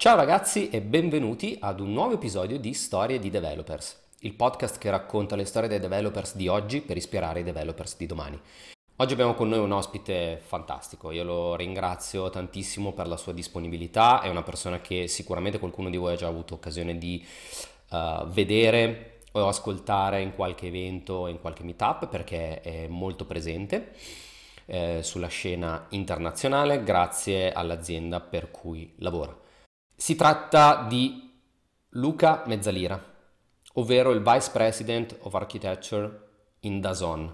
Ciao 0.00 0.16
ragazzi 0.16 0.70
e 0.70 0.80
benvenuti 0.80 1.58
ad 1.60 1.78
un 1.78 1.92
nuovo 1.92 2.14
episodio 2.14 2.58
di 2.58 2.72
Storie 2.72 3.18
di 3.18 3.28
Developers, 3.28 4.04
il 4.20 4.32
podcast 4.32 4.78
che 4.78 4.88
racconta 4.88 5.36
le 5.36 5.44
storie 5.44 5.68
dei 5.68 5.78
developers 5.78 6.36
di 6.36 6.48
oggi 6.48 6.80
per 6.80 6.96
ispirare 6.96 7.40
i 7.40 7.42
developers 7.42 7.98
di 7.98 8.06
domani. 8.06 8.40
Oggi 8.96 9.12
abbiamo 9.12 9.34
con 9.34 9.50
noi 9.50 9.58
un 9.58 9.72
ospite 9.72 10.40
fantastico, 10.42 11.10
io 11.10 11.22
lo 11.22 11.54
ringrazio 11.54 12.30
tantissimo 12.30 12.94
per 12.94 13.08
la 13.08 13.18
sua 13.18 13.34
disponibilità, 13.34 14.22
è 14.22 14.30
una 14.30 14.42
persona 14.42 14.80
che 14.80 15.06
sicuramente 15.06 15.58
qualcuno 15.58 15.90
di 15.90 15.98
voi 15.98 16.14
ha 16.14 16.16
già 16.16 16.28
avuto 16.28 16.54
occasione 16.54 16.96
di 16.96 17.22
uh, 17.90 18.26
vedere 18.28 19.18
o 19.32 19.48
ascoltare 19.48 20.22
in 20.22 20.34
qualche 20.34 20.68
evento, 20.68 21.26
in 21.26 21.42
qualche 21.42 21.62
meetup 21.62 22.08
perché 22.08 22.62
è 22.62 22.88
molto 22.88 23.26
presente 23.26 23.92
eh, 24.64 25.00
sulla 25.02 25.28
scena 25.28 25.88
internazionale 25.90 26.82
grazie 26.82 27.52
all'azienda 27.52 28.20
per 28.20 28.50
cui 28.50 28.94
lavora. 29.00 29.39
Si 30.00 30.16
tratta 30.16 30.86
di 30.88 31.30
Luca 31.90 32.42
Mezzalira, 32.46 32.98
ovvero 33.74 34.12
il 34.12 34.22
Vice 34.22 34.50
President 34.50 35.14
of 35.20 35.34
Architecture 35.34 36.28
in 36.60 36.80
Dazon. 36.80 37.30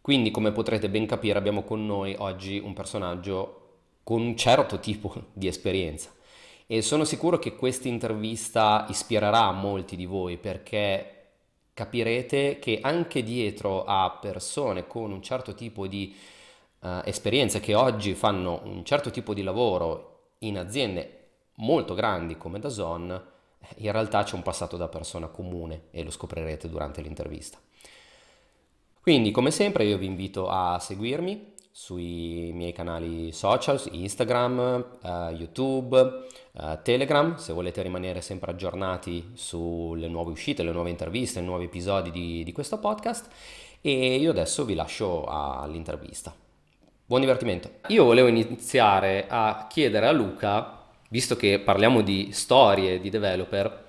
Quindi, 0.00 0.32
come 0.32 0.50
potrete 0.50 0.90
ben 0.90 1.06
capire, 1.06 1.38
abbiamo 1.38 1.62
con 1.62 1.86
noi 1.86 2.16
oggi 2.18 2.58
un 2.58 2.72
personaggio 2.72 3.76
con 4.02 4.20
un 4.20 4.36
certo 4.36 4.80
tipo 4.80 5.14
di 5.32 5.46
esperienza. 5.46 6.10
E 6.66 6.82
sono 6.82 7.04
sicuro 7.04 7.38
che 7.38 7.54
questa 7.54 7.86
intervista 7.86 8.84
ispirerà 8.88 9.52
molti 9.52 9.94
di 9.94 10.04
voi 10.04 10.38
perché 10.38 11.26
capirete 11.72 12.58
che 12.58 12.80
anche 12.82 13.22
dietro 13.22 13.84
a 13.84 14.18
persone 14.20 14.88
con 14.88 15.12
un 15.12 15.22
certo 15.22 15.54
tipo 15.54 15.86
di 15.86 16.12
uh, 16.80 17.00
esperienza 17.04 17.60
che 17.60 17.76
oggi 17.76 18.14
fanno 18.14 18.60
un 18.64 18.84
certo 18.84 19.12
tipo 19.12 19.32
di 19.34 19.44
lavoro 19.44 20.30
in 20.38 20.58
aziende 20.58 21.20
molto 21.56 21.94
grandi 21.94 22.36
come 22.36 22.58
Dazon, 22.58 23.30
in 23.76 23.92
realtà 23.92 24.22
c'è 24.22 24.34
un 24.34 24.42
passato 24.42 24.76
da 24.76 24.88
persona 24.88 25.28
comune 25.28 25.84
e 25.90 26.02
lo 26.02 26.10
scoprirete 26.10 26.68
durante 26.68 27.00
l'intervista. 27.00 27.58
Quindi, 29.00 29.30
come 29.32 29.50
sempre, 29.50 29.84
io 29.84 29.98
vi 29.98 30.06
invito 30.06 30.48
a 30.48 30.78
seguirmi 30.78 31.54
sui 31.72 32.50
miei 32.52 32.72
canali 32.72 33.32
social, 33.32 33.80
Instagram, 33.90 34.98
uh, 35.02 35.08
YouTube, 35.30 35.98
uh, 36.52 36.78
Telegram, 36.82 37.34
se 37.36 37.52
volete 37.52 37.82
rimanere 37.82 38.20
sempre 38.20 38.52
aggiornati 38.52 39.30
sulle 39.32 40.06
nuove 40.06 40.30
uscite, 40.30 40.62
le 40.62 40.70
nuove 40.70 40.90
interviste, 40.90 41.40
i 41.40 41.44
nuovi 41.44 41.64
episodi 41.64 42.10
di, 42.10 42.44
di 42.44 42.52
questo 42.52 42.78
podcast. 42.78 43.28
E 43.80 44.16
io 44.16 44.30
adesso 44.30 44.64
vi 44.64 44.74
lascio 44.74 45.24
all'intervista. 45.24 46.32
Buon 47.04 47.22
divertimento. 47.22 47.70
Io 47.88 48.04
volevo 48.04 48.28
iniziare 48.28 49.26
a 49.28 49.66
chiedere 49.68 50.06
a 50.06 50.12
Luca 50.12 50.81
visto 51.12 51.36
che 51.36 51.58
parliamo 51.58 52.00
di 52.00 52.30
storie 52.32 52.98
di 52.98 53.10
developer, 53.10 53.84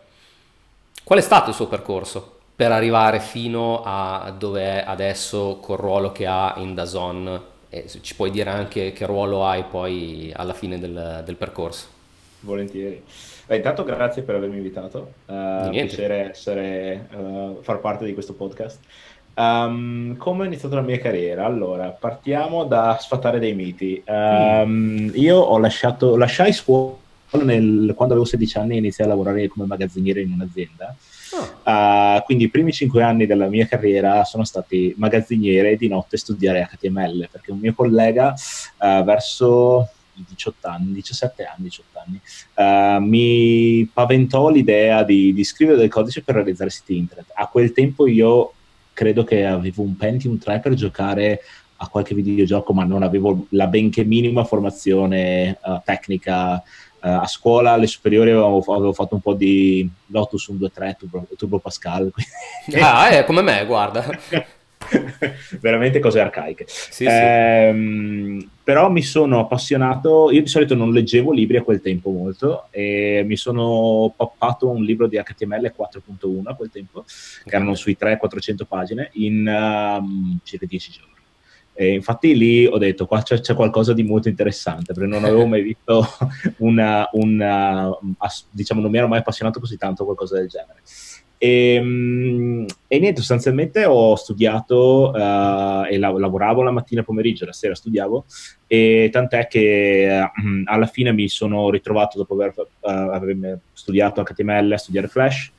qual 1.05 1.19
è 1.19 1.21
stato 1.21 1.49
il 1.49 1.55
suo 1.55 1.67
percorso 1.67 2.39
per 2.53 2.73
arrivare 2.73 3.21
fino 3.21 3.81
a 3.81 4.33
dove 4.37 4.61
è 4.61 4.83
adesso 4.85 5.57
col 5.61 5.77
ruolo 5.77 6.11
che 6.11 6.25
ha 6.25 6.55
in 6.57 6.75
Dazon? 6.75 7.41
E 7.69 7.85
ci 8.01 8.15
puoi 8.15 8.29
dire 8.29 8.49
anche 8.49 8.91
che 8.91 9.05
ruolo 9.05 9.45
hai 9.45 9.63
poi 9.63 10.33
alla 10.35 10.53
fine 10.53 10.77
del, 10.77 11.23
del 11.23 11.35
percorso? 11.37 11.87
Volentieri. 12.41 13.01
Beh, 13.45 13.55
intanto 13.55 13.85
grazie 13.85 14.21
per 14.23 14.35
avermi 14.35 14.57
invitato, 14.57 15.13
uh, 15.25 15.69
piacere 15.69 16.31
essere, 16.31 17.07
uh, 17.13 17.59
far 17.61 17.79
parte 17.79 18.03
di 18.03 18.13
questo 18.13 18.33
podcast. 18.33 18.79
Um, 19.35 20.17
come 20.17 20.43
ho 20.43 20.45
iniziato 20.45 20.75
la 20.75 20.81
mia 20.81 20.99
carriera? 20.99 21.45
Allora, 21.45 21.87
partiamo 21.87 22.65
da 22.65 22.97
sfatare 22.99 23.39
dei 23.39 23.53
miti. 23.53 24.03
Um, 24.05 24.69
mm. 24.69 25.09
Io 25.13 25.37
ho 25.37 25.57
lasciato, 25.57 26.17
lasciai 26.17 26.51
scuola 26.51 27.01
nel, 27.41 27.93
quando 27.95 28.13
avevo 28.13 28.25
16 28.25 28.57
anni 28.57 28.77
iniziai 28.77 29.07
a 29.07 29.11
lavorare 29.11 29.47
come 29.47 29.65
magazziniere 29.65 30.21
in 30.21 30.31
un'azienda. 30.33 30.95
Oh. 31.31 31.61
Uh, 31.63 32.21
quindi 32.23 32.45
i 32.45 32.49
primi 32.49 32.71
5 32.71 33.01
anni 33.01 33.25
della 33.25 33.47
mia 33.47 33.65
carriera 33.65 34.23
sono 34.23 34.43
stati 34.43 34.93
magazziniere 34.97 35.71
e 35.71 35.77
di 35.77 35.87
notte 35.87 36.17
studiare 36.17 36.69
HTML, 36.71 37.27
perché 37.31 37.51
un 37.51 37.59
mio 37.59 37.73
collega 37.73 38.33
uh, 38.77 39.03
verso 39.03 39.89
i 40.15 40.25
18 40.27 40.67
anni, 40.67 40.91
17 40.93 41.43
anni, 41.43 41.63
18 41.63 42.01
anni, 42.05 42.97
uh, 42.97 43.03
mi 43.03 43.89
paventò 43.91 44.49
l'idea 44.49 45.03
di, 45.03 45.33
di, 45.33 45.43
scrivere 45.43 45.77
del 45.77 45.89
codice 45.89 46.21
per 46.21 46.35
realizzare 46.35 46.69
siti 46.69 46.97
internet. 46.97 47.31
A 47.33 47.47
quel 47.47 47.71
tempo 47.71 48.05
io 48.07 48.53
credo 48.93 49.23
che 49.23 49.45
avevo 49.45 49.81
un 49.81 49.95
Pentium 49.95 50.37
3 50.37 50.59
per 50.59 50.73
giocare 50.75 51.41
a 51.77 51.87
qualche 51.87 52.13
videogioco, 52.13 52.73
ma 52.73 52.83
non 52.83 53.03
avevo 53.03 53.47
la 53.49 53.67
benché 53.67 54.03
minima 54.03 54.43
formazione 54.43 55.57
uh, 55.63 55.81
tecnica 55.83 56.61
a 57.05 57.27
scuola 57.27 57.71
alle 57.73 57.87
superiori 57.87 58.31
avevo, 58.31 58.59
avevo, 58.59 58.93
fatto 58.93 59.15
un 59.15 59.21
po' 59.21 59.33
di 59.33 59.87
Lotus 60.07 60.43
123 60.43 60.95
Turbo, 60.99 61.27
Turbo 61.37 61.59
Pascal. 61.59 62.11
ah, 62.79 63.09
è 63.09 63.25
come 63.25 63.41
me, 63.41 63.65
guarda. 63.65 64.05
Veramente 65.59 65.99
cose 65.99 66.19
arcaiche. 66.19 66.65
Sì, 66.67 67.05
ehm, 67.07 68.39
sì. 68.39 68.49
Però 68.63 68.89
mi 68.89 69.01
sono 69.01 69.39
appassionato, 69.39 70.31
io 70.31 70.41
di 70.41 70.47
solito 70.47 70.75
non 70.75 70.93
leggevo 70.93 71.33
libri 71.33 71.57
a 71.57 71.63
quel 71.63 71.81
tempo 71.81 72.09
molto 72.09 72.67
e 72.71 73.23
mi 73.25 73.35
sono 73.35 74.13
poppato 74.15 74.69
un 74.69 74.83
libro 74.83 75.07
di 75.07 75.17
HTML 75.21 75.73
4.1 75.77 76.41
a 76.45 76.53
quel 76.55 76.71
tempo, 76.71 77.03
che 77.43 77.55
erano 77.55 77.75
sui 77.75 77.97
300-400 77.99 78.65
pagine, 78.65 79.09
in 79.13 79.45
um, 79.45 80.39
circa 80.43 80.65
10 80.65 80.91
giorni. 80.91 81.11
E 81.75 81.93
infatti 81.93 82.37
lì 82.37 82.65
ho 82.67 82.77
detto 82.77 83.07
qua 83.07 83.23
c'è, 83.23 83.39
c'è, 83.39 83.55
qualcosa 83.55 83.93
di 83.93 84.03
molto 84.03 84.29
interessante 84.29 84.93
perché 84.93 85.09
non 85.09 85.23
avevo 85.23 85.47
mai 85.47 85.63
visto 85.63 86.05
una, 86.59 87.09
una, 87.13 87.89
diciamo 88.51 88.79
non 88.79 88.91
mi 88.91 88.97
ero 88.99 89.07
mai 89.07 89.19
appassionato 89.19 89.59
così 89.59 89.75
tanto 89.77 90.03
a 90.03 90.05
qualcosa 90.05 90.35
del 90.37 90.47
genere. 90.47 90.81
E, 91.43 91.73
ehm, 91.73 92.65
e 92.87 92.99
niente 92.99 93.19
sostanzialmente 93.19 93.83
ho 93.83 94.15
studiato 94.15 95.09
uh, 95.09 95.83
e 95.89 95.97
la, 95.97 96.09
lavoravo 96.11 96.61
la 96.61 96.71
mattina 96.71 97.03
pomeriggio 97.03 97.45
la 97.45 97.51
sera 97.51 97.75
studiavo 97.75 98.25
e 98.65 99.09
tant'è 99.11 99.47
che 99.47 100.07
uh, 100.09 100.61
alla 100.65 100.85
fine 100.85 101.11
mi 101.11 101.27
sono 101.27 101.69
ritrovato 101.69 102.17
dopo 102.17 102.35
aver, 102.35 102.53
uh, 102.55 103.59
studiato 103.73 104.23
HTML 104.23 104.71
a 104.71 104.77
studiare 104.77 105.07
Flash 105.07 105.51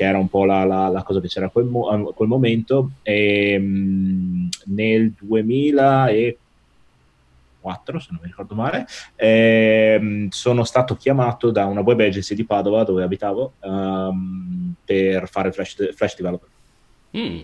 che 0.00 0.06
era 0.06 0.16
un 0.16 0.30
po' 0.30 0.46
la, 0.46 0.64
la, 0.64 0.88
la 0.88 1.02
cosa 1.02 1.20
che 1.20 1.28
c'era 1.28 1.44
a 1.46 1.50
quel, 1.50 1.66
mo- 1.66 1.88
a 1.88 2.14
quel 2.14 2.26
momento. 2.26 2.92
E, 3.02 3.58
mh, 3.58 4.48
nel 4.68 5.12
2004, 5.18 7.98
se 7.98 8.06
non 8.10 8.20
mi 8.22 8.28
ricordo 8.28 8.54
male, 8.54 8.86
eh, 9.14 10.26
sono 10.30 10.64
stato 10.64 10.96
chiamato 10.96 11.50
da 11.50 11.66
una 11.66 11.82
web 11.82 12.00
agency 12.00 12.34
di 12.34 12.44
Padova, 12.44 12.82
dove 12.82 13.02
abitavo, 13.02 13.52
um, 13.60 14.72
per 14.82 15.28
fare 15.28 15.52
Flash, 15.52 15.94
flash 15.94 16.16
Developer. 16.16 16.48
Mm. 17.14 17.40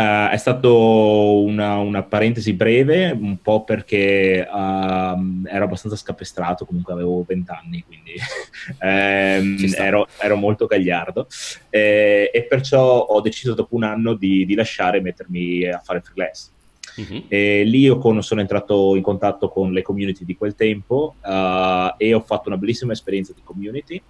Uh, 0.00 0.30
è 0.30 0.36
stato 0.38 1.42
una, 1.42 1.76
una, 1.76 2.02
parentesi 2.02 2.54
breve, 2.54 3.10
un 3.10 3.36
po' 3.42 3.64
perché 3.64 4.48
uh, 4.50 5.46
ero 5.46 5.64
abbastanza 5.64 5.94
scapestrato, 5.94 6.64
comunque 6.64 6.94
avevo 6.94 7.22
20 7.28 7.50
anni, 7.50 7.84
quindi 7.86 8.12
ehm, 8.80 9.58
ero, 9.76 10.08
ero, 10.18 10.36
molto 10.36 10.64
gagliardo 10.64 11.26
eh, 11.68 12.30
e 12.32 12.42
perciò 12.44 12.98
ho 12.98 13.20
deciso 13.20 13.52
dopo 13.52 13.74
un 13.74 13.82
anno 13.82 14.14
di, 14.14 14.46
di 14.46 14.54
lasciare 14.54 14.98
e 14.98 15.02
mettermi 15.02 15.66
a 15.66 15.80
fare 15.84 16.00
freelance. 16.00 16.48
Uh-huh. 16.96 17.24
E 17.28 17.64
lì 17.64 17.80
io 17.80 17.98
con, 17.98 18.22
sono 18.22 18.40
entrato 18.40 18.96
in 18.96 19.02
contatto 19.02 19.50
con 19.50 19.70
le 19.70 19.82
community 19.82 20.24
di 20.24 20.34
quel 20.34 20.54
tempo 20.54 21.16
uh, 21.22 21.94
e 21.98 22.14
ho 22.14 22.20
fatto 22.20 22.48
una 22.48 22.56
bellissima 22.56 22.92
esperienza 22.92 23.34
di 23.34 23.42
community 23.44 24.02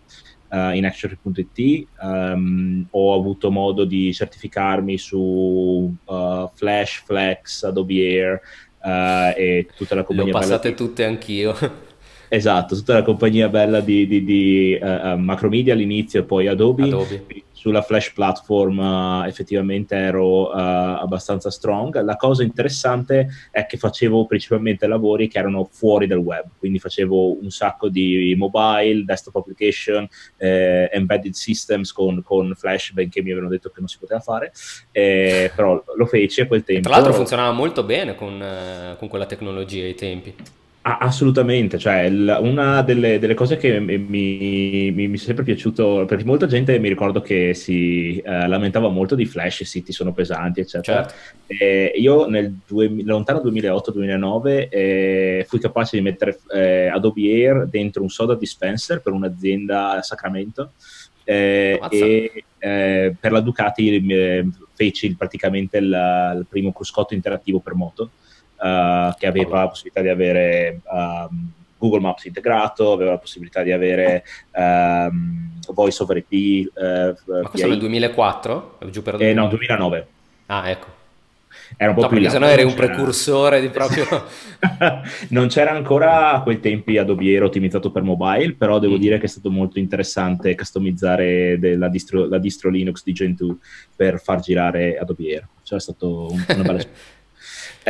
uh, 0.50 0.74
in 0.74 0.84
Action.it, 0.84 1.86
um, 2.00 2.86
ho 2.90 3.14
avuto 3.14 3.50
modo 3.50 3.84
di 3.84 4.12
certificarmi 4.12 4.98
su 4.98 5.94
uh, 6.04 6.50
Flash, 6.54 7.02
Flex, 7.04 7.62
Adobe 7.64 7.94
Air 7.94 8.40
uh, 8.82 9.38
e 9.38 9.68
tutta 9.76 9.94
la 9.94 10.02
compagnia. 10.02 10.32
Le 10.32 10.38
ho 10.38 10.40
passate 10.40 10.74
tutte 10.74 11.04
anch'io. 11.04 11.56
Esatto, 12.32 12.76
tutta 12.76 12.92
la 12.92 13.02
compagnia 13.02 13.48
bella 13.48 13.80
di, 13.80 14.06
di, 14.06 14.22
di 14.22 14.78
Macromedia 14.80 15.72
all'inizio 15.72 16.20
e 16.20 16.22
poi 16.22 16.47
Adobe. 16.47 16.84
Adobe 16.84 17.24
sulla 17.60 17.83
Flash 17.83 18.15
platform 18.15 18.78
uh, 18.78 19.24
effettivamente 19.27 19.95
ero 19.95 20.48
uh, 20.48 20.53
abbastanza 20.54 21.51
strong. 21.51 22.01
La 22.01 22.16
cosa 22.16 22.42
interessante 22.42 23.28
è 23.51 23.66
che 23.66 23.77
facevo 23.77 24.24
principalmente 24.24 24.86
lavori 24.86 25.28
che 25.28 25.39
erano 25.39 25.68
fuori 25.71 26.07
dal 26.07 26.21
web, 26.21 26.47
quindi 26.57 26.78
facevo 26.78 27.39
un 27.39 27.51
sacco 27.51 27.91
di 27.91 28.34
mobile, 28.34 29.04
desktop 29.04 29.36
application, 29.36 30.09
eh, 30.39 30.89
embedded 30.91 31.34
systems 31.34 31.92
con, 31.92 32.22
con, 32.22 32.54
Flash, 32.57 32.92
benché 32.92 33.21
mi 33.21 33.30
avevano 33.30 33.51
detto 33.51 33.68
che 33.68 33.80
non 33.80 33.89
si 33.89 33.98
poteva 33.98 34.21
fare, 34.21 34.53
eh, 34.91 35.53
però 35.54 35.84
lo 35.95 36.06
feci 36.06 36.41
a 36.41 36.47
quel 36.47 36.65
tempo. 36.65 36.89
Tra 36.89 36.97
l'altro 36.97 37.13
funzionava 37.13 37.53
molto 37.53 37.83
bene 37.83 38.15
con, 38.15 38.41
eh, 38.41 38.97
con 38.98 39.09
quella 39.09 39.27
tecnologia 39.27 39.84
ai 39.84 39.95
tempi. 39.95 40.34
Assolutamente, 40.82 41.78
cioè 41.78 42.03
il, 42.03 42.38
una 42.41 42.80
delle, 42.82 43.18
delle, 43.18 43.34
cose 43.34 43.59
che 43.59 43.78
mi, 43.80 43.98
mi, 43.98 44.91
mi, 44.91 45.12
è 45.12 45.16
sempre 45.16 45.44
piaciuto, 45.44 46.06
perché 46.06 46.24
molta 46.24 46.47
gente 46.47 46.78
mi 46.78 46.88
ricordo 46.88 47.21
che 47.21 47.53
si 47.53 48.16
eh, 48.16 48.48
lamentava 48.48 48.88
molto 48.88 49.15
di 49.15 49.27
Flash, 49.27 49.60
i 49.60 49.65
siti 49.66 49.92
sono 49.92 50.12
pesanti, 50.12 50.60
eccetera. 50.60 51.06
Certo. 51.06 51.15
Eh, 51.47 51.92
io 51.97 52.27
nel 52.27 52.54
due, 52.66 52.88
lontano 53.04 53.41
2008-2009 53.41 54.68
eh, 54.71 55.44
fui 55.47 55.59
capace 55.59 55.97
di 55.97 56.03
mettere 56.03 56.38
eh, 56.53 56.86
Adobe 56.86 57.30
Air 57.30 57.66
dentro 57.66 58.03
un 58.03 58.09
soda 58.09 58.34
dispenser 58.34 59.03
per 59.03 59.12
un'azienda 59.12 59.98
a 59.98 60.03
Sacramento 60.03 60.72
eh, 61.24 61.78
e 61.91 62.44
eh, 62.59 63.15
per 63.18 63.32
la 63.32 63.41
Ducati 63.41 64.47
feci 64.74 65.15
praticamente 65.15 65.77
il, 65.77 66.34
il 66.38 66.47
primo 66.48 66.72
cruscotto 66.72 67.12
interattivo 67.12 67.59
per 67.59 67.74
moto 67.74 68.10
uh, 68.60 69.15
che 69.18 69.27
aveva 69.27 69.60
la 69.60 69.68
possibilità 69.68 70.01
di 70.01 70.09
avere 70.09 70.80
um, 70.91 71.51
Google 71.78 72.01
Maps 72.01 72.27
integrato, 72.27 72.92
aveva 72.92 73.12
la 73.12 73.18
possibilità 73.18 73.62
di 73.62 73.72
avere 73.72 74.22
um, 74.54 75.59
Voice 75.72 76.03
over 76.03 76.16
IP. 76.18 76.71
Uh, 76.74 76.84
eh, 76.84 77.15
Ma 77.42 77.48
questo 77.48 77.66
è 77.66 77.71
nel 77.71 77.78
2004? 77.78 78.78
Giù 78.91 79.03
per 79.03 79.21
eh, 79.21 79.33
no, 79.33 79.48
2009. 79.48 80.07
Ah, 80.47 80.68
ecco. 80.68 80.98
Era 81.77 81.91
un 81.91 81.97
po' 81.97 82.03
no, 82.03 82.09
più 82.09 82.16
perché 82.16 82.33
sennò 82.33 82.47
eri 82.47 82.65
un 82.65 82.74
precursore 82.74 83.60
di 83.60 83.68
proprio... 83.68 84.04
non 85.30 85.48
c'era 85.48 85.71
ancora 85.71 86.33
a 86.33 86.42
quei 86.42 86.60
tempi 86.60 86.98
Adobe 86.98 87.24
Air 87.27 87.45
ottimizzato 87.45 87.91
per 87.91 88.03
mobile, 88.03 88.54
però 88.54 88.78
devo 88.78 88.97
mm. 88.97 89.01
dire 89.01 89.18
che 89.18 89.27
è 89.27 89.28
stato 89.28 89.51
molto 89.51 89.78
interessante 89.78 90.54
customizzare 90.54 91.59
la 91.77 91.89
distro, 91.89 92.27
la 92.27 92.39
distro 92.39 92.71
Linux 92.71 93.03
di 93.03 93.13
Gentoo 93.13 93.59
per 93.95 94.21
far 94.21 94.41
girare 94.41 94.98
Adobe 94.98 95.33
Air. 95.33 95.48
Cioè 95.63 95.78
è 95.78 95.80
stato 95.80 96.30
un, 96.30 96.45
una 96.48 96.63
bella 96.63 96.78
esperienza. 96.78 97.18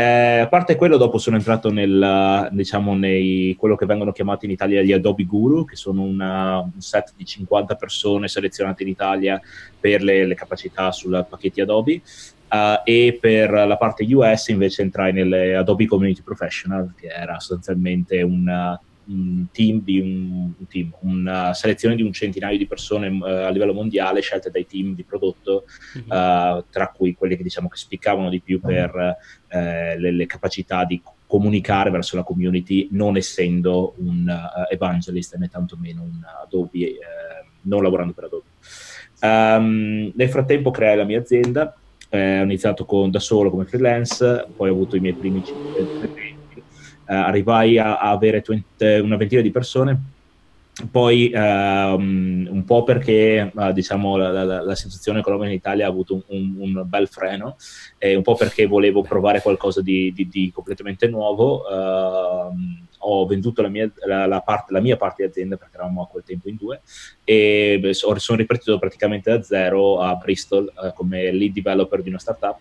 Eh, 0.00 0.38
a 0.38 0.49
parte 0.49 0.76
quello, 0.76 0.97
dopo 0.97 1.19
sono 1.19 1.37
entrato 1.37 1.70
nel, 1.70 2.49
diciamo, 2.52 2.97
nei, 2.97 3.55
quello 3.58 3.76
che 3.76 3.85
vengono 3.85 4.12
chiamati 4.12 4.47
in 4.47 4.52
Italia 4.52 4.81
gli 4.81 4.93
Adobe 4.93 5.25
Guru, 5.25 5.67
che 5.67 5.76
sono 5.76 6.02
una, 6.02 6.61
un 6.61 6.81
set 6.81 7.12
di 7.17 7.26
50 7.26 7.75
persone 7.75 8.26
selezionate 8.26 8.82
in 8.82 8.88
Italia 8.88 9.38
per 9.79 10.02
le, 10.02 10.25
le 10.25 10.35
capacità 10.35 10.91
sui 10.91 11.11
pacchetti 11.29 11.61
Adobe. 11.61 12.00
Uh, 12.50 12.81
e 12.82 13.17
per 13.20 13.50
la 13.50 13.76
parte 13.76 14.05
US 14.12 14.49
invece 14.49 14.82
entrai 14.82 15.12
nelle 15.12 15.55
Adobe 15.55 15.87
Community 15.87 16.23
Professional, 16.23 16.94
che 16.97 17.06
era 17.06 17.38
sostanzialmente 17.38 18.23
una 18.23 18.81
un 19.10 19.46
team 19.52 19.82
di 19.82 20.00
un, 20.00 20.52
un 20.56 20.66
team, 20.66 20.92
una 21.00 21.52
selezione 21.52 21.96
di 21.96 22.02
un 22.02 22.12
centinaio 22.12 22.56
di 22.56 22.66
persone 22.66 23.08
uh, 23.08 23.22
a 23.22 23.50
livello 23.50 23.74
mondiale 23.74 24.20
scelte 24.20 24.50
dai 24.50 24.66
team 24.66 24.94
di 24.94 25.04
prodotto, 25.04 25.64
mm-hmm. 25.98 26.06
uh, 26.06 26.64
tra 26.70 26.92
cui 26.94 27.14
quelli 27.14 27.36
che 27.36 27.42
diciamo 27.42 27.68
che 27.68 27.76
spiccavano 27.76 28.28
di 28.28 28.40
più 28.40 28.60
per 28.60 28.94
uh, 28.94 29.98
le, 29.98 30.10
le, 30.12 30.26
capacità 30.26 30.84
di 30.84 31.02
comunicare 31.26 31.90
verso 31.90 32.16
la 32.16 32.22
community, 32.22 32.88
non 32.92 33.16
essendo 33.16 33.94
un 33.98 34.32
evangelist 34.68 35.36
né 35.36 35.48
tantomeno 35.48 36.02
un 36.02 36.20
Adobe, 36.44 36.98
non 37.62 37.82
lavorando 37.82 38.12
per 38.12 38.24
Adobe. 38.24 38.48
Um, 39.20 40.10
nel 40.14 40.28
frattempo 40.28 40.72
creai 40.72 40.96
la 40.96 41.04
mia 41.04 41.20
azienda, 41.20 41.72
ho 42.10 42.16
iniziato 42.16 42.84
con, 42.84 43.12
da 43.12 43.20
solo 43.20 43.50
come 43.50 43.64
freelance, 43.64 44.46
poi 44.56 44.70
ho 44.70 44.72
avuto 44.72 44.96
i 44.96 45.00
miei 45.00 45.14
primi 45.14 45.44
5 45.44 45.78
eh, 45.78 46.19
arrivai 47.16 47.78
a, 47.78 47.98
a 47.98 48.10
avere 48.10 48.42
20, 48.46 48.84
una 49.00 49.16
ventina 49.16 49.40
di 49.42 49.50
persone. 49.50 50.02
Poi 50.90 51.30
um, 51.34 52.48
un 52.48 52.64
po' 52.64 52.84
perché 52.84 53.50
uh, 53.52 53.72
diciamo, 53.72 54.16
la, 54.16 54.44
la, 54.44 54.62
la, 54.62 54.74
situazione 54.74 55.18
economica 55.18 55.48
in 55.48 55.56
Italia 55.56 55.84
ha 55.84 55.90
avuto 55.90 56.14
un, 56.14 56.22
un, 56.28 56.54
un, 56.58 56.82
bel 56.86 57.06
freno 57.06 57.56
e 57.98 58.14
un 58.14 58.22
po' 58.22 58.34
perché 58.34 58.64
volevo 58.64 59.02
provare 59.02 59.42
qualcosa 59.42 59.82
di, 59.82 60.10
di, 60.14 60.28
di 60.28 60.50
completamente 60.54 61.06
nuovo. 61.08 61.64
Uh, 61.68 62.54
ho 63.02 63.26
venduto 63.26 63.60
la 63.60 63.68
mia, 63.68 63.90
la, 64.06 64.40
parte, 64.40 64.72
la 64.72 64.80
mia, 64.80 64.96
parte 64.96 65.24
di 65.24 65.28
azienda 65.28 65.56
perché 65.56 65.74
eravamo 65.74 66.02
a 66.02 66.06
quel 66.06 66.22
tempo 66.22 66.48
in 66.48 66.56
due 66.56 66.80
e 67.24 67.90
sono 67.92 68.38
ripartito 68.38 68.78
praticamente 68.78 69.30
da 69.30 69.42
zero 69.42 70.00
a 70.00 70.14
Bristol 70.14 70.70
uh, 70.76 70.92
come 70.94 71.30
lead 71.32 71.52
developer 71.52 72.02
di 72.02 72.08
una 72.08 72.18
startup 72.18 72.58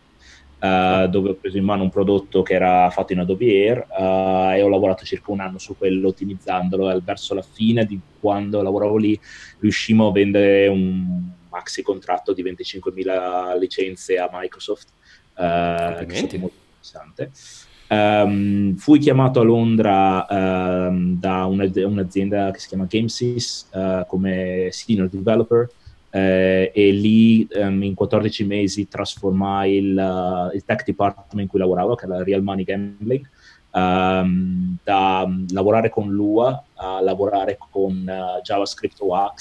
Uh, 0.60 1.08
dove 1.08 1.30
ho 1.30 1.36
preso 1.36 1.58
in 1.58 1.64
mano 1.64 1.84
un 1.84 1.90
prodotto 1.90 2.42
che 2.42 2.54
era 2.54 2.90
fatto 2.90 3.14
in 3.14 3.20
Adobe 3.20 3.46
Air 3.46 3.88
uh, 3.98 4.52
e 4.54 4.62
ho 4.62 4.68
lavorato 4.68 5.06
circa 5.06 5.32
un 5.32 5.40
anno 5.40 5.58
su 5.58 5.78
quello 5.78 6.10
ottimizzandolo. 6.10 6.92
E 6.92 7.00
verso 7.02 7.34
la 7.34 7.42
fine 7.42 7.86
di 7.86 7.98
quando 8.20 8.62
lavoravo 8.62 8.98
lì 8.98 9.18
riuscimmo 9.60 10.08
a 10.08 10.12
vendere 10.12 10.68
un 10.68 11.30
maxi 11.50 11.82
contratto 11.82 12.34
di 12.34 12.44
25.000 12.44 13.58
licenze 13.58 14.18
a 14.18 14.30
Microsoft 14.32 14.90
uh, 15.36 16.06
che 16.06 16.28
è 16.28 16.38
molto 16.38 16.58
interessante. 16.68 17.32
Um, 17.88 18.76
fui 18.76 19.00
chiamato 19.00 19.40
a 19.40 19.44
Londra 19.44 20.26
um, 20.30 21.18
da 21.18 21.46
una, 21.46 21.68
un'azienda 21.74 22.52
che 22.52 22.60
si 22.60 22.68
chiama 22.68 22.86
Gamesys 22.88 23.70
come 24.08 24.68
senior 24.72 25.08
developer 25.08 25.70
eh, 26.12 26.72
e 26.74 26.92
lì 26.92 27.48
um, 27.54 27.84
in 27.84 27.94
14 27.94 28.44
mesi 28.46 28.88
trasformai 28.88 29.76
il, 29.76 29.98
uh, 29.98 30.56
il, 30.56 30.64
tech 30.66 30.84
department 30.84 31.40
in 31.40 31.48
cui 31.48 31.60
lavoravo, 31.60 31.96
che 31.96 32.06
era 32.06 32.24
Real 32.24 32.42
Money 32.42 32.64
Gambling, 32.64 33.30
um, 33.72 34.78
da 34.84 35.24
um, 35.26 35.46
lavorare 35.52 35.90
con 35.90 36.10
Lua 36.10 36.64
a 36.76 37.02
lavorare 37.02 37.58
con 37.70 37.94
uh, 38.08 38.42
JavaScript 38.42 38.98
o. 39.02 39.34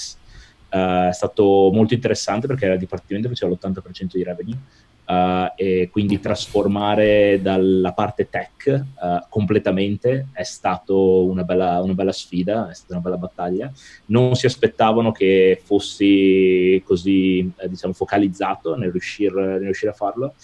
Uh, 0.71 1.07
è 1.07 1.13
stato 1.13 1.71
molto 1.73 1.95
interessante 1.95 2.45
perché 2.45 2.67
il 2.67 2.77
dipartimento 2.77 3.27
faceva 3.27 3.51
l'80% 3.51 4.09
di 4.13 4.23
revenue 4.23 4.57
Uh, 5.09 5.51
e 5.55 5.89
quindi 5.91 6.19
trasformare 6.19 7.39
dalla 7.41 7.93
parte 7.93 8.29
tech 8.29 8.67
uh, 8.67 9.25
completamente 9.27 10.27
è 10.33 10.43
stato 10.43 11.23
una 11.23 11.41
bella, 11.41 11.81
una 11.81 11.95
bella, 11.95 12.11
sfida, 12.11 12.69
è 12.69 12.75
stata 12.75 12.93
una 12.93 13.01
bella 13.01 13.17
battaglia. 13.17 13.71
Non 14.07 14.35
si 14.35 14.45
aspettavano 14.45 15.11
che 15.11 15.59
fossi 15.63 16.79
così 16.85 17.51
eh, 17.57 17.67
diciamo, 17.67 17.93
focalizzato 17.93 18.75
nel 18.75 18.91
riuscire, 18.91 19.33
nel 19.33 19.61
riuscire 19.61 19.89
a 19.89 19.95
farlo. 19.95 20.35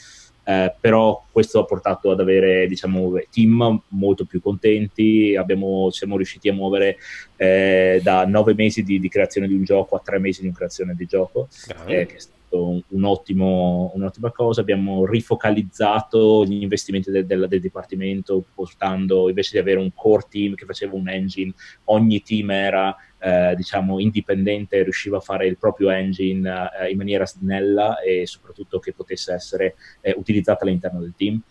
Eh, 0.47 0.73
però 0.79 1.23
questo 1.31 1.59
ha 1.59 1.65
portato 1.65 2.09
ad 2.09 2.19
avere 2.19 2.65
diciamo, 2.65 3.13
team 3.31 3.81
molto 3.89 4.25
più 4.25 4.41
contenti, 4.41 5.35
Abbiamo, 5.35 5.91
siamo 5.91 6.15
riusciti 6.15 6.49
a 6.49 6.53
muovere 6.53 6.97
eh, 7.35 7.99
da 8.01 8.25
nove 8.25 8.55
mesi 8.55 8.81
di, 8.81 8.99
di, 8.99 9.09
creazione 9.09 9.47
di 9.47 9.53
un 9.53 9.63
gioco 9.63 9.95
a 9.95 10.01
tre 10.03 10.17
mesi 10.17 10.41
di 10.41 10.51
creazione 10.51 10.95
di 10.95 11.05
gioco, 11.05 11.49
eh, 11.85 12.07
che 12.07 12.15
è 12.15 12.19
stato 12.55 12.83
un 12.87 13.03
ottimo, 13.03 13.91
un'ottima 13.93 14.31
cosa. 14.31 14.61
Abbiamo 14.61 15.05
rifocalizzato 15.05 16.45
gli 16.45 16.61
investimenti 16.61 17.11
del, 17.11 17.25
del, 17.25 17.47
del, 17.47 17.59
Dipartimento, 17.59 18.43
portando 18.53 19.27
invece 19.27 19.51
di 19.53 19.59
avere 19.59 19.79
un 19.79 19.93
core 19.93 20.25
team 20.29 20.55
che 20.55 20.65
faceva 20.65 20.95
un 20.95 21.09
engine, 21.09 21.53
ogni 21.85 22.21
team 22.21 22.51
era 22.51 22.95
eh, 23.19 23.53
diciamo 23.55 23.99
indipendente, 23.99 24.83
riusciva 24.83 25.17
a 25.17 25.21
fare 25.21 25.47
il 25.47 25.57
proprio 25.57 25.89
engine 25.89 26.69
eh, 26.79 26.89
in 26.89 26.97
maniera 26.97 27.25
snella 27.25 27.99
e 27.99 28.25
soprattutto 28.25 28.79
che 28.79 28.93
potesse 28.93 29.33
essere 29.33 29.75
eh, 30.01 30.13
utilizzata 30.15 30.63
all'interno 30.63 30.99
del 30.99 31.13
team. 31.15 31.41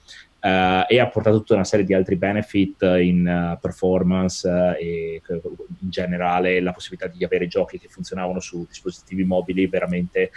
Uh, 0.44 0.85
e 0.88 1.00
ha 1.00 1.06
portato 1.06 1.38
tutta 1.38 1.55
una 1.55 1.64
serie 1.64 1.87
di 1.87 1.94
altri 1.94 2.17
benefit 2.17 2.82
in 2.82 3.26
uh, 3.26 3.58
performance 3.58 4.46
uh, 4.46 4.76
e 4.79 5.23
in 5.26 5.88
generale 5.88 6.61
la 6.61 6.73
possibilità 6.73 7.06
di 7.06 7.25
avere 7.25 7.46
giochi 7.46 7.79
che 7.79 7.88
funzionavano 7.88 8.41
su 8.41 8.67
dispositivi 8.69 9.25
mobili 9.25 9.67
veramente 9.67 10.31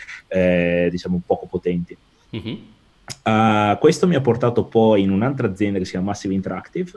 diciamo 0.89 1.21
poco 1.25 1.47
potenti. 1.47 1.97
Mm-hmm. 2.33 3.77
questo 3.79 4.07
mi 4.07 4.15
ha 4.15 4.21
portato 4.21 4.63
poi 4.63 5.01
in 5.01 5.11
un'altra 5.11 5.47
azienda 5.47 5.77
che 5.77 5.83
si 5.83 5.91
chiama 5.91 6.07
Massive 6.07 6.33
Interactive, 6.33 6.91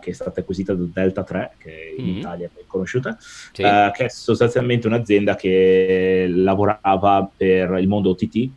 che 0.00 0.10
è 0.10 0.14
stata 0.14 0.40
acquisita 0.40 0.72
da 0.72 0.84
Delta 0.90 1.22
3, 1.22 1.52
che 1.58 1.94
in 1.98 2.04
mm-hmm. 2.04 2.16
Italia 2.18 2.50
è 2.54 2.62
conosciuta, 2.66 3.18
sì. 3.20 3.62
che 3.62 4.04
è 4.04 4.08
sostanzialmente 4.08 4.86
un'azienda 4.86 5.36
che 5.36 6.26
lavorava 6.26 7.30
per 7.36 7.76
il 7.78 7.88
mondo 7.88 8.10
OTT, 8.10 8.48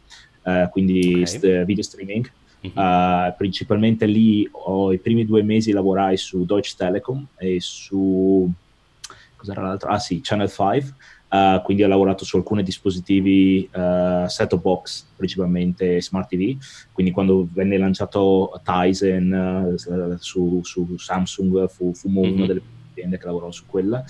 quindi 0.71 1.15
okay. 1.15 1.27
st- 1.27 1.63
video 1.65 1.83
streaming. 1.83 2.31
Uh, 2.73 3.33
principalmente 3.35 4.05
lì 4.05 4.47
ho, 4.51 4.93
i 4.93 4.97
primi 4.97 5.25
due 5.25 5.43
mesi 5.43 5.71
lavorai 5.71 6.15
su 6.15 6.45
Deutsche 6.45 6.75
Telekom 6.77 7.27
e 7.37 7.57
su 7.59 8.49
cos'era 9.35 9.61
l'altro? 9.61 9.89
Ah 9.89 9.99
sì, 9.99 10.21
Channel 10.21 10.49
5. 10.49 10.77
Uh, 11.29 11.35
eh, 11.35 11.61
quindi 11.63 11.83
ho 11.83 11.87
lavorato 11.87 12.23
su 12.23 12.37
alcuni 12.37 12.63
dispositivi 12.63 13.67
uh, 13.73 14.27
set-top 14.27 14.61
box, 14.61 15.05
principalmente 15.15 16.01
smart 16.01 16.29
TV. 16.29 16.55
Quindi 16.91 17.11
quando 17.11 17.47
venne 17.51 17.77
lanciato 17.77 18.61
Tizen 18.63 19.75
uh, 19.75 20.17
su, 20.19 20.61
su, 20.63 20.95
Samsung 20.97 21.67
fu, 21.67 21.93
fu 21.93 22.09
mm-hmm. 22.09 22.33
una 22.33 22.45
delle 22.45 22.61
aziende 22.93 23.17
che 23.17 23.25
lavorò 23.25 23.51
su 23.51 23.63
quella. 23.65 24.03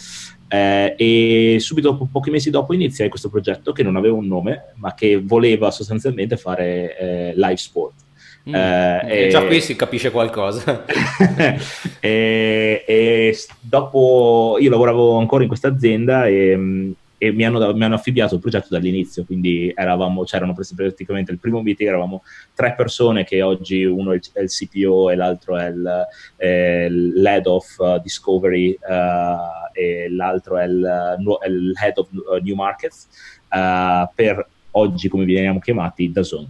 Eh, 0.48 0.96
e 0.98 1.58
subito 1.60 1.92
dopo, 1.92 2.08
pochi 2.12 2.30
mesi 2.30 2.50
dopo 2.50 2.74
iniziai 2.74 3.10
questo 3.10 3.30
progetto 3.30 3.72
che 3.72 3.82
non 3.82 3.96
aveva 3.96 4.16
un 4.16 4.28
nome, 4.28 4.74
ma 4.76 4.94
che 4.94 5.20
voleva 5.20 5.72
sostanzialmente 5.72 6.38
fare 6.38 6.98
eh, 6.98 7.34
live 7.36 7.58
sport. 7.58 8.03
Mm. 8.50 8.56
Eh, 8.56 9.26
e 9.26 9.28
già 9.30 9.46
qui 9.46 9.62
si 9.62 9.76
capisce 9.76 10.12
qualcosa. 10.12 10.84
e, 12.02 12.84
e, 12.86 13.38
dopo 13.62 14.58
io 14.60 14.70
lavoravo 14.70 15.18
ancora 15.18 15.44
in 15.44 15.48
questa 15.48 15.70
azienda 15.70 16.28
e, 16.28 16.94
e 17.18 17.32
mi 17.32 17.46
hanno, 17.46 17.74
mi 17.74 17.86
hanno, 17.86 17.96
affibbiato 17.96 18.36
il 18.36 18.42
progetto 18.42 18.68
dall'inizio, 18.70 19.24
quindi 19.24 19.72
eravamo, 19.74 20.26
c'erano 20.26 20.54
praticamente 20.54 21.32
il 21.32 21.40
primo 21.40 21.62
meeting, 21.62 21.88
eravamo 21.88 22.22
tre 22.54 22.74
persone 22.76 23.24
che 23.24 23.42
oggi 23.42 23.86
uno 23.86 24.12
è 24.12 24.16
il, 24.16 24.22
è 24.34 24.42
il 24.42 24.50
CPO 24.50 25.10
e 25.10 25.16
l'altro 25.16 25.56
è 25.56 25.68
il, 25.68 26.08
è 26.36 26.90
l'head 26.90 27.48
of 27.48 27.78
uh, 27.78 28.02
discovery 28.02 28.78
uh, 28.82 29.72
e 29.72 30.10
l'altro 30.10 30.58
è 30.58 30.66
il, 30.66 31.18
è 31.40 31.48
il, 31.48 31.74
head 31.82 31.98
of 31.98 32.10
uh, 32.12 32.44
new 32.44 32.56
markets 32.56 33.08
uh, 33.52 34.06
per 34.14 34.46
oggi 34.72 35.08
come 35.08 35.26
veniamo 35.26 35.60
chiamati 35.60 36.12
DAZN, 36.12 36.46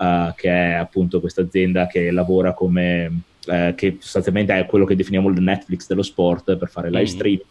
uh, 0.00 0.34
che 0.34 0.48
è 0.48 0.72
appunto 0.72 1.20
questa 1.20 1.42
azienda 1.42 1.86
che 1.86 2.10
lavora 2.10 2.54
come, 2.54 3.22
uh, 3.46 3.74
che 3.74 3.98
sostanzialmente 4.00 4.58
è 4.58 4.66
quello 4.66 4.84
che 4.84 4.96
definiamo 4.96 5.28
il 5.28 5.40
Netflix 5.40 5.86
dello 5.86 6.02
sport 6.02 6.56
per 6.56 6.68
fare 6.68 6.88
live 6.88 7.02
mm. 7.02 7.06
streaming. 7.06 7.44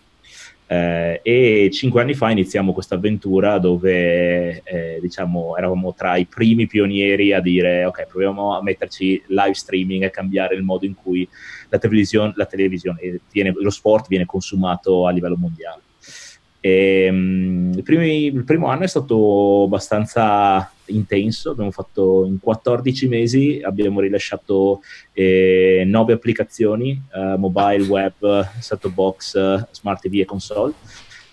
Eh, 0.71 1.19
e 1.23 1.69
cinque 1.73 1.99
anni 1.99 2.13
fa 2.13 2.29
iniziamo 2.29 2.73
questa 2.73 2.93
avventura 2.93 3.57
dove 3.57 4.61
eh, 4.63 4.99
diciamo 5.01 5.57
eravamo 5.57 5.95
tra 5.95 6.15
i 6.15 6.27
primi 6.27 6.67
pionieri 6.67 7.33
a 7.33 7.39
dire 7.39 7.85
ok 7.85 8.05
proviamo 8.05 8.55
a 8.55 8.61
metterci 8.61 9.19
live 9.29 9.55
streaming 9.55 10.03
e 10.03 10.11
cambiare 10.11 10.53
il 10.53 10.61
modo 10.61 10.85
in 10.85 10.93
cui 10.93 11.27
la 11.69 11.79
televisione, 11.79 12.33
la 12.35 12.45
televisione 12.45 13.19
viene, 13.31 13.51
lo 13.59 13.71
sport 13.71 14.07
viene 14.09 14.27
consumato 14.27 15.07
a 15.07 15.09
livello 15.09 15.37
mondiale 15.37 15.81
e, 16.59 17.07
um, 17.09 17.71
il, 17.75 17.83
primi, 17.83 18.25
il, 18.25 18.43
primo 18.43 18.67
anno 18.67 18.83
è 18.83 18.87
stato 18.87 19.63
abbastanza 19.63 20.69
intenso, 20.89 21.51
abbiamo 21.51 21.71
fatto 21.71 22.25
in 22.25 22.39
14 22.39 23.07
mesi, 23.07 23.61
abbiamo 23.63 23.99
rilasciato 23.99 24.81
eh, 25.13 25.83
9 25.85 26.13
applicazioni, 26.13 27.01
uh, 27.13 27.37
mobile, 27.37 27.85
web, 27.87 28.49
set-top 28.59 28.93
box, 28.93 29.33
uh, 29.35 29.65
smart 29.71 30.01
TV 30.01 30.19
e 30.19 30.25
console. 30.25 30.73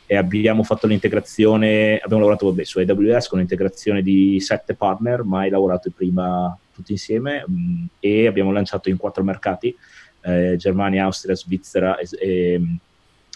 E 0.08 0.16
abbiamo 0.16 0.62
fatto 0.62 0.86
l'integrazione, 0.86 1.98
abbiamo 1.98 2.22
lavorato 2.22 2.46
vabbè, 2.46 2.62
su 2.62 2.78
AWS 2.78 3.26
con 3.26 3.38
l'integrazione 3.38 4.02
di 4.02 4.38
7 4.40 4.74
partner, 4.74 5.24
mai 5.24 5.50
lavorato 5.50 5.90
prima 5.90 6.56
tutti 6.72 6.92
insieme 6.92 7.42
um, 7.48 7.88
e 7.98 8.26
abbiamo 8.26 8.52
lanciato 8.52 8.88
in 8.88 8.96
4 8.96 9.24
mercati, 9.24 9.74
eh, 10.20 10.54
Germania, 10.56 11.04
Austria, 11.04 11.34
Svizzera 11.34 11.96
e, 11.96 12.08
e 12.20 12.60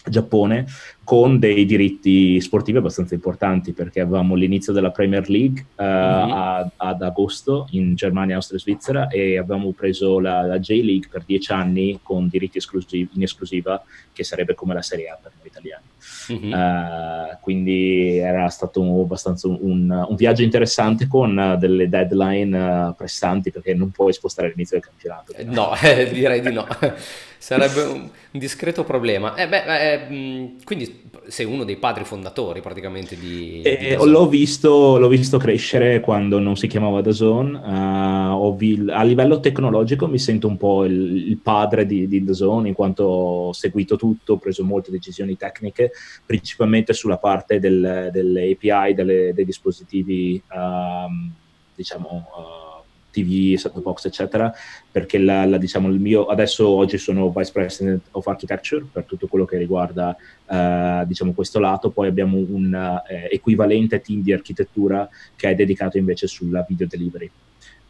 Giappone 0.08 0.66
con 1.04 1.38
dei 1.38 1.66
diritti 1.66 2.40
sportivi 2.40 2.78
abbastanza 2.78 3.14
importanti 3.14 3.72
perché 3.72 4.00
avevamo 4.00 4.34
l'inizio 4.34 4.72
della 4.72 4.90
Premier 4.90 5.28
League 5.28 5.66
uh, 5.74 5.82
mm-hmm. 5.82 6.30
ad, 6.30 6.70
ad, 6.76 7.02
agosto 7.02 7.66
in 7.72 7.94
Germania, 7.96 8.36
Austria 8.36 8.58
e 8.58 8.62
Svizzera 8.62 9.08
e 9.08 9.36
avevamo 9.36 9.72
preso 9.72 10.20
la, 10.20 10.42
la 10.42 10.58
J-League 10.58 11.08
per 11.10 11.24
dieci 11.24 11.52
anni 11.52 11.98
con 12.02 12.28
diritti 12.28 12.58
esclusivi, 12.58 13.08
in 13.14 13.22
esclusiva 13.22 13.82
che 14.12 14.22
sarebbe 14.22 14.54
come 14.54 14.72
la 14.72 14.82
Serie 14.82 15.08
A 15.08 15.18
per 15.20 15.32
noi 15.36 15.48
italiani. 15.48 15.84
Mm-hmm. 16.32 16.52
Uh, 16.52 17.38
quindi 17.40 18.16
era 18.18 18.48
stato 18.48 18.82
abbastanza 19.02 19.48
un, 19.48 19.58
un, 19.58 20.14
viaggio 20.14 20.42
interessante 20.42 21.08
con 21.08 21.56
delle 21.58 21.88
deadline 21.88 22.56
uh, 22.56 22.94
pressanti 22.94 23.50
perché 23.50 23.74
non 23.74 23.90
puoi 23.90 24.12
spostare 24.12 24.48
l'inizio 24.48 24.78
del 24.78 24.86
campionato. 24.86 25.32
Eh, 25.34 25.44
no, 25.44 25.72
direi 26.12 26.40
di 26.40 26.52
no. 26.52 26.66
Sarebbe 27.40 27.80
un, 27.84 28.10
discreto 28.32 28.84
problema. 28.84 29.34
Eh, 29.34 29.48
beh, 29.48 29.92
eh, 29.92 30.56
quindi 30.62 31.08
sei 31.28 31.46
uno 31.46 31.64
dei 31.64 31.76
padri 31.76 32.04
fondatori 32.04 32.60
praticamente 32.60 33.16
di... 33.16 33.62
Eh, 33.62 33.96
di 33.98 34.10
l'ho, 34.10 34.28
visto, 34.28 34.98
l'ho, 34.98 35.08
visto, 35.08 35.38
crescere 35.38 36.00
quando 36.00 36.38
non 36.38 36.58
si 36.58 36.66
chiamava 36.66 37.00
DAZN. 37.00 37.54
Uh, 37.54 38.56
vi, 38.56 38.84
a 38.90 39.02
livello 39.04 39.40
tecnologico 39.40 40.06
mi 40.06 40.18
sento 40.18 40.48
un 40.48 40.58
po' 40.58 40.84
il, 40.84 41.28
il 41.28 41.38
padre 41.38 41.86
di, 41.86 42.06
di 42.06 42.22
DAZN 42.22 42.66
in 42.66 42.74
quanto 42.74 43.04
ho 43.04 43.52
seguito 43.54 43.96
tutto, 43.96 44.34
ho 44.34 44.38
preso 44.38 44.62
molte 44.62 44.90
decisioni 44.90 45.38
tecniche, 45.38 45.92
principalmente 46.26 46.92
sulla 46.92 47.16
parte 47.16 47.58
del, 47.58 48.10
delle 48.12 48.50
API, 48.50 48.92
delle, 48.92 49.32
dei 49.32 49.46
dispositivi, 49.46 50.40
um, 50.52 51.32
diciamo... 51.74 52.28
Uh, 52.36 52.69
TV, 53.10 53.56
set 53.56 53.78
box, 53.80 54.06
eccetera, 54.06 54.52
perché 54.90 55.18
la, 55.18 55.44
la, 55.44 55.58
diciamo, 55.58 55.88
il 55.88 56.00
mio, 56.00 56.26
adesso 56.26 56.68
oggi 56.68 56.98
sono 56.98 57.30
Vice 57.30 57.52
President 57.52 58.02
of 58.12 58.26
Architecture 58.26 58.84
per 58.90 59.04
tutto 59.04 59.26
quello 59.26 59.44
che 59.44 59.58
riguarda 59.58 60.16
uh, 60.46 61.06
diciamo, 61.06 61.32
questo 61.32 61.58
lato, 61.58 61.90
poi 61.90 62.08
abbiamo 62.08 62.36
un 62.36 62.72
uh, 62.72 63.12
equivalente 63.30 64.00
team 64.00 64.22
di 64.22 64.32
architettura 64.32 65.08
che 65.36 65.50
è 65.50 65.54
dedicato 65.54 65.98
invece 65.98 66.26
sulla 66.26 66.64
video 66.66 66.86
delivery 66.86 67.30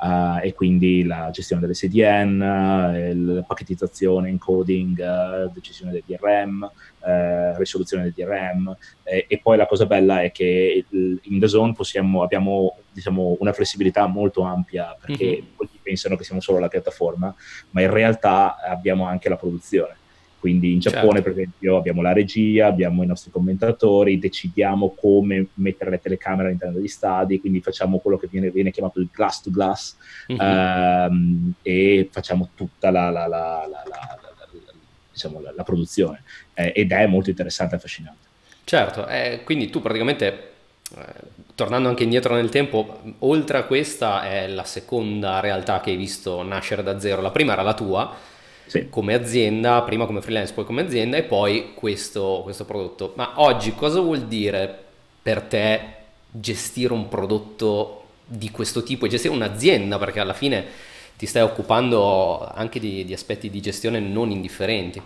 uh, 0.01 0.39
e 0.43 0.53
quindi 0.55 1.05
la 1.05 1.31
gestione 1.31 1.61
delle 1.61 1.75
CDN, 1.75 2.43
eh, 2.95 3.15
la 3.15 3.43
pacchettizzazione, 3.43 4.29
encoding, 4.29 4.99
uh, 4.99 5.53
decisione 5.53 5.93
del 5.93 6.03
DRM, 6.07 6.71
risoluzione 7.57 8.03
del 8.03 8.13
DRM 8.13 8.77
e, 9.05 9.25
e, 9.27 9.39
poi 9.39 9.57
la 9.57 9.65
cosa 9.65 9.87
bella 9.87 10.21
è 10.21 10.31
che 10.31 10.85
in 10.91 11.39
The 11.39 11.49
Zone 11.49 11.73
possiamo, 11.73 12.23
abbiamo 12.23 12.77
diciamo, 12.93 13.39
una 13.41 13.55
flessibilità 13.55 14.07
molto 14.07 14.43
ampia 14.43 14.95
perché 15.01 15.25
mm-hmm. 15.25 15.47
molti 15.57 15.79
pensano 15.83 16.17
che 16.17 16.25
siamo 16.25 16.43
solo 16.43 16.59
la 16.59 16.69
piattaforma, 16.69 17.35
ma 17.71 17.81
in 17.81 17.91
realtà 17.91 18.59
abbiamo 18.61 19.07
anche 19.07 19.31
la 19.31 19.37
produzione 19.37 19.97
quindi 20.41 20.73
in 20.73 20.79
Giappone, 20.81 21.13
certo. 21.13 21.23
per 21.23 21.33
esempio, 21.33 21.77
abbiamo 21.77 22.01
la 22.01 22.15
regia, 22.15 22.67
abbiamo 22.67 23.03
i 23.03 23.07
nostri 23.07 23.31
commentatori, 23.31 24.19
decidiamo 24.19 24.95
come 24.99 25.49
mettere 25.55 25.91
le 25.91 26.01
telecamere 26.01 26.49
all'interno 26.49 26.77
degli 26.77 26.89
stadi, 26.89 27.39
quindi 27.39 27.61
facciamo 27.61 27.99
quello 27.99 28.17
che 28.17 28.27
viene, 28.29 28.51
viene 28.51 28.71
chiamato 28.71 29.01
il 29.01 29.09
glass 29.13 29.43
to 29.43 29.51
glass 29.51 29.97
mm-hmm. 30.33 31.11
um, 31.11 31.53
e 31.61 32.09
facciamo 32.11 32.49
tutta 32.55 32.91
la, 32.91 33.11
la, 33.11 33.27
la, 33.27 33.69
diciamo, 35.13 35.43
la 35.55 35.63
produzione. 35.63 36.23
Eh, 36.55 36.73
ed 36.75 36.91
è 36.91 37.07
molto 37.07 37.29
interessante 37.29 37.75
e 37.75 37.77
affascinante. 37.77 38.29
Certo, 38.65 39.07
eh, 39.09 39.43
quindi 39.45 39.69
tu 39.69 39.83
praticamente 39.83 40.51
eh, 40.97 41.05
tornando 41.55 41.89
anche 41.91 42.05
indietro 42.05 42.35
nel 42.35 42.49
tempo, 42.49 43.03
oltre 43.19 43.59
a 43.59 43.65
questa 43.65 44.23
è 44.23 44.49
la 44.49 44.65
seconda 44.65 45.41
realtà 45.41 45.81
che 45.81 45.91
hai 45.91 45.97
visto 45.97 46.43
nascere 46.43 46.83
da 46.83 46.99
zero. 46.99 47.21
La 47.21 47.31
prima 47.31 47.53
era 47.53 47.63
la 47.63 47.75
tua, 47.75 48.17
sì. 48.71 48.89
come 48.89 49.15
azienda, 49.15 49.83
prima 49.83 50.07
come 50.07 50.23
freelance, 50.23 50.53
poi 50.53 50.65
come 50.65 50.83
azienda 50.83 51.17
e 51.17 51.25
poi 51.25 51.73
questo, 51.75 52.41
questo 52.45 52.65
prodotto. 52.65 53.15
Ma 53.17 53.33
oggi 53.41 53.75
cosa 53.75 53.99
vuol 53.99 54.27
dire 54.27 54.73
per 55.21 55.43
te 55.43 55.81
gestire 56.31 56.93
un 56.93 57.09
prodotto 57.09 58.05
di 58.25 58.53
questo 58.53 58.85
tipo 58.85 59.07
e 59.07 59.09
gestire 59.09 59.35
un'azienda? 59.35 59.99
Perché 59.99 60.21
alla 60.21 60.35
fine 60.35 60.65
ti 61.17 61.27
stai 61.27 61.43
occupando 61.43 62.49
anche 62.49 62.79
di, 62.79 63.05
di 63.05 63.13
aspetti 63.13 63.51
di 63.51 63.61
gestione 63.61 63.99
non 63.99 64.31
indifferenti. 64.31 65.03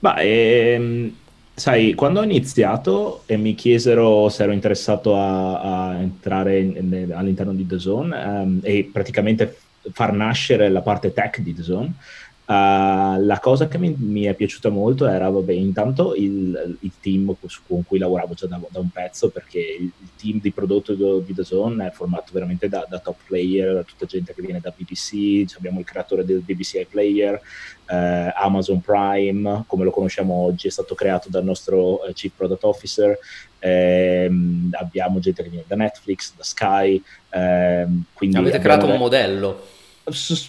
Ma 0.00 0.18
ehm, 0.18 1.16
sai, 1.54 1.94
quando 1.94 2.18
ho 2.18 2.24
iniziato 2.24 3.22
e 3.26 3.36
mi 3.36 3.54
chiesero 3.54 4.28
se 4.28 4.42
ero 4.42 4.50
interessato 4.50 5.16
a, 5.16 5.60
a 5.60 5.94
entrare 6.00 6.58
in, 6.58 6.76
in, 6.76 7.12
all'interno 7.14 7.54
di 7.54 7.64
The 7.64 7.78
Zone 7.78 8.20
ehm, 8.20 8.60
e 8.64 8.90
praticamente 8.92 9.56
far 9.92 10.12
nascere 10.12 10.68
la 10.68 10.82
parte 10.82 11.12
tech 11.12 11.40
di 11.40 11.54
The 11.54 11.62
Zone, 11.62 11.92
Uh, 12.48 13.18
la 13.24 13.40
cosa 13.42 13.66
che 13.66 13.76
mi, 13.76 13.92
mi, 13.98 14.22
è 14.22 14.34
piaciuta 14.34 14.68
molto 14.68 15.08
era, 15.08 15.28
vabbè, 15.28 15.52
intanto 15.52 16.14
il, 16.14 16.76
il 16.78 16.92
team 17.00 17.34
con 17.66 17.84
cui 17.84 17.98
lavoravo 17.98 18.34
già 18.34 18.46
da, 18.46 18.60
da 18.68 18.78
un 18.78 18.88
pezzo, 18.90 19.30
perché 19.30 19.58
il, 19.58 19.90
team 20.16 20.40
di 20.40 20.52
prodotto 20.52 20.94
di 20.94 21.34
The 21.34 21.42
Zone 21.42 21.88
è 21.88 21.90
formato 21.90 22.30
veramente 22.32 22.68
da, 22.68 22.86
da, 22.88 23.00
top 23.00 23.16
player, 23.26 23.74
da 23.74 23.82
tutta 23.82 24.06
gente 24.06 24.32
che 24.32 24.42
viene 24.42 24.60
da 24.60 24.72
BBC, 24.74 25.56
abbiamo 25.56 25.80
il 25.80 25.84
creatore 25.84 26.24
del 26.24 26.38
BBC 26.40 26.74
iPlayer, 26.74 27.34
eh, 27.90 28.32
Amazon 28.36 28.80
Prime, 28.80 29.64
come 29.66 29.82
lo 29.82 29.90
conosciamo 29.90 30.34
oggi, 30.34 30.68
è 30.68 30.70
stato 30.70 30.94
creato 30.94 31.28
dal 31.28 31.42
nostro 31.42 32.04
eh, 32.04 32.12
Chief 32.12 32.32
Product 32.32 32.62
Officer, 32.62 33.18
eh, 33.58 34.30
abbiamo 34.70 35.18
gente 35.18 35.42
che 35.42 35.48
viene 35.48 35.64
da 35.66 35.74
Netflix, 35.74 36.32
da 36.36 36.44
Sky. 36.44 37.02
Ehm, 37.30 38.04
quindi 38.12 38.36
Avete 38.36 38.60
creato 38.60 38.86
un 38.86 38.96
modello 38.98 39.74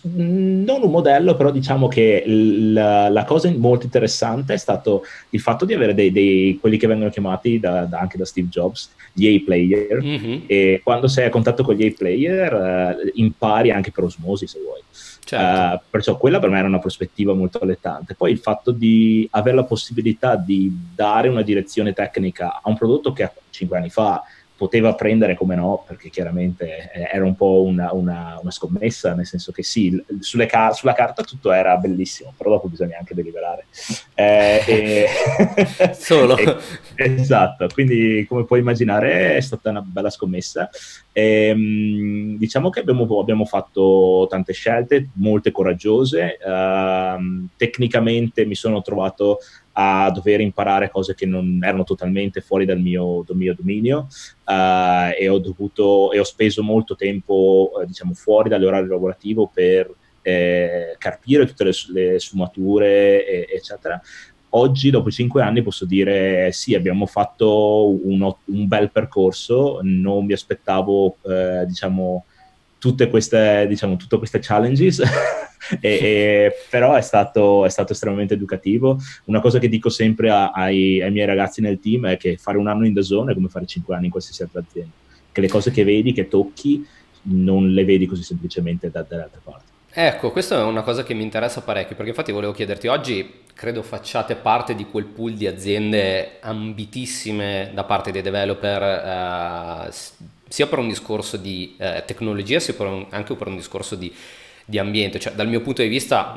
non 0.04 0.84
un 0.84 0.92
modello, 0.92 1.36
però 1.36 1.50
diciamo 1.50 1.88
che 1.88 2.24
la, 2.28 3.10
la, 3.10 3.24
cosa 3.24 3.52
molto 3.56 3.86
interessante 3.86 4.54
è 4.54 4.58
stato 4.58 5.04
il 5.32 5.40
fatto 5.40 5.66
di 5.66 5.74
avere 5.74 5.96
dei, 5.96 6.12
dei 6.12 6.58
quelli 6.60 6.78
che 6.78 6.86
vengono 6.86 7.10
chiamati 7.10 7.60
da, 7.60 7.86
da, 7.86 8.00
anche 8.00 8.18
da 8.18 8.26
Steve 8.26 8.50
Jobs, 8.50 8.92
gli 9.14 9.26
A-player, 9.36 10.04
mm-hmm. 10.04 10.42
e 10.46 10.82
quando 10.84 11.08
sei 11.08 11.26
a 11.26 11.30
contatto 11.30 11.64
con 11.64 11.74
gli 11.74 11.86
A-player 11.86 12.54
uh, 12.54 13.12
impari 13.16 13.72
anche 13.72 13.92
per 13.92 14.04
osmosi 14.04 14.46
se 14.46 14.60
vuoi. 14.64 14.82
Certo. 15.24 15.76
Uh, 15.76 15.90
perciò 15.90 16.18
quella 16.18 16.40
per 16.40 16.50
me 16.50 16.60
era 16.60 16.68
una 16.68 16.80
prospettiva 16.80 17.34
molto 17.34 17.58
allettante. 17.60 18.14
Poi 18.14 18.32
il 18.32 18.38
fatto 18.38 18.70
di 18.72 19.28
avere 19.32 19.56
la 19.56 19.64
possibilità 19.64 20.36
di 20.36 20.72
dare 20.94 21.30
una 21.30 21.42
direzione 21.42 21.94
tecnica 21.94 22.62
a 22.62 22.70
un 22.70 22.78
prodotto 22.78 23.12
che 23.12 23.24
a 23.24 23.34
cinque 23.50 23.78
anni 23.78 23.90
fa 23.90 24.24
poteva 24.58 24.96
prendere 24.96 25.36
come 25.36 25.56
no, 25.56 25.84
perché 25.88 26.10
chiaramente 26.10 26.92
eh, 26.92 27.10
era 27.12 27.24
un 27.24 27.36
po' 27.36 27.62
una, 27.64 27.94
una, 27.94 28.40
una 28.42 28.52
scommessa, 28.52 29.14
nel 29.14 29.28
senso 29.28 29.52
che 29.52 29.62
sì, 29.62 30.04
car- 30.48 30.74
sulla 30.74 30.94
carta 30.94 31.24
tutto 31.24 31.52
era 31.52 31.78
bellissimo, 31.78 32.34
però 32.36 32.50
dopo 32.50 32.68
bisogna 32.68 32.98
anche 32.98 33.14
deliberare. 33.14 33.68
Eh, 34.16 34.64
e... 34.68 35.06
Solo. 35.94 36.36
e, 36.96 37.14
esatto, 37.14 37.68
quindi 37.72 38.26
come 38.28 38.46
puoi 38.46 38.60
immaginare 38.60 39.38
è 39.38 39.42
stata 39.42 39.70
una 39.70 39.82
bella 39.82 40.10
scommessa. 40.10 40.70
E, 41.12 41.50
ehm, 41.50 42.38
diciamo 42.38 42.70
che 42.72 42.80
abbiamo, 42.80 43.20
abbiamo, 43.20 43.46
fatto 43.46 44.26
tante 44.30 44.54
scelte, 44.54 45.10
molte 45.14 45.52
coraggiose. 45.52 46.38
Uh, 46.44 47.48
tecnicamente 47.56 48.46
mi 48.46 48.56
sono 48.56 48.82
trovato 48.82 49.40
a 49.80 50.10
dover 50.10 50.42
imparare 50.42 50.90
cose 50.90 51.14
che 51.14 51.28
non 51.28 51.60
erano 51.62 51.84
totalmente 51.84 52.42
fuori 52.42 52.66
dal 52.66 52.80
mio, 52.80 53.24
dal 53.26 53.36
mio 53.36 53.54
dominio 53.54 54.08
uh, 54.46 55.14
e 55.16 55.30
ho 55.30 55.38
dovuto 55.38 56.12
e 56.12 56.20
ho 56.20 56.24
speso 56.24 56.64
molto 56.64 56.96
tempo 56.96 57.72
uh, 57.74 57.86
diciamo 57.86 58.14
fuori 58.14 58.50
dall'orario 58.50 58.90
lavorativo 58.90 59.52
per 59.54 59.94
eh, 60.24 60.96
carpire 60.98 61.46
tutte 61.46 61.64
le, 61.64 61.72
le 61.94 62.20
sfumature 62.20 63.26
e, 63.26 63.48
eccetera. 63.56 64.02
Oggi, 64.52 64.90
dopo 64.90 65.12
cinque 65.12 65.42
anni, 65.42 65.62
posso 65.62 65.86
dire 65.86 66.52
sì, 66.52 66.74
abbiamo 66.74 67.06
fatto 67.06 67.90
uno, 68.04 68.40
un 68.46 68.68
bel 68.68 68.92
percorso, 68.92 69.80
non 69.84 70.26
mi 70.26 70.34
aspettavo, 70.34 71.18
eh, 71.22 71.66
diciamo, 71.68 72.26
tutte 72.80 73.10
queste, 73.10 73.66
diciamo, 73.68 73.96
tutte 73.96 74.18
queste 74.18 74.40
challenges, 74.40 75.02
e, 75.82 75.90
e, 75.90 76.54
però 76.70 76.94
è 76.94 77.02
stato, 77.02 77.66
è 77.66 77.70
stato, 77.70 77.94
estremamente 77.94 78.34
educativo. 78.34 79.00
Una 79.26 79.40
cosa 79.40 79.60
che 79.60 79.70
dico 79.70 79.90
sempre 79.90 80.30
a, 80.30 80.52
ai, 80.52 81.02
ai, 81.02 81.12
miei 81.12 81.26
ragazzi 81.26 81.62
nel 81.62 81.80
team 81.80 82.08
è 82.08 82.18
che 82.18 82.38
fare 82.38 82.58
un 82.58 82.68
anno 82.68 82.86
in 82.86 82.94
da 82.94 83.02
zone 83.02 83.32
è 83.32 83.36
come 83.36 83.50
fare 83.50 83.66
cinque 83.66 83.96
anni 83.96 84.06
in 84.06 84.12
qualsiasi 84.12 84.44
altra 84.44 84.64
azienda, 84.68 84.94
che 85.32 85.42
le 85.42 85.48
cose 85.48 85.72
che 85.72 85.84
vedi, 85.84 86.14
che 86.14 86.28
tocchi, 86.28 86.86
non 87.30 87.72
le 87.72 87.84
vedi 87.84 88.06
così 88.06 88.24
semplicemente 88.24 88.90
da, 88.90 89.06
dalle 89.08 89.24
altre 89.24 89.42
parti. 89.44 89.76
Ecco, 90.00 90.32
questa 90.32 90.60
è 90.60 90.64
una 90.64 90.84
cosa 90.84 91.02
che 91.02 91.16
mi 91.16 91.24
interessa 91.24 91.62
parecchio, 91.62 91.96
perché 91.96 92.12
infatti 92.12 92.32
volevo 92.32 92.52
chiederti 92.52 92.88
oggi, 92.88 93.46
credo 93.56 93.82
facciate 93.82 94.36
parte 94.36 94.76
di 94.76 94.86
quel 94.86 95.06
pool 95.06 95.34
di 95.34 95.48
aziende 95.48 96.38
ambitissime 96.40 97.72
da 97.74 97.84
parte 97.84 98.12
dei 98.12 98.22
developer, 98.22 99.88
eh, 99.88 99.92
sia 100.48 100.68
per 100.68 100.80
un 100.80 100.88
discorso 100.88 101.38
di 101.38 101.76
eh, 101.78 102.04
tecnologia, 102.06 102.60
sia 102.60 102.74
per 102.74 102.88
un, 102.88 103.06
anche 103.10 103.36
per 103.36 103.48
un 103.48 103.56
discorso 103.56 103.96
di, 103.96 104.14
di 104.66 104.78
ambiente. 104.78 105.20
Cioè, 105.20 105.34
dal 105.34 105.48
mio 105.48 105.62
punto 105.62 105.82
di 105.82 105.88
vista, 105.88 106.36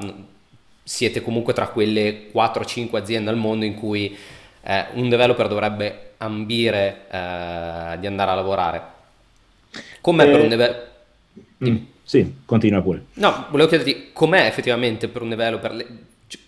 siete 0.83 1.23
comunque 1.23 1.53
tra 1.53 1.69
quelle 1.69 2.31
4-5 2.33 2.97
aziende 2.97 3.31
al 3.31 3.37
mondo 3.37 3.65
in 3.65 3.75
cui 3.75 4.17
eh, 4.63 4.87
un 4.95 5.09
developer 5.09 5.49
dovrebbe 5.49 6.13
ambire 6.19 7.07
eh, 7.11 7.99
di 7.99 8.07
andare 8.07 8.31
a 8.31 8.35
lavorare. 8.35 8.83
Com'è 10.01 10.29
per 10.29 10.41
un 10.41 10.49
developer? 10.49 10.91
Mm. 11.65 11.77
Sì, 12.03 12.39
continua 12.45 12.83
pure. 12.83 13.05
No, 13.15 13.47
volevo 13.51 13.69
chiederti 13.69 14.11
com'è 14.13 14.47
effettivamente 14.47 15.07
per 15.07 15.23
un 15.23 15.29
developer, 15.29 15.87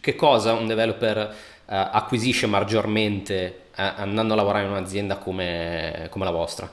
che 0.00 0.16
cosa 0.16 0.54
un 0.54 0.66
developer 0.66 1.18
uh, 1.18 1.32
acquisisce 1.66 2.46
maggiormente 2.46 3.60
uh, 3.76 3.92
andando 3.96 4.32
a 4.32 4.36
lavorare 4.36 4.64
in 4.64 4.72
un'azienda 4.72 5.18
come, 5.18 6.08
come 6.10 6.24
la 6.24 6.32
vostra? 6.32 6.68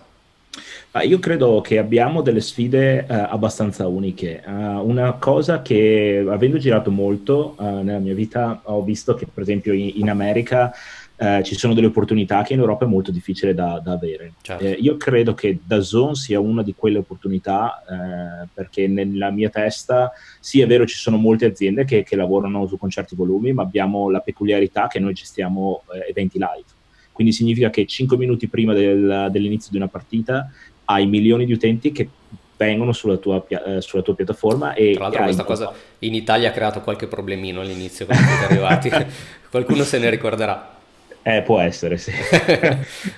Uh, 0.92 1.00
io 1.08 1.20
credo 1.20 1.62
che 1.62 1.78
abbiamo 1.78 2.22
delle 2.22 2.42
sfide 2.42 3.06
uh, 3.08 3.14
abbastanza 3.30 3.88
uniche. 3.88 4.44
Uh, 4.46 4.52
una 4.88 5.14
cosa 5.14 5.62
che, 5.62 6.26
avendo 6.28 6.58
girato 6.58 6.92
molto 6.92 7.56
nella 7.60 8.00
mia 8.00 8.14
vita, 8.14 8.62
ho 8.64 8.84
visto 8.84 9.14
che, 9.16 9.26
per 9.26 9.44
esempio, 9.44 9.74
in, 9.74 9.92
in 9.96 10.10
America 10.10 10.74
eh, 11.22 11.44
ci 11.44 11.56
sono 11.56 11.74
delle 11.74 11.88
opportunità 11.88 12.44
che 12.44 12.54
in 12.54 12.60
Europa 12.60 12.86
è 12.86 12.88
molto 12.88 13.12
difficile 13.12 13.54
da, 13.54 13.82
da 13.84 13.92
avere. 13.92 14.34
Certo. 14.42 14.64
Eh, 14.64 14.72
io 14.72 14.96
credo 14.96 15.34
che 15.34 15.60
Dazon 15.62 16.16
sia 16.16 16.40
una 16.40 16.64
di 16.64 16.74
quelle 16.74 17.00
opportunità 17.00 17.84
eh, 17.84 18.48
perché 18.54 18.88
nella 18.88 19.30
mia 19.30 19.50
testa 19.50 20.14
sì 20.40 20.62
è 20.62 20.68
vero 20.68 20.86
ci 20.86 20.96
sono 20.96 21.18
molte 21.18 21.46
aziende 21.46 21.84
che, 21.84 22.04
che 22.04 22.16
lavorano 22.16 22.66
su, 22.68 22.78
con 22.78 22.90
certi 22.90 23.16
volumi 23.16 23.52
ma 23.52 23.64
abbiamo 23.64 24.10
la 24.10 24.22
peculiarità 24.22 24.88
che 24.88 25.00
noi 25.00 25.14
gestiamo 25.14 25.84
eh, 25.94 26.10
eventi 26.10 26.38
live. 26.38 26.78
Quindi 27.20 27.36
significa 27.36 27.70
che 27.70 27.86
5 27.86 28.16
minuti 28.16 28.48
prima 28.48 28.72
del, 28.72 29.28
dell'inizio 29.30 29.72
di 29.72 29.76
una 29.76 29.90
partita 29.90 30.50
hai 30.86 31.06
milioni 31.06 31.46
di 31.46 31.52
utenti 31.52 31.92
che 31.92 32.08
vengono 32.56 32.94
sulla 32.94 33.18
tua, 33.18 33.46
eh, 33.46 33.82
sulla 33.82 34.02
tua, 34.02 34.16
piattaforma 34.16 34.74
e 34.74 34.94
tra 34.94 35.04
l'altro 35.04 35.24
questa 35.24 35.44
cosa 35.44 35.74
in 36.00 36.14
Italia 36.14 36.48
ha 36.48 36.52
creato 36.54 36.80
qualche 36.80 37.08
problemino 37.08 37.60
all'inizio 37.60 38.06
quando 38.06 38.26
siete 38.26 38.46
arrivati. 38.46 38.90
Qualcuno 39.52 39.84
se 39.84 40.00
ne 40.00 40.10
ricorderà. 40.10 40.78
Eh, 41.22 41.42
può 41.42 41.60
essere, 41.60 41.98
sì. 41.98 42.14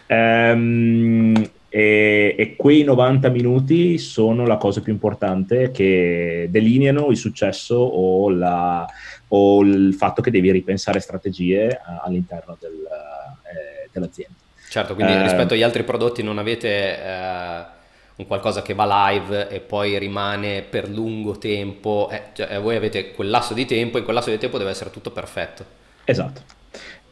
um, 0.08 1.36
e, 1.70 2.36
e, 2.36 2.55
quei 2.55 2.81
90 2.81 3.29
minuti 3.29 4.00
sono 4.00 4.48
la 4.48 4.58
cosa 4.58 4.81
più 4.81 4.91
importante 4.91 5.70
che 5.70 6.48
delineano 6.50 7.12
il 7.12 7.17
successo 7.17 7.75
o, 7.75 8.31
la, 8.31 8.88
o 9.27 9.62
il 9.62 9.93
fatto 9.93 10.24
che 10.24 10.31
devi 10.31 10.51
ripensare 10.51 11.00
strategie 11.00 11.67
uh, 11.67 12.05
all'interno 12.08 12.58
del, 12.60 12.88
dell'azienda. 13.91 14.36
Certo, 14.69 14.95
quindi 14.95 15.13
uh, 15.13 15.21
rispetto 15.21 15.53
agli 15.53 15.63
altri 15.63 15.83
prodotti 15.83 16.24
non 16.24 16.38
avete 16.38 17.00
un 18.15 18.27
qualcosa 18.27 18.62
che 18.62 18.74
va 18.74 19.10
live 19.10 19.50
e 19.50 19.60
poi 19.60 19.98
rimane 19.98 20.62
per 20.62 20.88
lungo 20.88 21.38
tempo, 21.38 22.07
eh, 22.12 22.24
cioè, 22.33 22.60
voi 22.62 22.75
avete 22.75 23.12
quel 23.12 23.29
lasso 23.29 23.53
di 23.53 23.65
tempo 23.65 23.98
e 23.98 24.03
quel 24.03 24.15
lasso 24.15 24.29
di 24.29 24.38
tempo 24.38 24.57
deve 24.57 24.69
essere 24.69 24.91
tutto 24.91 25.12
perfetto. 25.12 25.65
Esatto. 26.05 26.60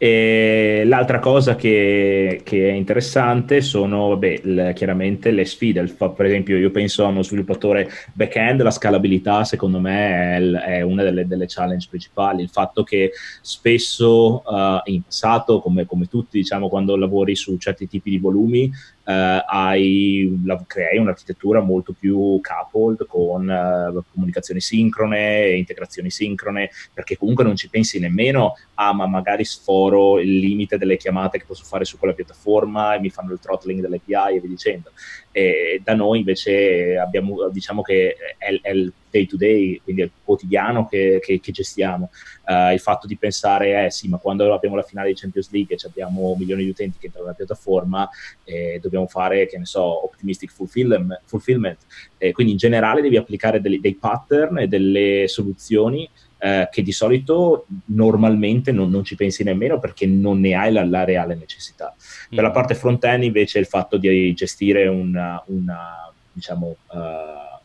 E 0.02 0.84
l'altra 0.86 1.20
cosa 1.20 1.58
che, 1.58 2.40
che, 2.46 2.70
è 2.70 2.72
interessante 2.72 3.60
sono 3.60 4.08
vabbè, 4.08 4.40
le, 4.44 4.74
chiaramente 4.74 5.30
le 5.30 5.44
sfide. 5.44 5.94
per 5.98 6.26
esempio, 6.26 6.56
io 6.56 6.72
penso 6.72 7.04
a 7.04 7.10
uno 7.10 7.22
sviluppatore 7.22 7.90
back-end, 8.14 8.62
la 8.62 8.72
scalabilità 8.72 9.44
secondo 9.44 9.82
me 9.82 10.38
è, 10.38 10.78
è 10.78 10.82
una 10.84 11.04
delle, 11.04 11.28
delle, 11.28 11.48
challenge 11.48 11.88
principali. 11.90 12.44
Il 12.44 12.50
fatto 12.50 12.84
che 12.84 13.12
spesso 13.42 14.42
uh, 14.46 14.80
in 14.86 15.04
passato, 15.04 15.60
come, 15.60 15.86
come 15.86 16.08
tutti, 16.08 16.38
diciamo, 16.38 16.70
quando 16.70 16.96
lavori 16.96 17.36
su 17.36 17.58
certi 17.58 17.90
tipi 17.90 18.10
di 18.10 18.20
volumi, 18.20 18.72
eh, 19.10 19.44
hai, 19.48 20.40
la, 20.46 20.62
crei 20.68 21.00
un'architettura 21.00 21.62
molto 21.62 21.96
più 21.98 22.40
coupled 22.42 23.08
con 23.08 23.50
eh, 23.50 24.04
comunicazioni 24.14 24.62
sincrone, 24.62 25.56
integrazioni 25.56 26.12
sincrone, 26.12 26.70
perché 26.94 27.18
comunque 27.18 27.44
non 27.44 27.56
ci 27.56 27.70
pensi 27.70 27.98
nemmeno 27.98 28.54
a 28.76 28.94
ma 28.94 29.08
magari 29.08 29.44
sforo 29.46 30.20
il 30.20 30.38
limite 30.38 30.78
delle 30.78 30.96
chiamate 30.96 31.40
che 31.40 31.46
posso 31.46 31.64
fare 31.64 31.86
su 31.86 31.98
quella 31.98 32.14
piattaforma 32.14 32.94
e 32.94 33.00
mi 33.00 33.10
fanno 33.10 33.34
il 33.34 33.40
throttling 33.40 33.82
dell'API 33.82 34.36
e 34.36 34.40
via 34.40 34.50
dicendo. 34.50 34.92
E 35.40 35.80
da 35.82 35.96
noi 35.96 36.20
invece 36.20 36.98
abbiamo, 36.98 37.48
diciamo 37.50 37.82
che 37.82 38.16
è, 38.38 38.60
è 38.62 38.70
il 38.72 38.92
day 39.10 39.26
to 39.26 39.38
day, 39.38 39.80
quindi 39.82 40.02
è 40.02 40.06
il 40.06 40.12
quotidiano 40.24 40.86
che, 40.86 41.20
che, 41.24 41.40
che 41.40 41.52
gestiamo. 41.52 42.10
Uh, 42.46 42.74
il 42.74 42.80
fatto 42.80 43.08
di 43.08 43.16
pensare, 43.16 43.86
eh 43.86 43.92
sì, 43.92 44.10
ma 44.10 44.18
quando 44.18 44.54
abbiamo 44.54 44.76
la 44.76 44.84
finale 44.84 45.10
di 45.10 45.16
Champions 45.16 45.50
League 45.52 45.76
e 45.76 45.80
abbiamo 45.88 46.36
milioni 46.38 46.64
di 46.66 46.70
utenti 46.70 46.98
che 47.00 47.06
entrano 47.06 47.28
nella 47.28 47.38
piattaforma, 47.38 48.10
eh, 48.44 48.80
dobbiamo 48.82 49.08
fare, 49.08 49.48
che 49.48 49.58
ne 49.58 49.66
so, 49.66 50.04
optimistic 50.04 50.52
fulfillment. 50.52 51.22
fulfillment. 51.24 51.78
Eh, 52.18 52.34
quindi 52.34 52.54
in 52.54 52.58
generale 52.58 53.02
devi 53.02 53.16
applicare 53.16 53.62
dei, 53.62 53.80
dei 53.80 53.96
pattern 53.96 54.60
e 54.60 54.68
delle 54.68 55.28
soluzioni 55.28 56.10
eh, 56.40 56.70
che 56.72 56.82
di 56.82 56.92
solito 56.92 57.66
normalmente 57.86 58.72
non, 58.72 58.90
non, 58.90 59.04
ci 59.04 59.16
pensi 59.16 59.44
nemmeno 59.44 59.80
perché 59.80 60.08
non 60.08 60.40
ne 60.40 60.54
hai 60.56 60.72
la, 60.72 60.86
la 60.86 61.04
reale 61.04 61.36
necessità. 61.36 61.94
Mm. 61.94 62.36
Per 62.36 62.44
la 62.44 62.52
parte 62.52 62.76
front-end 62.76 63.24
invece 63.24 63.60
il 63.60 63.66
fatto 63.66 63.98
di 63.98 64.34
gestire 64.34 64.88
una, 64.88 65.44
una 65.48 66.12
diciamo, 66.32 66.76
uh, 66.92 66.98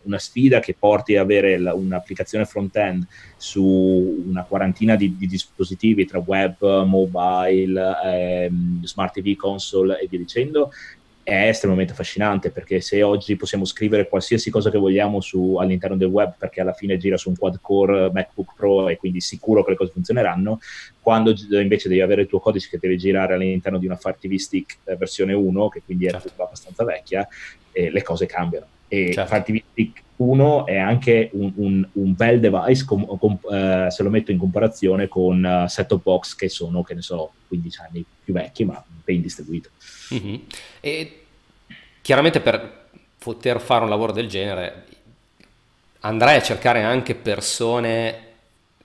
una 0.03 0.19
sfida 0.19 0.61
che 0.61 0.75
porti 0.79 1.17
ad 1.17 1.25
avere 1.25 1.59
la, 1.59 1.75
un'applicazione 1.75 2.45
front-end 2.45 3.07
su 3.37 4.25
una 4.27 4.43
quarantina 4.43 4.97
di, 4.97 5.17
di 5.17 5.27
dispositivi 5.27 6.05
tra 6.05 6.19
web, 6.19 6.85
mobile, 6.85 7.97
ehm, 8.05 8.85
smart 8.85 9.15
TV, 9.15 9.37
console 9.37 10.01
e 10.01 10.07
via 10.09 10.19
dicendo, 10.19 10.73
è 11.25 11.49
estremamente 11.49 11.93
affascinante 11.93 12.51
perché 12.51 12.83
se 12.83 13.03
oggi 13.03 13.35
possiamo 13.35 13.65
scrivere 13.65 14.09
qualsiasi 14.09 14.51
cosa 14.51 14.71
che 14.71 14.77
vogliamo 14.77 15.23
su, 15.23 15.57
all'interno 15.57 15.97
del 15.97 16.09
web 16.09 16.35
perché 16.39 16.61
alla 16.61 16.75
fine 16.75 16.99
gira 16.99 17.17
su 17.17 17.31
un 17.31 17.37
quad 17.37 17.59
core 17.63 18.11
MacBook 18.13 18.53
Pro 18.55 18.89
e 18.91 18.99
quindi 18.99 19.21
sicuro 19.21 19.65
che 19.65 19.71
le 19.71 19.77
cose 19.77 19.91
funzioneranno, 19.93 20.61
quando 21.01 21.35
invece 21.61 21.89
devi 21.89 22.03
avere 22.03 22.23
il 22.23 22.29
tuo 22.29 22.41
codice 22.41 22.69
che 22.69 22.79
deve 22.79 22.97
girare 22.97 23.35
all'interno 23.35 23.79
di 23.79 23.87
una 23.87 23.97
Fire 23.97 24.19
TV 24.21 24.37
Stick 24.37 24.77
eh, 24.85 24.97
versione 24.97 25.33
1, 25.33 25.69
che 25.71 25.83
quindi 25.83 26.07
è 26.07 26.11
certo. 26.11 26.43
abbastanza 26.43 26.85
vecchia, 26.85 27.27
eh, 27.73 27.91
le 27.91 28.03
cose 28.03 28.27
cambiano. 28.27 28.67
E 28.87 29.13
certo. 29.13 29.35
Fire 29.35 29.43
TV 29.43 29.63
Stick 29.73 30.04
1 30.16 30.66
è 30.66 30.77
anche 30.77 31.31
un, 31.33 31.53
un, 31.57 31.88
un 31.92 32.14
bel 32.14 32.38
device 32.38 32.85
com, 32.85 33.18
com, 33.18 33.38
eh, 33.50 33.87
se 33.90 34.03
lo 34.03 34.11
metto 34.11 34.31
in 34.31 34.38
comparazione 34.38 35.09
con 35.09 35.42
uh, 35.42 35.68
set-top 35.68 36.03
box 36.03 36.35
che 36.35 36.48
sono, 36.48 36.83
che 36.83 36.94
ne 36.94 37.03
so, 37.03 37.33
15 37.48 37.81
anni 37.81 38.05
più 38.22 38.33
vecchi 38.33 38.64
ma 38.64 38.83
ben 39.05 39.20
distribuito. 39.20 39.70
Mm-hmm. 40.14 40.35
E 40.81 41.20
chiaramente 42.00 42.40
per 42.40 42.83
poter 43.18 43.61
fare 43.61 43.85
un 43.85 43.90
lavoro 43.90 44.12
del 44.12 44.29
genere 44.29 44.85
andrai 46.00 46.37
a 46.37 46.42
cercare 46.42 46.83
anche 46.83 47.14
persone 47.14 48.18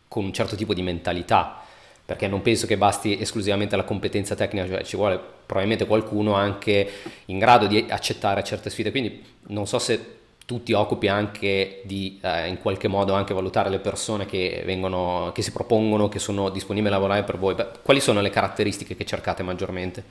con 0.07 0.23
un 0.23 0.33
certo 0.33 0.55
tipo 0.55 0.73
di 0.73 0.81
mentalità, 0.81 1.61
perché 2.03 2.27
non 2.27 2.41
penso 2.41 2.65
che 2.65 2.77
basti 2.77 3.19
esclusivamente 3.19 3.75
la 3.75 3.83
competenza 3.83 4.35
tecnica, 4.35 4.65
cioè 4.65 4.83
ci 4.83 4.95
vuole 4.95 5.19
probabilmente 5.45 5.85
qualcuno 5.85 6.33
anche 6.33 6.89
in 7.25 7.37
grado 7.37 7.67
di 7.67 7.85
accettare 7.89 8.43
certe 8.43 8.69
sfide, 8.69 8.89
quindi 8.91 9.23
non 9.47 9.67
so 9.67 9.77
se 9.77 10.18
tu 10.49 10.63
ti 10.63 10.73
occupi 10.73 11.07
anche 11.07 11.83
di 11.85 12.19
eh, 12.23 12.47
in 12.47 12.57
qualche 12.57 12.87
modo 12.87 13.13
anche 13.13 13.35
valutare 13.35 13.69
le 13.69 13.77
persone 13.77 14.25
che 14.25 14.63
vengono, 14.65 15.29
che 15.31 15.43
si 15.43 15.51
propongono, 15.51 16.09
che 16.09 16.17
sono 16.17 16.49
disponibili 16.49 16.91
a 16.91 16.97
lavorare 16.97 17.21
per 17.21 17.37
voi. 17.37 17.53
Beh, 17.53 17.67
quali 17.83 17.99
sono 17.99 18.19
le 18.19 18.31
caratteristiche 18.31 18.95
che 18.95 19.05
cercate 19.05 19.43
maggiormente? 19.43 20.03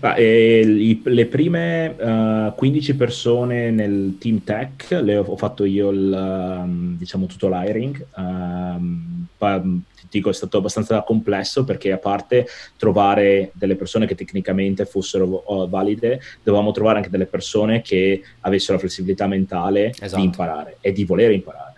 Ah, 0.00 0.18
i, 0.18 1.00
le 1.04 1.26
prime 1.26 1.94
uh, 1.98 2.48
eh, 2.48 2.52
15 2.56 2.96
persone 2.96 3.70
nel 3.70 4.16
team 4.18 4.42
tech 4.42 4.88
le 5.02 5.16
ho, 5.16 5.24
ho 5.24 5.36
fatto 5.36 5.64
io 5.64 5.90
il, 5.90 6.60
um, 6.64 6.96
diciamo 6.96 7.26
tutto 7.26 7.48
l'hiring. 7.48 8.06
Um, 8.16 9.26
ti 9.38 10.18
dico 10.18 10.30
è 10.30 10.34
stato 10.34 10.58
abbastanza 10.58 11.02
complesso 11.02 11.64
perché 11.64 11.90
a 11.90 11.98
parte 11.98 12.46
trovare 12.76 13.50
delle 13.54 13.76
persone 13.76 14.06
che 14.06 14.14
tecnicamente 14.14 14.84
fossero 14.84 15.42
uh, 15.46 15.68
valide, 15.68 16.20
dovevamo 16.42 16.70
trovare 16.70 16.98
anche 16.98 17.10
delle 17.10 17.26
persone 17.26 17.82
che 17.82 18.22
avessero 18.40 18.74
la 18.74 18.80
flessibilità 18.80 19.26
mentale 19.26 19.90
esatto. 19.98 20.16
di 20.16 20.24
imparare 20.24 20.76
e 20.80 20.92
di 20.92 21.04
voler 21.04 21.32
imparare. 21.32 21.70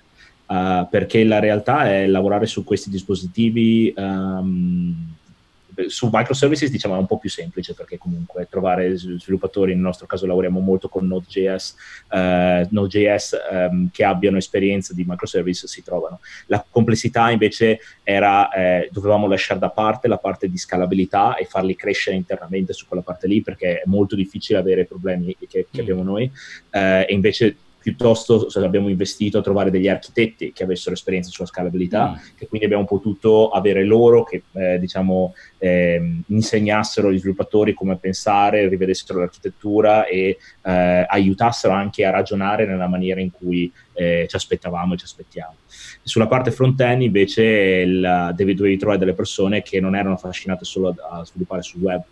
Uh, 0.46 0.86
perché 0.90 1.24
la 1.24 1.38
realtà 1.38 1.90
è 1.90 2.06
lavorare 2.06 2.46
su 2.46 2.64
questi 2.64 2.90
dispositivi 2.90 3.94
um, 3.96 5.14
su 5.87 6.08
microservices 6.12 6.70
diciamo 6.70 6.94
è 6.94 6.98
un 6.98 7.06
po' 7.06 7.18
più 7.18 7.30
semplice 7.30 7.74
perché 7.74 7.98
comunque 7.98 8.46
trovare 8.48 8.96
sviluppatori, 8.96 9.72
nel 9.72 9.82
nostro 9.82 10.06
caso 10.06 10.26
lavoriamo 10.26 10.60
molto 10.60 10.88
con 10.88 11.06
Node.js, 11.06 11.74
uh, 12.10 12.66
Node.js 12.70 13.37
um, 13.50 13.90
che 13.90 14.04
abbiano 14.04 14.37
esperienza 14.37 14.94
di 14.94 15.04
microservice 15.06 15.66
si 15.66 15.82
trovano. 15.82 16.20
La 16.46 16.64
complessità 16.68 17.30
invece 17.30 17.80
era, 18.02 18.50
eh, 18.50 18.88
dovevamo 18.92 19.26
lasciare 19.26 19.60
da 19.60 19.70
parte 19.70 20.08
la 20.08 20.18
parte 20.18 20.48
di 20.48 20.56
scalabilità 20.56 21.37
e 21.37 21.44
farli 21.44 21.76
crescere 21.76 22.16
internamente 22.16 22.72
su 22.72 22.87
quella 22.87 23.02
parte 23.02 23.26
lì 23.26 23.42
perché 23.42 23.80
è 23.80 23.82
molto 23.87 24.14
difficile 24.14 24.58
avere 24.58 24.84
problemi 24.84 25.37
che, 25.38 25.66
che 25.70 25.78
mm. 25.78 25.80
abbiamo 25.80 26.02
noi 26.02 26.24
uh, 26.72 26.78
e 26.78 27.06
invece 27.08 27.56
piuttosto 27.84 28.48
abbiamo 28.54 28.88
investito 28.88 29.36
a 29.36 29.42
trovare 29.42 29.70
degli 29.70 29.88
architetti 29.88 30.54
che 30.54 30.64
avessero 30.64 30.94
esperienza 30.94 31.28
sulla 31.28 31.46
scalabilità, 31.46 32.12
mm. 32.12 32.36
che 32.38 32.48
quindi 32.48 32.64
abbiamo 32.64 32.86
potuto 32.86 33.50
avere 33.50 33.84
loro 33.84 34.24
che 34.24 34.44
eh, 34.52 34.78
diciamo, 34.78 35.34
eh, 35.58 36.22
insegnassero 36.28 37.08
agli 37.08 37.18
sviluppatori 37.18 37.74
come 37.74 37.98
pensare, 37.98 38.68
rivedessero 38.68 39.18
l'architettura 39.18 40.06
e 40.06 40.38
eh, 40.62 41.06
aiutassero 41.06 41.74
anche 41.74 42.06
a 42.06 42.10
ragionare 42.10 42.64
nella 42.64 42.88
maniera 42.88 43.20
in 43.20 43.30
cui 43.30 43.70
eh, 43.92 44.24
ci 44.30 44.34
aspettavamo 44.34 44.94
e 44.94 44.96
ci 44.96 45.04
aspettiamo. 45.04 45.56
Sulla 46.02 46.26
parte 46.26 46.52
front-end 46.52 47.02
invece 47.02 47.42
il, 47.44 48.32
devi, 48.34 48.54
dovevi 48.54 48.78
trovare 48.78 48.98
delle 48.98 49.12
persone 49.12 49.60
che 49.60 49.78
non 49.78 49.94
erano 49.94 50.14
affascinate 50.14 50.64
solo 50.64 50.88
a, 50.88 51.18
a 51.18 51.24
sviluppare 51.26 51.60
sul 51.60 51.82
web, 51.82 52.02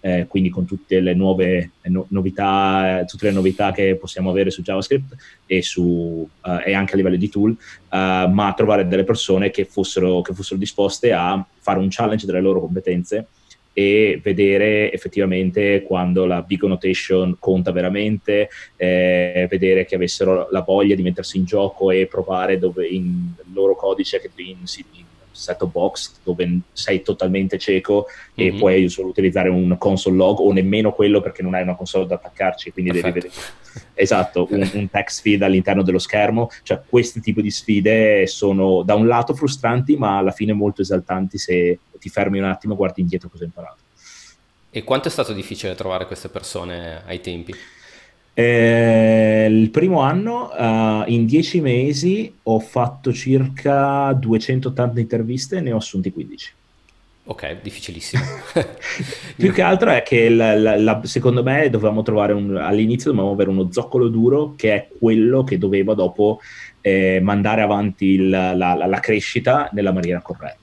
eh, 0.00 0.26
quindi 0.28 0.48
con 0.48 0.64
tutte 0.64 1.00
le 1.00 1.14
nuove 1.14 1.72
no- 1.82 2.06
novità, 2.08 3.04
tutte 3.06 3.26
le 3.26 3.32
novità 3.32 3.72
che 3.72 3.96
possiamo 3.96 4.30
avere 4.30 4.50
su 4.50 4.62
JavaScript 4.62 5.14
e, 5.46 5.62
su, 5.62 5.82
uh, 5.82 6.50
e 6.64 6.72
anche 6.72 6.94
a 6.94 6.96
livello 6.96 7.16
di 7.16 7.28
tool, 7.28 7.50
uh, 7.50 7.56
ma 7.88 8.52
trovare 8.56 8.88
delle 8.88 9.04
persone 9.04 9.50
che 9.50 9.64
fossero, 9.64 10.22
che 10.22 10.34
fossero 10.34 10.58
disposte 10.58 11.12
a 11.12 11.44
fare 11.58 11.78
un 11.78 11.88
challenge 11.90 12.26
delle 12.26 12.40
loro 12.40 12.60
competenze 12.60 13.26
e 13.72 14.20
vedere 14.22 14.92
effettivamente 14.92 15.82
quando 15.82 16.26
la 16.26 16.42
big 16.42 16.64
annotation 16.64 17.36
conta 17.38 17.70
veramente, 17.70 18.48
eh, 18.76 19.46
vedere 19.48 19.84
che 19.84 19.94
avessero 19.94 20.48
la 20.50 20.62
voglia 20.62 20.94
di 20.94 21.02
mettersi 21.02 21.38
in 21.38 21.44
gioco 21.44 21.90
e 21.90 22.06
provare 22.06 22.58
dove 22.58 22.86
in 22.86 23.30
loro 23.52 23.76
codice 23.76 24.20
in, 24.36 24.56
in 24.56 25.04
set-top 25.40 25.70
box 25.70 26.12
dove 26.22 26.60
sei 26.72 27.02
totalmente 27.02 27.58
cieco 27.58 28.06
mm-hmm. 28.06 28.48
e 28.48 28.52
mhm. 28.52 28.58
puoi 28.58 28.88
solo 28.88 29.08
utilizzare 29.08 29.48
un 29.48 29.76
console 29.78 30.16
log 30.16 30.38
o 30.40 30.52
nemmeno 30.52 30.92
quello 30.92 31.20
perché 31.20 31.42
non 31.42 31.54
hai 31.54 31.62
una 31.62 31.74
console 31.74 32.06
da 32.06 32.16
attaccarci, 32.16 32.72
quindi 32.72 32.92
Perfetto. 32.92 33.14
devi 33.14 33.28
vedere 33.28 33.88
esatto, 33.94 34.48
un, 34.50 34.70
un 34.74 34.90
text 34.90 35.22
feed 35.22 35.42
all'interno 35.42 35.82
dello 35.82 35.98
schermo, 35.98 36.50
cioè 36.62 36.80
questi 36.86 37.20
tipi 37.20 37.42
di 37.42 37.50
sfide 37.50 38.26
sono 38.26 38.82
da 38.82 38.94
un 38.94 39.06
lato 39.06 39.34
frustranti 39.34 39.96
ma 39.96 40.18
alla 40.18 40.32
fine 40.32 40.52
molto 40.52 40.82
esaltanti 40.82 41.38
se 41.38 41.78
ti 41.98 42.08
fermi 42.08 42.38
un 42.38 42.44
attimo 42.44 42.74
e 42.74 42.76
guardi 42.76 43.00
indietro 43.00 43.28
cosa 43.28 43.42
hai 43.42 43.48
imparato. 43.48 43.78
E 44.72 44.84
quanto 44.84 45.08
è 45.08 45.10
stato 45.10 45.32
difficile 45.32 45.74
trovare 45.74 46.06
queste 46.06 46.28
persone 46.28 47.02
ai 47.04 47.20
tempi? 47.20 47.52
Eh, 48.32 49.46
il 49.50 49.70
primo 49.70 50.00
anno, 50.00 50.50
uh, 50.56 51.10
in 51.10 51.26
dieci 51.26 51.60
mesi, 51.60 52.32
ho 52.44 52.58
fatto 52.60 53.12
circa 53.12 54.12
280 54.12 55.00
interviste 55.00 55.56
e 55.56 55.60
ne 55.60 55.72
ho 55.72 55.76
assunti 55.76 56.12
15. 56.12 56.52
Ok, 57.24 57.60
difficilissimo. 57.62 58.22
Più 59.36 59.52
che 59.52 59.62
altro 59.62 59.90
è 59.90 60.02
che 60.02 60.28
la, 60.28 60.56
la, 60.56 60.76
la, 60.76 61.00
secondo 61.04 61.44
me 61.44 61.70
dovevamo 61.70 62.02
trovare 62.02 62.32
un, 62.32 62.56
all'inizio 62.56 63.10
dovevamo 63.10 63.34
avere 63.34 63.50
uno 63.50 63.70
zoccolo 63.70 64.08
duro 64.08 64.54
che 64.56 64.74
è 64.74 64.88
quello 64.98 65.44
che 65.44 65.56
doveva 65.56 65.94
dopo 65.94 66.40
eh, 66.80 67.20
mandare 67.22 67.60
avanti 67.62 68.06
il, 68.06 68.28
la, 68.28 68.98
crescita 69.00 69.68
nella 69.72 69.92
maniera 69.92 70.20
corretta. 70.20 70.58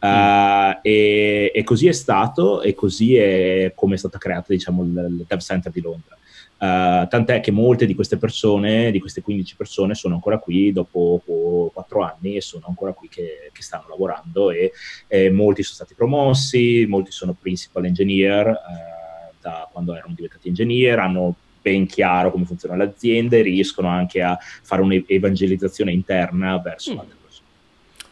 Uh, 0.00 0.78
e, 0.82 1.50
e, 1.52 1.64
così 1.64 1.88
è 1.88 1.92
stato 1.92 2.62
e 2.62 2.72
così 2.72 3.16
è 3.16 3.72
come 3.74 3.96
è 3.96 3.98
stata 3.98 4.16
creata 4.16 4.52
diciamo, 4.52 4.84
il, 4.84 4.90
il 4.90 5.24
Dev 5.28 5.40
Center 5.40 5.72
di 5.72 5.80
Londra. 5.80 6.16
Uh, 6.58 7.06
tant'è 7.06 7.40
che 7.40 7.52
molte 7.52 7.86
di 7.86 7.94
queste 7.94 8.16
persone, 8.16 8.90
di 8.90 8.98
queste 8.98 9.22
15 9.22 9.54
persone, 9.54 9.94
sono 9.94 10.14
ancora 10.14 10.38
qui 10.38 10.72
dopo, 10.72 11.22
dopo 11.24 11.70
4 11.72 12.02
anni 12.02 12.34
e 12.34 12.40
sono 12.40 12.64
ancora 12.66 12.92
qui 12.92 13.08
che, 13.08 13.50
che 13.52 13.62
stanno 13.62 13.84
lavorando 13.88 14.50
e, 14.50 14.72
e, 15.06 15.30
molti 15.30 15.62
sono 15.62 15.76
stati 15.76 15.94
promossi, 15.94 16.84
molti 16.88 17.12
sono 17.12 17.36
principal 17.38 17.84
engineer 17.84 18.48
uh, 18.48 19.34
da 19.40 19.68
quando 19.70 19.94
erano 19.94 20.14
diventati 20.14 20.48
engineer, 20.48 20.98
hanno 20.98 21.34
ben 21.62 21.86
chiaro 21.86 22.30
come 22.32 22.44
funziona 22.44 22.76
l'azienda 22.76 23.36
e 23.36 23.42
riescono 23.42 23.88
anche 23.88 24.22
a 24.22 24.36
fare 24.62 24.82
un'evangelizzazione 24.82 25.92
interna 25.92 26.58
verso 26.58 26.94
mm. 26.94 26.98
altre 26.98 27.16
persone. 27.22 27.46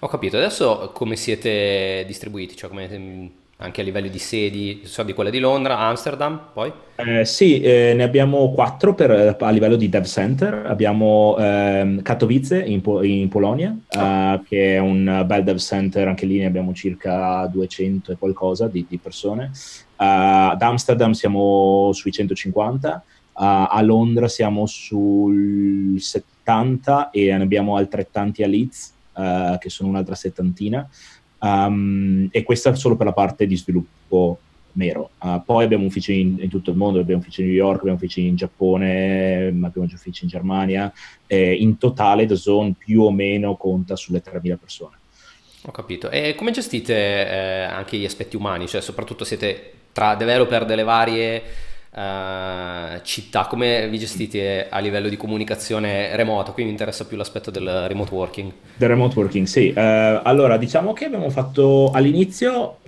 Ho 0.01 0.09
capito, 0.09 0.37
adesso 0.37 0.91
come 0.93 1.17
siete 1.17 2.05
distribuiti? 2.07 2.55
Cioè 2.55 2.69
come 2.69 3.31
anche 3.59 3.81
a 3.81 3.85
livello 3.85 4.09
di 4.09 4.19
sedi, 4.19 4.83
so 4.85 5.03
di 5.03 5.15
quella 5.15 5.31
di 5.31 5.39
Londra, 5.39 5.79
Amsterdam, 5.79 6.49
poi? 6.53 6.71
Eh, 6.97 7.25
sì, 7.25 7.61
eh, 7.61 7.95
ne 7.95 8.03
abbiamo 8.03 8.53
quattro 8.53 8.95
per, 8.95 9.37
a 9.39 9.51
livello 9.51 9.77
di 9.77 9.89
dev 9.89 10.05
center. 10.05 10.65
Abbiamo 10.67 11.37
ehm, 11.39 12.03
Katowice 12.03 12.63
in, 12.63 12.83
po- 12.83 13.03
in 13.03 13.29
Polonia, 13.29 13.75
oh. 13.97 13.99
uh, 14.35 14.43
che 14.43 14.75
è 14.75 14.79
un 14.79 15.23
bel 15.27 15.43
dev 15.43 15.57
center, 15.57 16.07
anche 16.07 16.27
lì 16.27 16.39
ne 16.39 16.47
abbiamo 16.47 16.75
circa 16.75 17.47
200 17.47 18.13
e 18.13 18.17
qualcosa 18.17 18.69
di, 18.69 18.85
di 18.87 18.99
persone. 18.99 19.51
Uh, 19.97 20.53
ad 20.53 20.61
Amsterdam 20.61 21.13
siamo 21.13 21.91
sui 21.95 22.13
150, 22.13 23.05
uh, 23.33 23.33
a 23.33 23.81
Londra 23.83 24.29
siamo 24.29 24.67
sul 24.67 25.97
70 25.99 27.09
e 27.09 27.35
ne 27.35 27.43
abbiamo 27.43 27.77
altrettanti 27.77 28.43
a 28.43 28.47
Leeds, 28.47 28.93
uh, 29.15 29.57
che 29.59 29.71
sono 29.71 29.89
un'altra 29.89 30.15
settantina. 30.15 30.87
Um, 31.39 32.29
e 32.31 32.43
questa 32.43 32.75
solo 32.75 32.97
per 32.97 33.07
la 33.07 33.13
parte 33.13 33.47
di 33.47 33.57
sviluppo 33.57 34.39
nero. 34.73 35.11
Uh, 35.21 35.43
poi 35.45 35.65
abbiamo 35.65 35.85
uffici 35.85 36.21
in, 36.21 36.37
in, 36.41 36.49
tutto 36.49 36.71
il 36.71 36.77
mondo, 36.77 37.01
abbiamo 37.01 37.21
uffici 37.21 37.43
in 37.43 37.49
New 37.49 37.57
York, 37.57 37.79
abbiamo 37.81 37.97
uffici 37.97 38.27
in 38.27 38.37
Giappone, 38.37 39.47
abbiamo 39.47 39.89
uffici 39.93 40.25
in 40.25 40.29
Germania. 40.29 40.93
Eh, 41.27 41.55
in 41.55 41.79
totale 41.79 42.27
The 42.27 42.37
Zone 42.37 42.75
più 42.77 43.03
o 43.03 43.11
meno 43.11 43.57
conta 43.57 43.97
sulle 43.97 44.23
3.000 44.23 44.57
persone. 44.57 44.97
Ho 45.63 45.73
capito. 45.73 46.11
E 46.11 46.35
come 46.37 46.53
gestite 46.53 46.95
eh, 46.95 47.63
anche 47.63 47.97
gli 47.97 48.05
aspetti 48.05 48.37
umani? 48.37 48.69
Cioè, 48.69 48.81
soprattutto 48.81 49.25
siete 49.25 49.73
tra 49.93 50.15
developer 50.15 50.65
delle 50.65 50.85
varie 50.85 51.43
uh, 51.97 53.01
città, 53.03 53.47
come 53.47 53.89
vi 53.89 53.99
gestite 53.99 54.69
a 54.69 54.79
livello 54.79 55.09
di 55.09 55.17
comunicazione 55.17 56.15
remota? 56.15 56.53
Qui 56.53 56.65
mi 56.65 56.71
interessa 56.71 57.07
più 57.07 57.17
l'aspetto 57.17 57.51
del 57.51 57.87
remote 57.89 58.15
working. 58.15 58.53
Del 58.77 58.89
remote 58.89 59.19
working, 59.19 59.47
sì. 59.47 59.73
Uh, 59.75 60.21
allora, 60.23 60.57
diciamo 60.59 60.93
che 60.93 61.07
abbiamo 61.07 61.31
fatto 61.31 61.91
all'inizio 61.91 62.79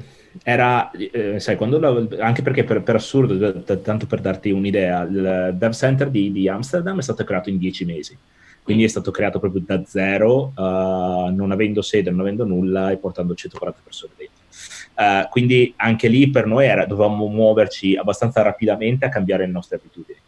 era, 0.42 0.90
eh, 0.92 1.40
sai, 1.40 1.56
quando 1.56 1.78
la, 1.78 2.06
anche 2.24 2.42
perché 2.42 2.64
per, 2.64 2.82
per 2.82 2.96
assurdo, 2.96 3.34
d- 3.34 3.82
tanto 3.82 4.06
per 4.06 4.20
darti 4.20 4.50
un'idea, 4.50 5.02
il 5.02 5.54
Dev 5.54 5.72
Center 5.72 6.10
di, 6.10 6.30
di, 6.30 6.48
Amsterdam 6.48 6.98
è 6.98 7.02
stato 7.02 7.24
creato 7.24 7.48
in 7.48 7.58
dieci 7.58 7.84
mesi, 7.84 8.16
quindi 8.62 8.84
è 8.84 8.88
stato 8.88 9.10
creato 9.10 9.40
proprio 9.40 9.62
da 9.64 9.82
zero, 9.84 10.52
uh, 10.54 11.32
non 11.34 11.50
avendo 11.50 11.82
sede, 11.82 12.10
non 12.10 12.20
avendo 12.20 12.44
nulla 12.44 12.90
e 12.90 12.98
portando 12.98 13.34
140 13.34 13.80
persone 13.82 14.12
dentro. 14.16 14.37
Uh, 14.94 15.28
quindi 15.28 15.72
anche 15.76 16.08
lì 16.08 16.28
per 16.28 16.46
noi 16.46 16.66
era, 16.66 16.84
dovevamo 16.84 17.28
muoverci 17.28 17.96
abbastanza 17.96 18.42
rapidamente 18.42 19.04
a 19.04 19.08
cambiare 19.08 19.46
le 19.46 19.52
nostre 19.52 19.76
abitudini. 19.76 20.18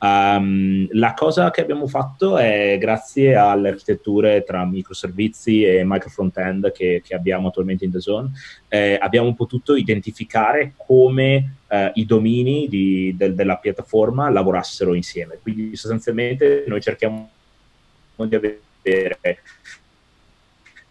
Um, 0.00 0.86
la 0.92 1.12
cosa 1.14 1.50
che 1.50 1.60
abbiamo 1.60 1.88
fatto 1.88 2.36
è 2.36 2.76
grazie 2.78 3.34
alle 3.34 3.70
architetture 3.70 4.44
tra 4.44 4.64
microservizi 4.64 5.64
e 5.64 5.82
micro 5.84 6.08
front-end 6.08 6.70
che, 6.70 7.02
che 7.04 7.14
abbiamo 7.16 7.48
attualmente 7.48 7.84
in 7.84 7.90
The 7.90 8.00
Zone, 8.00 8.30
eh, 8.68 8.96
abbiamo 9.00 9.34
potuto 9.34 9.74
identificare 9.74 10.74
come 10.76 11.54
eh, 11.66 11.90
i 11.94 12.06
domini 12.06 12.68
di, 12.68 13.14
del, 13.16 13.34
della 13.34 13.56
piattaforma 13.56 14.30
lavorassero 14.30 14.94
insieme. 14.94 15.38
Quindi 15.42 15.74
sostanzialmente 15.74 16.64
noi 16.68 16.80
cerchiamo 16.80 17.30
di 18.14 18.34
avere 18.34 18.60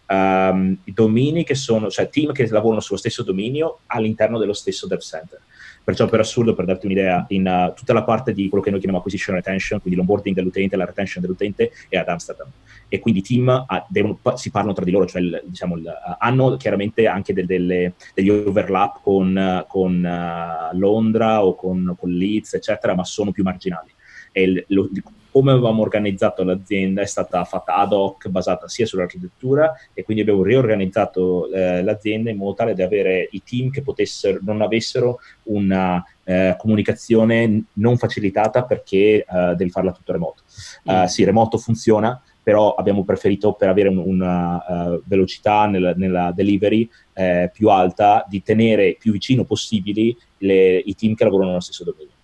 um, 0.08 0.76
domini 0.84 1.44
che 1.44 1.54
sono, 1.54 1.90
cioè 1.90 2.08
team 2.08 2.32
che 2.32 2.48
lavorano 2.48 2.80
sullo 2.80 2.98
stesso 2.98 3.22
dominio 3.22 3.80
all'interno 3.86 4.38
dello 4.38 4.52
stesso 4.52 4.86
dev 4.86 5.00
center. 5.00 5.40
Perciò 5.84 6.06
per 6.06 6.20
assurdo, 6.20 6.54
per 6.54 6.66
darti 6.66 6.84
un'idea, 6.84 7.24
in 7.28 7.46
uh, 7.46 7.72
tutta 7.72 7.94
la 7.94 8.02
parte 8.02 8.34
di 8.34 8.48
quello 8.48 8.62
che 8.62 8.68
noi 8.68 8.78
chiamiamo 8.78 9.02
acquisition 9.02 9.36
retention, 9.36 9.80
quindi 9.80 9.98
l'onboarding 9.98 10.34
dell'utente, 10.34 10.76
la 10.76 10.84
retention 10.84 11.22
dell'utente, 11.22 11.70
è 11.88 11.96
ad 11.96 12.08
Amsterdam. 12.08 12.46
E 12.88 12.98
quindi 12.98 13.20
i 13.20 13.22
team 13.22 13.66
uh, 13.66 13.84
devono, 13.88 14.18
si 14.34 14.50
parlano 14.50 14.74
tra 14.74 14.84
di 14.84 14.90
loro, 14.90 15.06
cioè 15.06 15.22
il, 15.22 15.42
diciamo, 15.46 15.76
il, 15.76 15.84
uh, 15.84 16.14
hanno 16.18 16.58
chiaramente 16.58 17.06
anche 17.06 17.32
del, 17.32 17.46
delle, 17.46 17.94
degli 18.12 18.28
overlap 18.28 19.00
con, 19.02 19.64
con 19.66 20.70
Londra 20.72 21.42
o 21.42 21.54
con, 21.54 21.96
con 21.98 22.10
Leeds, 22.10 22.52
eccetera, 22.52 22.94
ma 22.94 23.04
sono 23.04 23.32
più 23.32 23.42
marginali. 23.42 23.90
E 24.30 24.42
il, 24.42 24.64
lo, 24.68 24.90
come 25.30 25.52
avevamo 25.52 25.82
organizzato 25.82 26.42
l'azienda 26.42 27.02
è 27.02 27.06
stata 27.06 27.44
fatta 27.44 27.76
ad 27.76 27.92
hoc, 27.92 28.28
basata 28.28 28.68
sia 28.68 28.86
sull'architettura 28.86 29.72
e 29.92 30.02
quindi 30.02 30.22
abbiamo 30.22 30.42
riorganizzato 30.42 31.50
eh, 31.52 31.82
l'azienda 31.82 32.30
in 32.30 32.36
modo 32.36 32.54
tale 32.54 32.74
da 32.74 32.84
avere 32.84 33.28
i 33.32 33.42
team 33.42 33.70
che 33.70 33.82
potessero, 33.82 34.38
non 34.42 34.62
avessero 34.62 35.20
una 35.44 36.04
eh, 36.24 36.54
comunicazione 36.58 37.64
non 37.74 37.96
facilitata 37.98 38.64
perché 38.64 39.24
eh, 39.24 39.54
devi 39.56 39.70
farla 39.70 39.92
tutto 39.92 40.12
remoto. 40.12 40.42
Mm. 40.90 41.04
sì, 41.04 41.24
remoto 41.24 41.58
funziona, 41.58 42.20
però 42.42 42.74
abbiamo 42.74 43.04
preferito 43.04 43.52
per 43.52 43.68
avere 43.68 43.90
un, 43.90 43.98
una 43.98 44.56
uh, 44.56 45.02
velocità 45.04 45.66
nel, 45.66 45.92
nella 45.96 46.32
delivery 46.34 46.88
eh, 47.12 47.50
più 47.52 47.68
alta 47.68 48.24
di 48.26 48.42
tenere 48.42 48.96
più 48.98 49.12
vicino 49.12 49.44
possibili 49.44 50.16
le, 50.38 50.78
i 50.78 50.94
team 50.94 51.14
che 51.14 51.24
lavorano 51.24 51.50
nello 51.50 51.60
stesso 51.60 51.84
dominio. 51.84 52.14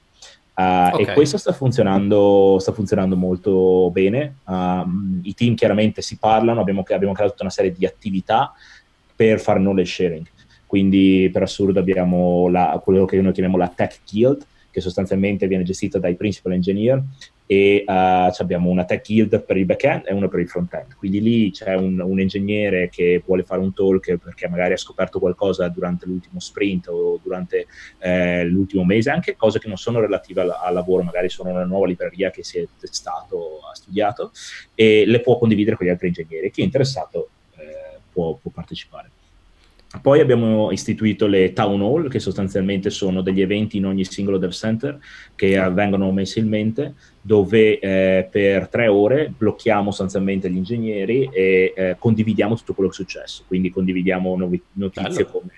Uh, 0.57 0.95
okay. 0.95 1.07
E 1.07 1.12
questo 1.14 1.37
sta 1.37 1.53
funzionando, 1.53 2.59
sta 2.61 2.73
funzionando 2.73 3.17
molto 3.17 3.90
bene. 3.90 4.37
Um, 4.45 5.21
I 5.25 5.35
team 5.35 5.55
chiaramente 5.55 6.01
si 6.01 6.17
parlano, 6.17 6.61
abbiamo, 6.61 6.85
abbiamo 6.87 7.12
creato 7.12 7.33
tutta 7.33 7.43
una 7.43 7.53
serie 7.53 7.73
di 7.73 7.85
attività 7.85 8.53
per 9.17 9.40
fare 9.40 9.59
knowledge 9.59 9.90
sharing. 9.90 10.27
Quindi 10.67 11.29
per 11.33 11.43
assurdo 11.43 11.79
abbiamo 11.79 12.49
la, 12.49 12.81
quello 12.83 13.05
che 13.05 13.21
noi 13.21 13.33
chiamiamo 13.33 13.59
la 13.59 13.69
Tech 13.69 14.01
Guild, 14.11 14.45
che 14.71 14.81
sostanzialmente 14.81 15.47
viene 15.47 15.62
gestita 15.62 15.99
dai 15.99 16.14
principal 16.14 16.53
engineer 16.53 17.03
e 17.46 17.85
uh, 17.87 18.33
abbiamo 18.37 18.70
una 18.70 18.85
tech 18.85 19.07
guild 19.07 19.42
per 19.44 19.57
il 19.57 19.66
back-end 19.66 20.04
e 20.07 20.14
una 20.14 20.28
per 20.28 20.40
il 20.40 20.48
front-end. 20.48 20.94
Quindi 20.94 21.20
lì 21.20 21.50
c'è 21.50 21.74
un, 21.74 22.00
un, 22.00 22.20
ingegnere 22.20 22.88
che 22.88 23.22
vuole 23.24 23.42
fare 23.42 23.61
un 23.61 23.74
talk 23.74 24.16
perché 24.16 24.48
magari 24.48 24.72
ha 24.72 24.78
scoperto 24.78 25.18
qualcosa 25.18 25.68
durante 25.68 26.07
l'ultimo 26.07 26.40
sprint 26.40 26.88
o 26.88 27.20
durante 27.22 27.66
eh, 27.98 28.44
l'ultimo 28.44 28.85
mese, 28.85 29.11
anche 29.11 29.37
cose 29.37 29.59
che 29.59 29.68
non 29.68 29.76
sono 29.76 30.00
relative 30.00 30.40
al, 30.40 30.57
al, 30.59 30.72
lavoro, 30.72 31.02
magari 31.02 31.28
sono 31.28 31.50
una 31.50 31.64
nuova 31.64 31.87
libreria 31.87 32.30
che 32.30 32.42
si 32.42 32.59
è 32.59 32.66
testato, 32.78 33.61
ha 33.70 33.74
studiato 33.74 34.33
e 34.74 35.04
le 35.07 35.20
può 35.20 35.38
condividere 35.38 35.76
con 35.76 35.87
gli 35.87 35.90
altri 35.90 36.09
ingegneri. 36.09 36.50
Chi 36.50 36.62
è 36.62 36.64
interessato 36.64 37.28
eh, 37.57 37.98
può, 38.11 38.38
può 38.40 38.50
partecipare. 38.50 39.11
Poi 40.00 40.20
abbiamo 40.20 40.70
istituito 40.70 41.26
le 41.26 41.52
town 41.52 41.80
hall, 41.80 42.09
che 42.09 42.18
sostanzialmente 42.18 42.90
sono 42.90 43.22
degli 43.22 43.40
eventi 43.40 43.76
in 43.76 43.87
ogni 43.87 44.04
singolo 44.04 44.38
dev 44.38 44.50
center 44.50 44.98
che 45.35 45.57
avvengono 45.57 46.11
mensilmente, 46.12 46.94
dove 47.20 47.78
eh, 47.78 48.28
per 48.30 48.68
tre 48.68 48.88
ore 48.88 49.33
blocchiamo 49.37 49.90
sostanzialmente 49.90 50.50
gli 50.50 50.57
ingegneri 50.57 51.28
e 51.33 51.72
eh, 51.74 51.96
condividiamo 51.98 52.57
tutto 52.57 52.74
quello 52.74 52.90
che 52.90 52.96
è 52.96 52.98
successo. 52.98 53.44
Quindi 53.46 53.70
condividiamo 53.70 54.37
novi- 54.37 54.62
notizie 54.72 55.24
Bello. 55.24 55.38
come 55.38 55.50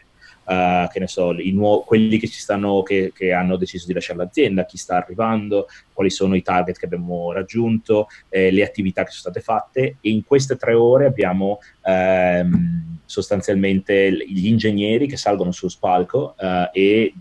Uh, 0.46 0.87
che 0.92 1.01
ne 1.01 1.09
so, 1.09 1.33
nuo- 1.33 1.81
quelli 1.81 2.18
che 2.18 2.29
ci 2.29 2.38
stanno, 2.38 2.85
che, 2.85 3.11
che, 3.12 3.33
hanno 3.33 3.57
deciso 3.57 3.85
di 3.85 3.92
lasciare 3.92 4.20
l'azienda, 4.20 4.64
chi 4.64 4.77
sta 4.77 4.96
arrivando, 4.96 5.66
quali 5.92 6.09
sono 6.09 6.37
i 6.37 6.42
target 6.42 6.79
che 6.79 6.85
abbiamo 6.85 7.33
raggiunto, 7.33 8.07
eh, 8.29 8.53
le 8.53 8.62
attività 8.62 9.03
che 9.03 9.11
sono 9.11 9.33
state 9.33 9.40
fatte 9.40 9.96
e 10.01 10.09
in 10.09 10.25
queste 10.25 10.55
tre 10.55 10.72
ore 10.72 11.07
abbiamo 11.07 11.59
ehm, 11.83 12.96
sostanzialmente 13.07 14.12
gli 14.12 14.47
ingegneri 14.47 15.07
che 15.07 15.16
salgono 15.16 15.53
sullo 15.53 15.71
spalco 15.71 16.35
uh, 16.38 16.69
e 16.73 17.14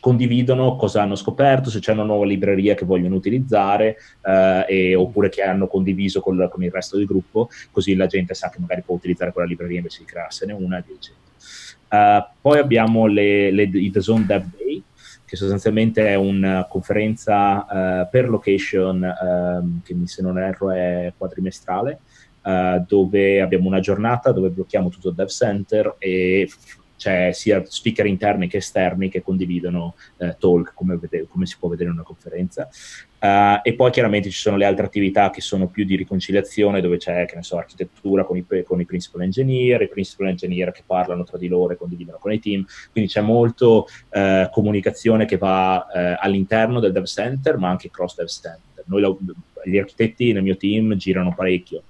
condividono 0.00 0.76
cosa 0.76 1.02
hanno 1.02 1.16
scoperto, 1.16 1.68
se 1.68 1.80
c'è 1.80 1.92
una 1.92 2.04
nuova 2.04 2.24
libreria 2.24 2.74
che 2.74 2.86
vogliono 2.86 3.14
utilizzare 3.14 3.96
uh, 4.22 4.64
e, 4.66 4.94
oppure 4.94 5.28
che 5.28 5.42
hanno 5.42 5.66
condiviso 5.66 6.20
col, 6.20 6.48
con 6.50 6.62
il 6.62 6.70
resto 6.70 6.96
del 6.96 7.06
gruppo, 7.06 7.50
così 7.70 7.94
la 7.94 8.06
gente 8.06 8.32
sa 8.34 8.48
che 8.48 8.58
magari 8.58 8.82
può 8.82 8.94
utilizzare 8.94 9.32
quella 9.32 9.48
libreria 9.48 9.78
invece 9.78 9.98
di 10.00 10.06
crearsene 10.06 10.52
una. 10.52 10.82
Uh, 11.88 12.24
poi 12.40 12.58
abbiamo 12.58 13.06
le, 13.06 13.50
le, 13.50 13.62
i 13.64 13.90
The 13.90 14.00
Zone 14.00 14.24
Dev 14.24 14.46
Day, 14.56 14.82
che 15.26 15.36
sostanzialmente 15.36 16.06
è 16.06 16.14
una 16.14 16.66
conferenza 16.68 17.66
uh, 17.68 18.08
per 18.08 18.28
location, 18.28 19.02
uh, 19.02 19.82
che 19.82 19.94
se 20.04 20.22
non 20.22 20.38
erro 20.38 20.70
è 20.70 21.12
quadrimestrale, 21.16 22.00
eh, 22.46 22.84
dove 22.86 23.40
abbiamo 23.40 23.66
una 23.66 23.80
giornata 23.80 24.30
dove 24.30 24.50
blocchiamo 24.50 24.88
tutto 24.88 25.08
il 25.08 25.14
dev 25.16 25.26
center 25.26 25.96
e 25.98 26.48
c'è 26.96 27.32
sia 27.32 27.62
speaker 27.66 28.06
interni 28.06 28.48
che 28.48 28.58
esterni 28.58 29.08
che 29.08 29.22
condividono 29.22 29.94
eh, 30.18 30.36
talk, 30.38 30.72
come, 30.74 30.96
vede- 30.96 31.26
come, 31.28 31.46
si 31.46 31.56
può 31.58 31.68
vedere 31.68 31.90
in 31.90 31.96
una 31.96 32.04
conferenza. 32.04 32.68
Uh, 33.18 33.58
e 33.62 33.74
poi 33.74 33.90
chiaramente 33.90 34.30
ci 34.30 34.38
sono 34.38 34.56
le 34.56 34.66
altre 34.66 34.86
attività 34.86 35.30
che 35.30 35.40
sono 35.40 35.66
più 35.66 35.84
di 35.84 35.96
riconciliazione, 35.96 36.80
dove 36.80 36.98
c'è, 36.98 37.26
che 37.26 37.34
ne 37.34 37.42
so, 37.42 37.56
architettura 37.56 38.24
con 38.24 38.36
i, 38.36 38.46
con 38.64 38.80
i 38.80 38.84
principal 38.84 39.22
engineer, 39.22 39.82
i 39.82 39.88
principal 39.88 40.28
engineer 40.28 40.70
che 40.70 40.82
parlano 40.86 41.24
tra 41.24 41.36
di 41.36 41.48
loro 41.48 41.72
e 41.72 41.76
condividono 41.76 42.18
con 42.18 42.32
i 42.32 42.38
team, 42.38 42.64
quindi 42.92 43.10
c'è 43.10 43.22
molto 43.22 43.88
uh, 44.10 44.48
comunicazione 44.50 45.24
che 45.24 45.38
va 45.38 45.76
uh, 45.78 46.16
all'interno 46.20 46.78
del 46.78 46.92
dev 46.92 47.04
center, 47.04 47.56
ma 47.56 47.70
anche 47.70 47.90
cross 47.90 48.16
dev 48.16 48.28
center. 48.28 48.84
Noi, 48.86 49.16
gli 49.64 49.78
architetti 49.78 50.32
nel 50.32 50.42
mio 50.44 50.56
team 50.56 50.94
girano 50.94 51.34
parecchio, 51.34 51.82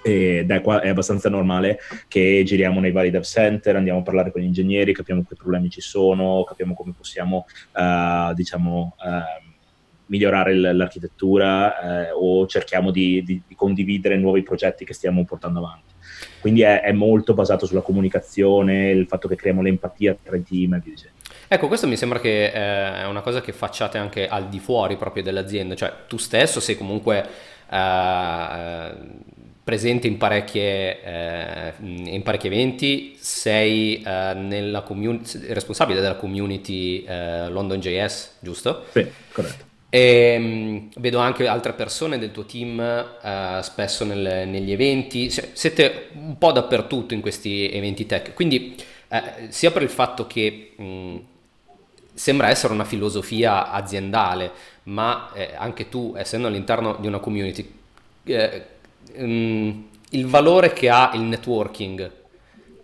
ed 0.00 0.50
è, 0.50 0.60
qua, 0.60 0.80
è, 0.80 0.88
abbastanza 0.88 1.28
normale 1.28 1.78
che 2.08 2.42
giriamo 2.44 2.80
nei 2.80 2.92
vari 2.92 3.10
dev 3.10 3.22
center, 3.22 3.76
andiamo 3.76 4.00
a 4.00 4.02
parlare 4.02 4.32
con 4.32 4.40
gli 4.40 4.46
ingegneri, 4.46 4.94
capiamo 4.94 5.24
che 5.28 5.36
problemi 5.36 5.68
ci 5.68 5.80
sono, 5.80 6.44
capiamo 6.44 6.74
come 6.74 6.92
possiamo, 6.96 7.46
uh, 7.74 8.32
diciamo, 8.34 8.96
uh, 8.98 9.50
migliorare 10.06 10.54
l- 10.54 10.76
l'architettura 10.76 12.10
uh, 12.12 12.24
o 12.24 12.46
cerchiamo 12.46 12.90
di, 12.90 13.22
di, 13.22 13.42
di, 13.46 13.54
condividere 13.54 14.16
nuovi 14.16 14.42
progetti 14.42 14.84
che 14.84 14.94
stiamo 14.94 15.24
portando 15.24 15.58
avanti. 15.58 15.92
Quindi 16.40 16.62
è, 16.62 16.80
è, 16.80 16.92
molto 16.92 17.34
basato 17.34 17.66
sulla 17.66 17.80
comunicazione, 17.80 18.90
il 18.90 19.06
fatto 19.06 19.28
che 19.28 19.36
creiamo 19.36 19.62
l'empatia 19.62 20.16
tra 20.20 20.36
i 20.36 20.42
team 20.42 20.74
e 20.74 20.80
via 20.80 20.92
dicendo. 20.92 21.16
Ecco, 21.46 21.68
questo 21.68 21.86
mi 21.86 21.96
sembra 21.96 22.18
che 22.18 22.46
eh, 22.46 23.02
è 23.02 23.06
una 23.06 23.20
cosa 23.20 23.40
che 23.40 23.52
facciate 23.52 23.98
anche 23.98 24.26
al 24.26 24.48
di 24.48 24.58
fuori 24.58 24.96
proprio 24.96 25.22
dell'azienda, 25.22 25.74
cioè 25.74 25.92
tu 26.08 26.16
stesso 26.16 26.60
sei 26.60 26.76
comunque 26.76 27.26
presente 29.64 30.06
in, 30.08 30.16
eh, 30.20 31.72
in, 31.78 32.22
parecchi 32.22 32.46
eventi, 32.48 33.16
sei 33.18 34.02
eh, 34.02 34.82
community, 34.84 35.46
responsabile 35.48 36.00
della 36.00 36.16
community 36.16 37.04
eh, 37.04 37.48
London.js, 37.48 38.36
giusto? 38.40 38.86
Sì, 38.90 39.06
corretto. 39.32 39.70
E, 39.88 40.38
mh, 40.38 40.44
mm, 40.44 40.78
vedo 40.96 41.18
anche 41.18 41.46
altre 41.46 41.74
persone 41.74 42.18
del 42.18 42.32
tuo 42.32 42.44
team 42.44 42.80
eh, 42.80 43.60
spesso 43.62 44.04
nel, 44.04 44.48
negli 44.48 44.72
eventi, 44.72 45.30
S- 45.30 45.52
siete 45.52 46.08
un 46.14 46.38
po' 46.38 46.50
dappertutto 46.50 47.14
in 47.14 47.20
questi 47.20 47.70
eventi 47.70 48.06
tech, 48.06 48.34
quindi 48.34 48.74
eh, 49.08 49.48
sia 49.50 49.70
per 49.70 49.82
il 49.82 49.90
fatto 49.90 50.26
che 50.26 50.72
mh, 50.76 50.84
mm, 50.84 51.16
sembra 52.14 52.48
essere 52.48 52.72
una 52.72 52.84
filosofia 52.84 53.70
aziendale, 53.70 54.50
ma 54.84 55.30
eh, 55.34 55.50
anche 55.56 55.88
tu, 55.88 56.14
essendo 56.16 56.48
all'interno 56.48 56.96
di 56.98 57.06
una 57.06 57.18
community, 57.18 57.80
um, 59.16 59.88
il 60.10 60.26
valore 60.26 60.72
che 60.72 60.88
ha 60.88 61.10
il 61.14 61.22
networking 61.22 62.10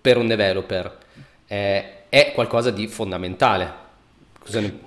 per 0.01 0.17
un 0.17 0.27
developer 0.27 0.99
eh, 1.47 1.85
è 2.09 2.33
qualcosa 2.35 2.71
di 2.71 2.87
fondamentale. 2.87 3.87
Ne... 4.53 4.87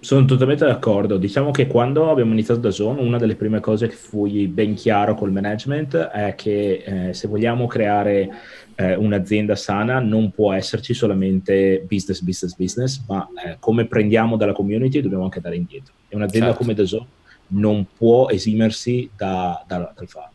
Sono 0.00 0.26
totalmente 0.26 0.66
d'accordo. 0.66 1.16
Diciamo 1.16 1.50
che 1.50 1.66
quando 1.66 2.10
abbiamo 2.10 2.32
iniziato 2.32 2.60
da 2.60 2.70
Zone, 2.70 3.00
una 3.00 3.16
delle 3.16 3.36
prime 3.36 3.60
cose 3.60 3.88
che 3.88 3.94
fui 3.94 4.46
ben 4.48 4.74
chiaro 4.74 5.14
col 5.14 5.32
management 5.32 5.96
è 5.96 6.34
che 6.34 6.82
eh, 6.84 7.14
se 7.14 7.26
vogliamo 7.26 7.66
creare 7.66 8.28
eh, 8.74 8.94
un'azienda 8.94 9.56
sana 9.56 10.00
non 10.00 10.30
può 10.30 10.52
esserci 10.52 10.92
solamente 10.92 11.82
business, 11.88 12.20
business, 12.20 12.54
business, 12.54 13.02
ma 13.08 13.26
eh, 13.42 13.56
come 13.58 13.86
prendiamo 13.86 14.36
dalla 14.36 14.52
community 14.52 15.00
dobbiamo 15.00 15.24
anche 15.24 15.40
dare 15.40 15.56
indietro. 15.56 15.94
E 16.08 16.16
un'azienda 16.16 16.48
certo. 16.48 16.62
come 16.62 16.74
The 16.74 16.86
Zone 16.86 17.06
non 17.46 17.86
può 17.96 18.28
esimersi 18.28 19.08
da, 19.16 19.64
da, 19.66 19.90
dal 19.96 20.08
farlo. 20.08 20.33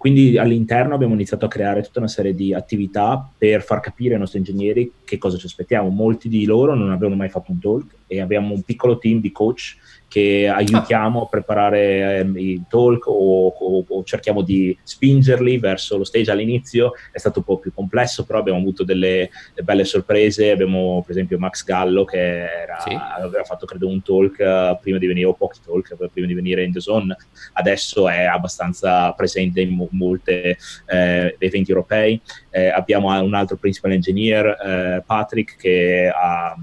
Quindi 0.00 0.38
all'interno 0.38 0.94
abbiamo 0.94 1.12
iniziato 1.12 1.44
a 1.44 1.48
creare 1.48 1.82
tutta 1.82 1.98
una 1.98 2.08
serie 2.08 2.34
di 2.34 2.54
attività 2.54 3.30
per 3.36 3.60
far 3.60 3.80
capire 3.80 4.14
ai 4.14 4.20
nostri 4.20 4.38
ingegneri 4.38 4.90
che 5.04 5.18
cosa 5.18 5.36
ci 5.36 5.44
aspettiamo. 5.44 5.90
Molti 5.90 6.30
di 6.30 6.46
loro 6.46 6.74
non 6.74 6.90
avevano 6.90 7.16
mai 7.16 7.28
fatto 7.28 7.52
un 7.52 7.58
talk 7.58 7.98
e 8.12 8.20
abbiamo 8.20 8.52
un 8.52 8.62
piccolo 8.62 8.98
team 8.98 9.20
di 9.20 9.30
coach 9.30 9.76
che 10.10 10.48
aiutiamo 10.48 11.22
a 11.22 11.28
preparare 11.28 12.18
ehm, 12.18 12.36
i 12.36 12.64
talk 12.68 13.06
o, 13.06 13.46
o, 13.46 13.84
o, 13.86 14.02
cerchiamo 14.02 14.42
di 14.42 14.76
spingerli 14.82 15.58
verso 15.58 15.96
lo 15.96 16.02
stage 16.02 16.32
all'inizio. 16.32 16.94
È 17.12 17.18
stato 17.18 17.38
un 17.38 17.44
po' 17.44 17.58
più 17.58 17.72
complesso, 17.72 18.24
però 18.24 18.40
abbiamo 18.40 18.58
avuto 18.58 18.82
delle, 18.82 19.30
delle 19.54 19.64
belle 19.64 19.84
sorprese. 19.84 20.50
Abbiamo 20.50 21.00
per 21.02 21.12
esempio 21.12 21.38
Max 21.38 21.62
Gallo 21.62 22.04
che 22.04 22.18
era, 22.18 22.80
sì. 22.80 22.92
aveva 22.92 23.44
fatto 23.44 23.66
credo 23.66 23.86
un 23.86 24.02
talk 24.02 24.38
uh, 24.40 24.80
prima 24.80 24.98
di 24.98 25.06
venire, 25.06 25.26
o 25.26 25.34
pochi 25.34 25.60
talk 25.64 25.94
prima 26.12 26.26
di 26.26 26.34
venire 26.34 26.64
in 26.64 26.72
The 26.72 26.80
Zone, 26.80 27.16
adesso 27.52 28.08
è 28.08 28.24
abbastanza 28.24 29.12
presente 29.12 29.60
in 29.60 29.70
mo- 29.70 29.88
molti 29.92 30.32
eh, 30.32 31.36
eventi 31.38 31.70
europei. 31.70 32.20
Eh, 32.50 32.66
abbiamo 32.66 33.16
un 33.22 33.34
altro 33.34 33.56
principal 33.58 33.92
engineer, 33.92 34.46
eh, 34.46 35.02
Patrick, 35.06 35.56
che 35.56 36.12
ha... 36.12 36.56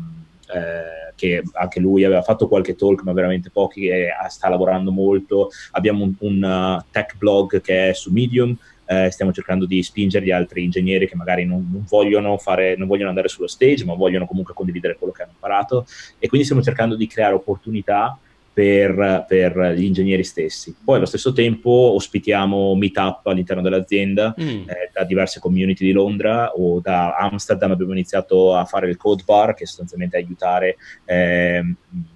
Che 1.17 1.41
anche 1.53 1.80
lui 1.80 2.03
aveva 2.03 2.21
fatto 2.21 2.47
qualche 2.47 2.75
talk, 2.75 3.01
ma 3.01 3.12
veramente 3.12 3.49
pochi, 3.49 3.88
e 3.88 4.10
sta 4.30 4.49
lavorando 4.49 4.91
molto. 4.91 5.49
Abbiamo 5.71 6.03
un, 6.03 6.13
un 6.19 6.43
uh, 6.43 6.86
tech 6.91 7.17
blog 7.17 7.60
che 7.60 7.89
è 7.89 7.93
su 7.93 8.12
Medium, 8.12 8.56
eh, 8.88 9.10
stiamo 9.12 9.34
cercando 9.34 9.65
di 9.65 9.84
spingere 9.84 10.25
gli 10.25 10.32
altri 10.32 10.63
ingegneri 10.63 11.08
che 11.08 11.15
magari 11.15 11.45
non, 11.45 11.67
non, 11.71 11.84
vogliono 11.88 12.38
fare, 12.38 12.75
non 12.77 12.88
vogliono 12.88 13.10
andare 13.10 13.27
sullo 13.27 13.47
stage, 13.47 13.84
ma 13.84 13.93
vogliono 13.93 14.25
comunque 14.25 14.53
condividere 14.53 14.95
quello 14.95 15.12
che 15.12 15.23
hanno 15.23 15.34
imparato 15.34 15.86
e 16.19 16.27
quindi 16.27 16.45
stiamo 16.45 16.63
cercando 16.63 16.95
di 16.95 17.08
creare 17.08 17.34
opportunità 17.34 18.17
per, 18.57 19.25
per, 19.27 19.75
gli 19.75 19.83
ingegneri 19.83 20.23
stessi. 20.23 20.75
Poi 20.83 20.95
allo 20.95 21.05
stesso 21.05 21.31
tempo 21.31 21.69
ospitiamo 21.69 22.73
meetup 22.73 23.27
all'interno 23.27 23.61
dell'azienda 23.61 24.33
mm. 24.41 24.47
eh, 24.47 24.89
da 24.91 25.03
diverse 25.03 25.39
community 25.39 25.85
di 25.85 25.91
Londra 25.91 26.53
o 26.53 26.79
da 26.79 27.15
Amsterdam 27.17 27.69
abbiamo 27.69 27.91
iniziato 27.91 28.55
a 28.55 28.65
fare 28.65 28.89
il 28.89 28.97
code 28.97 29.21
bar 29.23 29.53
che 29.53 29.67
sostanzialmente 29.67 30.17
aiutare 30.17 30.77
eh, 31.05 31.61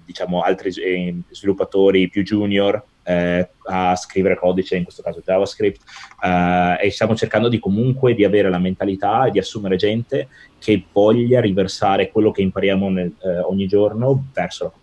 diciamo 0.04 0.40
altri 0.40 0.72
eh, 0.82 1.14
sviluppatori 1.30 2.08
più 2.08 2.24
junior 2.24 2.82
eh, 3.04 3.48
a 3.64 3.94
scrivere 3.94 4.36
codice, 4.36 4.76
in 4.76 4.82
questo 4.82 5.02
caso 5.02 5.22
JavaScript, 5.24 5.80
eh, 6.24 6.86
e 6.86 6.90
stiamo 6.90 7.14
cercando 7.14 7.48
di 7.48 7.60
comunque 7.60 8.14
di 8.14 8.24
avere 8.24 8.50
la 8.50 8.58
mentalità 8.58 9.26
e 9.26 9.30
di 9.30 9.38
assumere 9.38 9.76
gente 9.76 10.28
che 10.58 10.84
voglia 10.92 11.40
riversare 11.40 12.10
quello 12.10 12.32
che 12.32 12.42
impariamo 12.42 12.88
nel, 12.88 13.12
eh, 13.22 13.38
ogni 13.40 13.66
giorno 13.66 14.26
verso 14.32 14.64
la 14.64 14.70
comunità. 14.70 14.81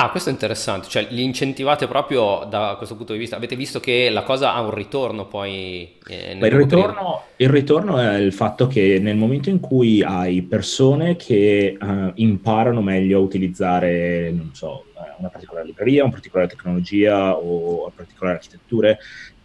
Ah, 0.00 0.10
questo 0.10 0.28
è 0.28 0.32
interessante, 0.32 0.86
cioè 0.86 1.08
li 1.10 1.24
incentivate 1.24 1.88
proprio 1.88 2.46
da 2.48 2.74
questo 2.76 2.94
punto 2.94 3.14
di 3.14 3.18
vista. 3.18 3.34
Avete 3.34 3.56
visto 3.56 3.80
che 3.80 4.10
la 4.10 4.22
cosa 4.22 4.54
ha 4.54 4.60
un 4.60 4.72
ritorno 4.72 5.26
poi? 5.26 5.96
Eh, 6.06 6.38
il, 6.40 6.52
ritorno, 6.52 7.24
il, 7.34 7.48
ritorno, 7.48 7.98
è 7.98 8.14
il 8.18 8.32
fatto 8.32 8.68
che 8.68 9.00
nel 9.00 9.16
momento 9.16 9.50
in 9.50 9.58
cui 9.58 10.00
hai 10.04 10.42
persone 10.42 11.16
che 11.16 11.76
uh, 11.80 12.12
imparano 12.14 12.80
meglio 12.80 13.18
a 13.18 13.22
utilizzare, 13.22 14.30
non 14.30 14.50
so, 14.52 14.84
una 15.18 15.30
particolare 15.30 15.66
libreria, 15.66 16.04
una 16.04 16.12
particolare 16.12 16.48
tecnologia 16.48 17.36
o 17.36 17.82
una 17.82 17.92
particolare 17.92 18.36
architetture, 18.36 18.98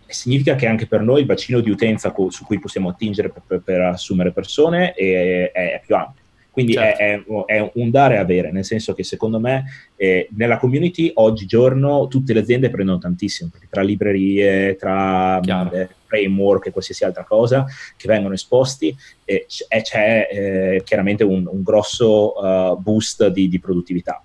significa 0.06 0.54
che 0.54 0.68
anche 0.68 0.86
per 0.86 1.02
noi 1.02 1.22
il 1.22 1.26
bacino 1.26 1.62
di 1.62 1.72
utenza 1.72 2.12
co- 2.12 2.30
su 2.30 2.46
cui 2.46 2.60
possiamo 2.60 2.90
attingere 2.90 3.32
per, 3.32 3.42
per, 3.44 3.62
per 3.62 3.82
assumere 3.82 4.32
persone 4.32 4.94
è, 4.94 5.52
è 5.52 5.82
più 5.84 5.96
ampio. 5.96 6.22
Quindi 6.54 6.74
certo. 6.74 7.48
è, 7.48 7.56
è, 7.56 7.72
un 7.74 7.90
dare 7.90 8.14
e 8.14 8.18
avere, 8.20 8.52
nel 8.52 8.64
senso 8.64 8.94
che 8.94 9.04
secondo 9.04 9.40
me 9.40 9.66
eh, 9.96 10.30
nella 10.36 10.60
community 10.60 11.10
oggigiorno 11.16 12.08
tutte 12.08 12.32
le 12.32 12.42
aziende 12.42 12.70
prendono 12.70 13.00
tantissimo, 13.00 13.50
perché 13.52 13.68
tra 13.72 13.82
librerie, 13.82 14.76
tra 14.76 15.40
eh, 15.40 15.90
framework 16.06 16.68
e 16.68 16.72
qualsiasi 16.72 17.06
altra 17.06 17.24
cosa 17.24 17.66
che 17.98 18.08
vengono 18.08 18.36
esposti 18.36 18.96
eh, 19.26 19.48
c'è, 19.48 19.82
c'è 19.82 20.28
eh, 20.32 20.82
chiaramente 20.86 21.24
un, 21.24 21.48
un 21.52 21.64
grosso 21.64 22.38
uh, 22.40 22.78
boost 22.80 23.30
di, 23.30 23.50
di 23.50 23.60
produttività 23.60 24.24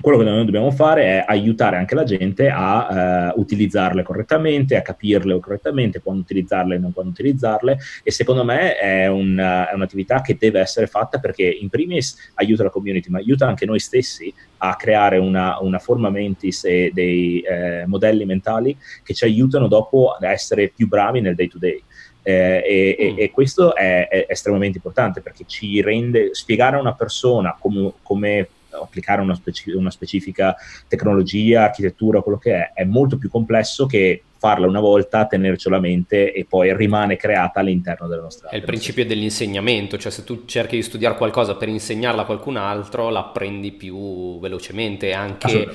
quello 0.00 0.18
che 0.18 0.24
noi 0.24 0.44
dobbiamo 0.44 0.70
fare 0.70 1.04
è 1.04 1.24
aiutare 1.26 1.76
anche 1.76 1.94
la 1.94 2.04
gente 2.04 2.48
a 2.48 3.32
uh, 3.34 3.40
utilizzarle 3.40 4.02
correttamente, 4.02 4.76
a 4.76 4.82
capirle 4.82 5.38
correttamente, 5.40 6.00
quando 6.00 6.22
utilizzarle 6.22 6.74
e 6.76 6.78
non 6.78 6.92
quando 6.92 7.12
utilizzarle 7.12 7.78
e 8.02 8.10
secondo 8.10 8.44
me 8.44 8.76
è, 8.76 9.06
un, 9.06 9.36
è, 9.36 9.74
un'attività 9.74 10.20
che 10.22 10.36
deve 10.38 10.60
essere 10.60 10.86
fatta 10.86 11.18
perché 11.18 11.44
in 11.44 11.68
primis 11.68 12.32
aiuta 12.34 12.62
la 12.62 12.70
community 12.70 13.10
ma 13.10 13.18
aiuta 13.18 13.46
anche 13.46 13.66
noi 13.66 13.78
stessi 13.78 14.32
a 14.58 14.76
creare 14.76 15.18
una, 15.18 15.58
una 15.60 15.78
forma 15.78 16.10
mentis 16.10 16.64
e 16.64 16.90
dei 16.92 17.40
eh, 17.40 17.84
modelli 17.86 18.24
mentali 18.24 18.76
che 19.02 19.14
ci 19.14 19.24
aiutano 19.24 19.68
dopo 19.68 20.10
ad 20.10 20.22
essere 20.22 20.68
più 20.74 20.88
bravi 20.88 21.20
nel 21.20 21.34
day 21.34 21.48
to 21.48 21.58
day. 21.58 21.82
Eh, 22.22 22.96
e, 22.98 23.12
mm. 23.12 23.18
e, 23.18 23.30
questo 23.30 23.74
è, 23.74 24.06
è, 24.08 24.26
estremamente 24.28 24.76
importante 24.76 25.22
perché 25.22 25.44
ci 25.46 25.80
rende 25.80 26.34
spiegare 26.34 26.76
a 26.76 26.80
una 26.80 26.94
persona 26.94 27.56
come, 27.58 27.94
come 28.02 28.48
applicare 28.70 29.20
una, 29.20 29.34
speci- 29.34 29.70
una, 29.70 29.90
specifica 29.90 30.54
tecnologia, 30.88 31.64
architettura, 31.64 32.20
quello 32.20 32.38
che 32.38 32.54
è, 32.54 32.72
è 32.74 32.84
molto 32.84 33.18
più 33.18 33.30
complesso 33.30 33.86
che 33.86 34.22
farla 34.40 34.66
una 34.66 34.80
volta, 34.80 35.26
tenercela 35.26 35.76
a 35.76 35.80
mente 35.80 36.32
e 36.32 36.46
poi 36.46 36.74
rimane 36.74 37.16
creata 37.16 37.60
all'interno 37.60 38.08
della 38.08 38.22
nostra. 38.22 38.48
È 38.48 38.56
il 38.56 38.62
principio 38.62 39.04
dell'insegnamento, 39.04 39.98
cioè 39.98 40.10
se 40.10 40.24
tu 40.24 40.46
cerchi 40.46 40.76
di 40.76 40.82
studiare 40.82 41.16
qualcosa 41.16 41.56
per 41.56 41.68
insegnarla 41.68 42.22
a 42.22 42.24
qualcun 42.24 42.56
altro, 42.56 43.10
la 43.10 43.20
apprendi 43.20 43.70
più 43.72 44.40
velocemente 44.40 45.12
anche 45.12 45.68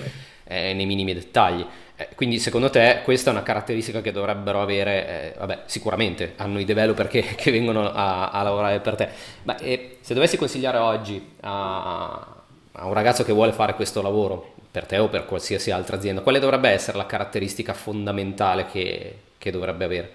eh, 0.45 0.73
nei 0.73 0.87
minimi 0.87 1.13
dettagli. 1.13 1.63
Eh, 1.97 2.09
quindi 2.15 2.39
secondo 2.39 2.69
te 2.69 3.01
questa 3.03 3.29
è 3.29 3.33
una 3.33 3.43
caratteristica 3.43 4.01
che 4.01 4.11
dovrebbero 4.11 4.61
avere, 4.61 5.33
eh, 5.33 5.37
vabbè 5.37 5.61
sicuramente 5.65 6.33
hanno 6.35 6.59
i 6.59 6.65
developer 6.65 7.07
che, 7.07 7.21
che 7.37 7.51
vengono 7.51 7.89
a, 7.89 8.31
a, 8.31 8.41
lavorare 8.41 8.79
per 8.79 8.95
te, 8.95 9.09
ma 9.43 9.55
se 9.57 10.13
dovessi 10.13 10.37
consigliare 10.37 10.77
oggi 10.77 11.23
a, 11.41 12.34
a 12.77 12.85
un 12.85 12.93
ragazzo 12.93 13.23
che 13.23 13.31
vuole 13.31 13.51
fare 13.51 13.73
questo 13.73 14.01
lavoro, 14.01 14.53
per 14.69 14.85
te 14.85 14.97
o 14.97 15.07
per 15.07 15.25
qualsiasi 15.25 15.71
altra 15.71 15.95
azienda, 15.95 16.21
quale 16.21 16.39
dovrebbe 16.39 16.69
essere 16.69 16.97
la 16.97 17.05
caratteristica 17.05 17.73
fondamentale 17.73 18.65
che, 18.65 19.19
che 19.37 19.51
dovrebbe 19.51 19.85
avere? 19.85 20.11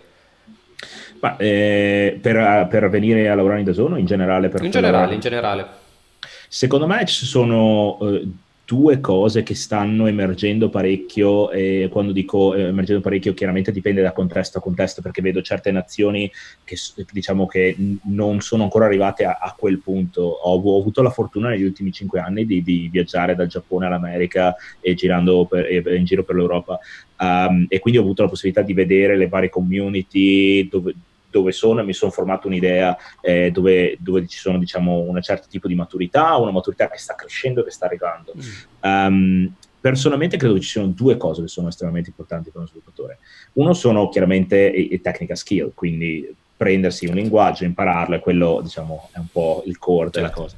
Ma, 1.21 1.37
eh, 1.37 2.19
per, 2.21 2.67
per, 2.69 2.89
venire 2.89 3.29
a 3.29 3.35
lavorare 3.35 3.61
in 3.61 3.67
da 3.67 3.83
o 3.83 3.97
in 3.97 4.07
generale? 4.07 4.51
in 4.61 4.71
generale, 4.71 5.15
in 5.15 5.21
generale. 5.21 5.67
Secondo 6.49 6.87
me 6.87 7.05
ci 7.07 7.27
sono 7.27 7.99
eh, 8.03 8.29
due 8.71 9.01
cose 9.01 9.43
che 9.43 9.57
stanno 9.57 10.07
emergendo 10.07 10.69
parecchio 10.69 11.51
e 11.51 11.89
quando 11.91 12.13
dico 12.13 12.55
eh, 12.55 12.67
emergendo 12.67 13.03
parecchio 13.03 13.35
chiaramente 13.35 13.73
dipende 13.73 14.01
da 14.01 14.13
contesto 14.13 14.59
a 14.59 14.61
contesto 14.61 15.03
perché 15.03 15.21
vedo 15.21 15.43
certe 15.43 15.73
nazioni 15.73 16.31
che 16.63 16.77
diciamo 17.11 17.47
che 17.47 17.77
non 18.05 18.41
sono 18.41 18.63
ancora 18.63 18.85
arrivate 18.85 19.25
a, 19.25 19.39
a 19.43 19.57
quel 19.59 19.81
punto. 19.81 20.23
Ho, 20.23 20.63
ho, 20.63 20.79
avuto 20.79 21.03
la 21.03 21.11
fortuna 21.11 21.49
negli 21.49 21.65
ultimi 21.65 21.91
cinque 21.91 22.21
anni 22.21 22.47
di, 22.47 22.63
di 22.63 22.89
viaggiare 22.93 23.35
dal 23.35 23.49
Giappone 23.49 23.87
all'America 23.87 24.55
e 24.79 24.95
girando 24.95 25.47
per, 25.47 25.67
e, 25.67 25.97
in 25.97 26.05
giro 26.05 26.23
per 26.23 26.37
l'Europa. 26.37 26.79
Um, 27.19 27.67
e 27.69 27.81
quindi 27.81 27.99
ho 27.99 28.03
avuto 28.03 28.23
la 28.23 28.29
possibilità 28.29 28.63
di 28.63 28.73
vedere 28.73 29.17
le 29.17 29.27
varie 29.27 29.49
community 29.49 30.69
dove, 30.69 30.95
dove 31.31 31.53
sono 31.53 31.81
e 31.81 31.85
mi 31.85 31.93
sono 31.93 32.11
formato 32.11 32.47
un'idea 32.47 32.97
eh, 33.21 33.51
dove, 33.51 33.97
dove, 34.01 34.27
ci 34.27 34.39
sono 34.39 34.59
diciamo 34.59 34.99
un 34.99 35.21
certo 35.23 35.47
tipo 35.49 35.69
di 35.69 35.75
maturità, 35.75 36.37
una 36.37 36.51
maturità 36.51 36.89
che 36.89 36.99
sta 36.99 37.15
crescendo, 37.15 37.63
che 37.63 37.71
sta 37.71 37.87
arrivando. 37.87 38.33
Mm. 38.37 38.43
Um, 38.83 39.55
personalmente 39.81 40.37
credo 40.37 40.55
che 40.55 40.61
ci 40.61 40.69
siano 40.69 40.89
due 40.89 41.17
cose 41.17 41.43
che 41.43 41.49
sono 41.49 41.69
estremamente 41.69 42.11
importanti 42.11 42.51
per 42.51 42.59
uno 42.59 42.69
sviluppatore. 42.69 43.19
Uno 43.55 43.73
sono 43.73 44.09
chiaramente 44.09 44.59
i, 44.59 45.01
technical 45.01 45.37
skill, 45.37 45.73
quindi 45.75 46.35
prendersi 46.57 47.07
un 47.07 47.15
linguaggio, 47.15 47.65
impararlo, 47.65 48.17
e 48.17 48.21
quello 48.21 48.61
diciamo 48.63 49.09
è 49.13 49.19
un 49.19 49.29
po' 49.33 49.63
il 49.65 49.79
core 49.79 50.11
della 50.11 50.27
certo. 50.27 50.43
cosa. 50.43 50.57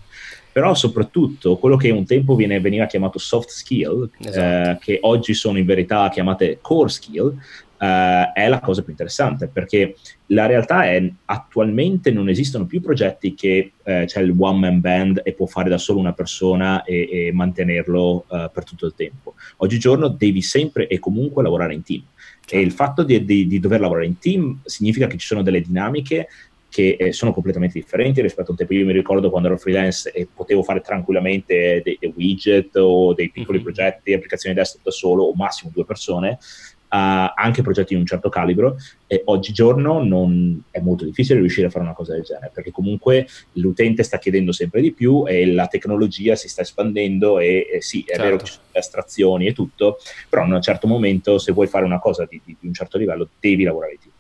Però 0.51 0.75
soprattutto 0.75 1.57
quello 1.57 1.77
che 1.77 1.91
un 1.91 2.05
tempo 2.05 2.35
viene, 2.35 2.61
veniva 2.61 2.87
chiamato 2.87 3.19
soft 3.19 3.49
skill, 3.49 4.11
esatto. 4.19 4.71
eh, 4.71 4.79
che 4.81 4.99
oggi 5.03 5.33
sono 5.33 5.57
in 5.57 5.65
verità 5.65 6.11
chiamate 6.11 6.59
core 6.61 6.91
skill, 6.91 7.39
uh, 7.83 8.33
è 8.33 8.49
la 8.49 8.61
cosa 8.61 8.83
più 8.83 8.93
interessante 8.93 9.49
perché 9.49 9.97
la 10.27 10.47
realtà 10.47 10.85
è 10.85 11.11
attualmente 11.27 12.13
non 12.13 12.29
esistono 12.29 12.65
più 12.65 12.81
progetti 12.81 13.35
che 13.35 13.73
uh, 13.83 14.05
c'è 14.05 14.21
il 14.21 14.35
one 14.39 14.59
man 14.61 14.81
band 14.81 15.21
e 15.25 15.33
può 15.33 15.47
fare 15.47 15.69
da 15.69 15.79
solo 15.79 15.99
una 15.99 16.13
persona 16.13 16.85
e, 16.85 17.09
e 17.11 17.33
mantenerlo 17.33 18.25
uh, 18.29 18.51
per 18.53 18.65
tutto 18.65 18.87
il 18.87 18.95
tempo. 18.95 19.35
Oggigiorno 19.59 20.09
devi 20.09 20.43
sempre 20.43 20.87
e 20.87 20.99
comunque 21.01 21.43
lavorare 21.43 21.75
in 21.75 21.83
team. 21.83 22.05
Certo. 22.41 22.55
E 22.55 22.61
il 22.61 22.73
fatto 22.73 23.03
di, 23.03 23.25
di, 23.25 23.47
di 23.47 23.61
dover 23.61 23.81
lavorare 23.81 24.07
in 24.07 24.19
team 24.19 24.61
significa 24.65 25.07
che 25.07 25.17
ci 25.17 25.27
sono 25.27 25.43
delle 25.43 25.61
dinamiche 25.61 26.29
che 26.73 26.97
eh, 26.99 27.13
sono 27.13 27.35
completamente 27.35 27.79
differenti 27.79 28.23
rispetto 28.23 28.49
a 28.49 28.51
un 28.53 28.57
tempo. 28.57 28.73
Io 28.73 28.87
mi 28.87 28.95
ricordo 28.95 29.29
quando 29.29 29.49
ero 29.49 29.59
freelance 29.59 30.11
e 30.11 30.27
potevo 30.35 30.63
fare 30.63 30.81
tranquillamente 30.81 31.83
dei, 31.85 31.99
dei 32.01 32.13
widget 32.17 32.75
o 32.77 33.13
dei 33.13 33.31
piccoli 33.31 33.59
mm-hmm. 33.59 33.67
progetti, 33.67 34.15
applicazioni 34.15 34.55
desktop 34.55 34.85
da 34.85 34.91
solo 34.91 35.25
o 35.25 35.35
massimo 35.35 35.71
due 35.75 35.85
persone 35.85 36.39
anche 36.95 37.63
progetti 37.63 37.95
di 37.95 38.01
un 38.01 38.07
certo 38.07 38.29
calibro 38.29 38.77
e 39.07 39.23
oggigiorno 39.25 40.03
non, 40.03 40.63
è 40.71 40.79
molto 40.81 41.05
difficile 41.07 41.39
riuscire 41.39 41.69
a 41.69 41.71
fare 41.71 41.85
una 41.85 41.95
cosa 41.95 42.13
del 42.13 42.23
genere 42.23 42.51
perché 42.53 42.71
comunque 42.71 43.27
l'utente 43.53 44.03
sta 44.03 44.19
chiedendo 44.19 44.53
sempre 44.53 44.83
di 44.83 44.93
più 44.93 45.25
e 45.27 45.47
la 45.53 45.69
tecnologia 45.69 46.37
si 46.37 46.49
sta 46.49 46.61
espandendo 46.61 47.39
e, 47.39 47.67
e 47.73 47.81
sì, 47.81 48.03
è 48.03 48.11
certo. 48.11 48.23
vero 48.23 48.37
che 48.37 48.45
ci 48.45 48.53
sono 48.53 48.67
le 48.73 48.79
astrazioni 48.79 49.47
e 49.47 49.53
tutto, 49.55 49.99
però 50.29 50.45
in 50.45 50.53
un 50.53 50.61
certo 50.61 50.87
momento 50.87 51.39
se 51.39 51.53
vuoi 51.53 51.67
fare 51.67 51.87
una 51.87 51.99
cosa 51.99 52.27
di, 52.29 52.41
di, 52.45 52.57
di 52.61 52.67
un 52.67 52.75
certo 52.75 52.99
livello 52.99 53.29
devi 53.41 53.65
lavorare 53.65 53.93
di 53.93 53.99
più. 53.99 54.11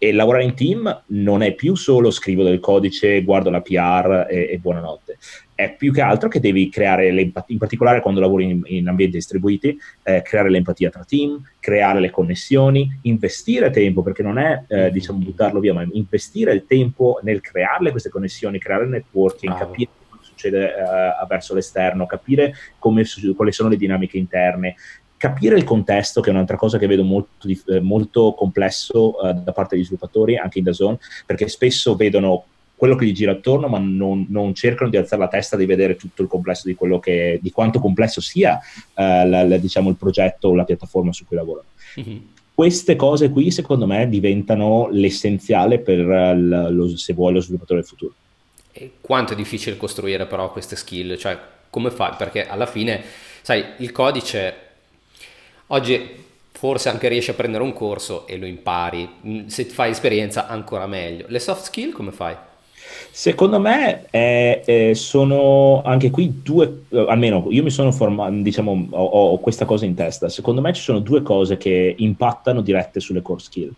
E 0.00 0.12
lavorare 0.12 0.44
in 0.44 0.54
team 0.54 1.02
non 1.06 1.42
è 1.42 1.54
più 1.54 1.74
solo 1.74 2.10
scrivo 2.10 2.44
del 2.44 2.60
codice, 2.60 3.22
guardo 3.22 3.50
la 3.50 3.60
PR 3.60 4.26
e, 4.28 4.48
e 4.50 4.58
buonanotte. 4.58 5.18
È 5.58 5.74
più 5.74 5.92
che 5.92 6.02
altro 6.02 6.28
che 6.28 6.38
devi 6.38 6.68
creare 6.68 7.10
l'empatia, 7.10 7.52
in 7.52 7.58
particolare 7.58 8.00
quando 8.00 8.20
lavori 8.20 8.44
in, 8.44 8.62
in 8.66 8.86
ambienti 8.86 9.16
distribuiti, 9.16 9.76
eh, 10.04 10.22
creare 10.22 10.50
l'empatia 10.50 10.88
tra 10.88 11.02
team, 11.02 11.42
creare 11.58 11.98
le 11.98 12.10
connessioni, 12.10 13.00
investire 13.02 13.70
tempo, 13.70 14.02
perché 14.02 14.22
non 14.22 14.38
è 14.38 14.62
eh, 14.68 14.92
diciamo 14.92 15.18
buttarlo 15.18 15.58
via, 15.58 15.74
ma 15.74 15.84
investire 15.90 16.52
il 16.52 16.64
tempo 16.64 17.18
nel 17.24 17.40
crearle 17.40 17.90
queste 17.90 18.08
connessioni, 18.08 18.60
creare 18.60 18.84
il 18.84 18.90
networking, 18.90 19.52
Bravo. 19.52 19.70
capire 19.72 19.90
cosa 20.08 20.22
succede 20.22 20.68
eh, 20.68 21.26
verso 21.28 21.54
l'esterno, 21.54 22.06
capire 22.06 22.54
come, 22.78 23.02
quali 23.34 23.50
sono 23.50 23.68
le 23.68 23.76
dinamiche 23.76 24.16
interne, 24.16 24.76
capire 25.16 25.56
il 25.56 25.64
contesto, 25.64 26.20
che 26.20 26.30
è 26.30 26.32
un'altra 26.32 26.56
cosa 26.56 26.78
che 26.78 26.86
vedo 26.86 27.02
molto, 27.02 27.48
molto 27.80 28.32
complesso 28.34 29.16
uh, 29.20 29.42
da 29.42 29.50
parte 29.50 29.74
degli 29.74 29.84
sviluppatori, 29.84 30.36
anche 30.36 30.58
in 30.58 30.64
Dazone, 30.64 30.98
perché 31.26 31.48
spesso 31.48 31.96
vedono 31.96 32.44
quello 32.78 32.94
che 32.94 33.04
gli 33.04 33.12
gira 33.12 33.32
attorno, 33.32 33.66
ma 33.66 33.78
non, 33.78 34.26
non, 34.28 34.54
cercano 34.54 34.88
di 34.88 34.96
alzare 34.96 35.20
la 35.20 35.28
testa 35.28 35.56
di 35.56 35.66
vedere 35.66 35.96
tutto 35.96 36.22
il 36.22 36.28
complesso 36.28 36.68
di, 36.68 36.76
quello 36.76 37.00
che, 37.00 37.40
di 37.42 37.50
quanto 37.50 37.80
complesso 37.80 38.20
sia 38.20 38.56
eh, 38.94 39.26
la, 39.26 39.42
la, 39.42 39.56
diciamo, 39.56 39.90
il 39.90 39.96
progetto 39.96 40.48
o 40.48 40.54
la 40.54 40.62
piattaforma 40.62 41.12
su 41.12 41.26
cui 41.26 41.36
lavorano. 41.36 41.66
Mm-hmm. 41.98 42.18
Queste 42.54 42.94
cose 42.94 43.30
qui, 43.30 43.50
secondo 43.50 43.84
me, 43.84 44.08
diventano 44.08 44.88
l'essenziale 44.92 45.80
per 45.80 45.98
l- 45.98 46.68
lo, 46.72 46.96
se 46.96 47.14
vuoi 47.14 47.32
lo 47.32 47.40
sviluppatore 47.40 47.80
del 47.80 47.88
futuro. 47.88 48.14
E 48.70 48.92
quanto 49.00 49.32
è 49.32 49.36
difficile 49.36 49.76
costruire 49.76 50.26
però 50.26 50.52
queste 50.52 50.76
skill? 50.76 51.16
Cioè, 51.16 51.36
come 51.70 51.90
fai? 51.90 52.14
Perché 52.16 52.46
alla 52.46 52.66
fine, 52.66 53.02
sai, 53.42 53.64
il 53.78 53.90
codice 53.90 54.54
oggi 55.66 56.26
forse 56.52 56.88
anche 56.88 57.08
riesci 57.08 57.30
a 57.30 57.34
prendere 57.34 57.62
un 57.62 57.72
corso 57.72 58.26
e 58.26 58.36
lo 58.36 58.46
impari, 58.46 59.08
mm, 59.26 59.46
se 59.46 59.64
fai 59.64 59.90
esperienza 59.90 60.46
ancora 60.46 60.86
meglio. 60.86 61.26
Le 61.28 61.38
soft 61.40 61.64
skill 61.64 61.92
come 61.92 62.12
fai? 62.12 62.36
Secondo 63.10 63.58
me 63.58 64.06
eh, 64.10 64.62
eh, 64.64 64.94
sono 64.94 65.82
anche 65.82 66.10
qui 66.10 66.40
due, 66.42 66.84
eh, 66.88 67.06
almeno 67.08 67.46
io 67.50 67.62
mi 67.62 67.70
sono 67.70 67.90
formato, 67.90 68.32
diciamo, 68.34 68.88
ho, 68.90 69.04
ho, 69.04 69.38
questa 69.38 69.64
cosa 69.64 69.84
in 69.84 69.94
testa. 69.94 70.28
Secondo 70.28 70.60
me 70.60 70.72
ci 70.72 70.82
sono 70.82 71.00
due 71.00 71.22
cose 71.22 71.56
che 71.56 71.94
impattano 71.98 72.60
dirette 72.60 73.00
sulle 73.00 73.22
core 73.22 73.40
skill. 73.40 73.72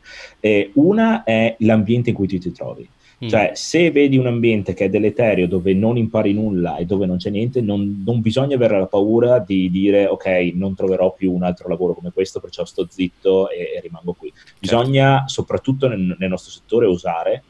Una 0.75 1.25
è 1.25 1.57
l'ambiente 1.61 2.11
in 2.11 2.17
cui 2.17 2.29
tu 2.29 2.39
ti 2.39 2.53
trovi. 2.53 2.89
Mm. 3.23 3.29
Cioè, 3.29 3.51
se 3.55 3.91
vedi 3.91 4.17
un 4.17 4.27
ambiente 4.27 4.73
che 4.73 4.87
è 4.87 4.89
deleterio, 4.89 5.47
dove 5.47 5.75
non 5.75 5.99
impari 5.99 6.33
nulla 6.33 6.77
e 6.77 6.87
dove 6.87 7.05
non 7.05 7.19
c'è 7.19 7.29
niente, 7.29 7.61
non, 7.61 8.03
non, 8.05 8.23
bisogna 8.23 8.57
avere 8.57 8.79
la 8.79 8.87
paura 8.87 9.39
di 9.39 9.71
dire 9.71 10.07
ok, 10.07 10.53
non 10.55 10.75
troverò 10.75 11.13
più 11.13 11.33
un 11.33 11.43
altro 11.43 11.69
lavoro 11.69 11.93
come 11.93 12.13
questo, 12.13 12.41
perciò 12.41 12.65
sto 12.65 12.87
zitto 12.89 13.51
e, 13.51 13.73
e 13.77 13.81
rimango 13.81 14.15
qui. 14.15 14.33
Certo. 14.35 14.57
Bisogna, 14.59 15.19
certo. 15.19 15.29
soprattutto 15.29 15.87
nel, 15.87 16.17
nel 16.19 16.29
nostro 16.31 16.51
settore, 16.51 16.87
usare 16.87 17.43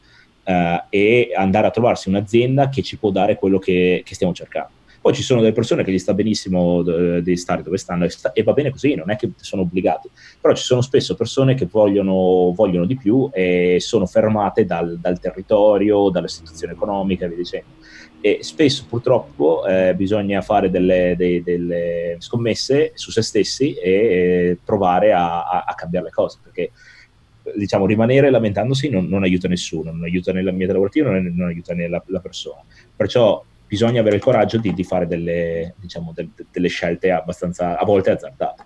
eh, 0.43 0.83
e 0.89 1.31
andare 1.35 1.67
a 1.67 1.71
trovarsi 1.71 2.09
un'azienda 2.09 2.69
che 2.69 2.81
ci 2.81 2.97
può 2.97 3.11
dare 3.11 3.37
quello 3.37 3.59
che, 3.59 4.01
che 4.05 4.15
stiamo 4.15 4.33
cercando. 4.33 4.79
Poi 5.01 5.15
ci 5.15 5.23
sono 5.23 5.41
delle 5.41 5.51
persone 5.51 5.83
che 5.83 5.91
gli 5.91 5.97
sta 5.97 6.13
benissimo 6.13 6.85
eh, 6.85 7.23
di 7.23 7.35
stare 7.35 7.63
dove 7.63 7.77
stanno 7.77 8.05
e, 8.05 8.43
va 8.43 8.53
bene 8.53 8.69
così, 8.69 8.93
non 8.93 9.09
è 9.09 9.15
che 9.15 9.31
sono 9.37 9.63
obbligati, 9.63 10.07
però 10.39 10.53
ci 10.53 10.61
sono 10.61 10.81
spesso 10.81 11.15
persone 11.15 11.55
che 11.55 11.65
vogliono, 11.65 12.53
vogliono 12.55 12.85
di 12.85 12.95
più 12.95 13.27
e 13.33 13.77
sono 13.79 14.05
fermate 14.05 14.63
dal, 14.63 14.99
dal, 14.99 15.19
territorio, 15.19 16.09
dalla 16.09 16.27
situazione 16.27 16.73
economica 16.73 17.25
e 17.25 17.29
via 17.29 17.37
dicendo. 17.37 17.69
E 18.23 18.39
spesso 18.41 18.85
purtroppo 18.87 19.65
eh, 19.65 19.95
bisogna 19.95 20.41
fare 20.41 20.69
delle, 20.69 21.15
dei, 21.17 21.41
delle, 21.41 22.17
scommesse 22.19 22.91
su 22.93 23.09
se 23.09 23.23
stessi 23.23 23.73
e 23.73 23.91
eh, 23.91 24.57
provare 24.63 25.13
a, 25.13 25.45
a, 25.45 25.63
a 25.65 25.73
cambiare 25.73 26.05
le 26.05 26.11
cose, 26.11 26.37
perché 26.43 26.69
diciamo, 27.55 27.85
rimanere 27.85 28.29
lamentandosi 28.29 28.89
non, 28.89 29.07
non, 29.07 29.23
aiuta 29.23 29.47
nessuno, 29.47 29.91
non 29.91 30.03
aiuta 30.03 30.31
né 30.31 30.41
l'ambiente 30.41 30.73
lavorativo, 30.73 31.09
non, 31.09 31.33
non 31.35 31.47
aiuta 31.47 31.73
né 31.73 31.87
la, 31.87 32.01
persona. 32.21 32.61
Perciò 32.95 33.43
bisogna 33.67 34.01
avere 34.01 34.17
il 34.17 34.21
coraggio 34.21 34.57
di, 34.57 34.73
di 34.73 34.83
fare 34.83 35.07
delle, 35.07 35.75
diciamo, 35.79 36.11
de, 36.13 36.29
de, 36.35 36.45
delle, 36.51 36.67
scelte 36.67 37.11
abbastanza, 37.11 37.77
a 37.77 37.85
volte 37.85 38.11
azzardate. 38.11 38.63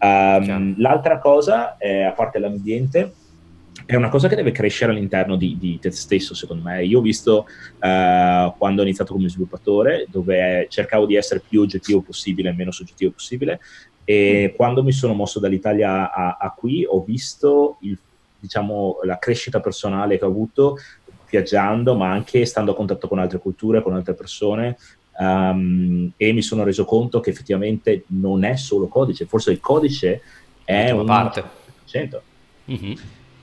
Um, 0.00 0.74
l'altra 0.78 1.18
cosa, 1.18 1.76
è, 1.76 2.02
a 2.02 2.12
parte 2.12 2.38
l'ambiente, 2.38 3.12
è 3.86 3.94
una 3.94 4.08
cosa 4.08 4.28
che 4.28 4.34
deve 4.34 4.50
crescere 4.50 4.92
all'interno 4.92 5.36
di, 5.36 5.56
di 5.58 5.78
te 5.78 5.90
stesso, 5.90 6.34
secondo 6.34 6.62
me. 6.62 6.84
Io 6.84 6.98
ho 6.98 7.02
visto 7.02 7.46
uh, 7.76 8.52
quando 8.58 8.80
ho 8.80 8.84
iniziato 8.84 9.14
come 9.14 9.28
sviluppatore, 9.28 10.06
dove 10.10 10.66
cercavo 10.68 11.06
di 11.06 11.14
essere 11.14 11.40
più 11.46 11.62
oggettivo 11.62 12.02
possibile 12.02 12.50
e 12.50 12.52
meno 12.52 12.70
soggettivo 12.70 13.12
possibile, 13.12 13.60
e 14.04 14.50
mm. 14.50 14.56
quando 14.56 14.82
mi 14.82 14.92
sono 14.92 15.14
mosso 15.14 15.38
dall'Italia 15.38 16.10
a, 16.10 16.36
a 16.40 16.54
qui 16.56 16.84
ho 16.86 17.02
visto 17.02 17.76
il 17.82 17.98
diciamo, 18.38 18.98
la 19.04 19.18
crescita 19.18 19.60
personale 19.60 20.18
che 20.18 20.24
ho 20.24 20.28
avuto 20.28 20.78
viaggiando, 21.28 21.94
ma 21.94 22.10
anche 22.10 22.44
stando 22.46 22.72
a 22.72 22.74
contatto 22.74 23.08
con 23.08 23.18
altre 23.18 23.38
culture, 23.38 23.82
con 23.82 23.94
altre 23.94 24.14
persone, 24.14 24.76
um, 25.18 26.10
e 26.16 26.32
mi 26.32 26.42
sono 26.42 26.64
reso 26.64 26.84
conto 26.84 27.20
che 27.20 27.30
effettivamente 27.30 28.04
non 28.08 28.44
è 28.44 28.56
solo 28.56 28.88
codice, 28.88 29.26
forse 29.26 29.50
il 29.50 29.60
codice 29.60 30.22
è 30.64 30.90
una 30.90 31.04
parte. 31.04 31.44
Mm-hmm. 32.70 32.92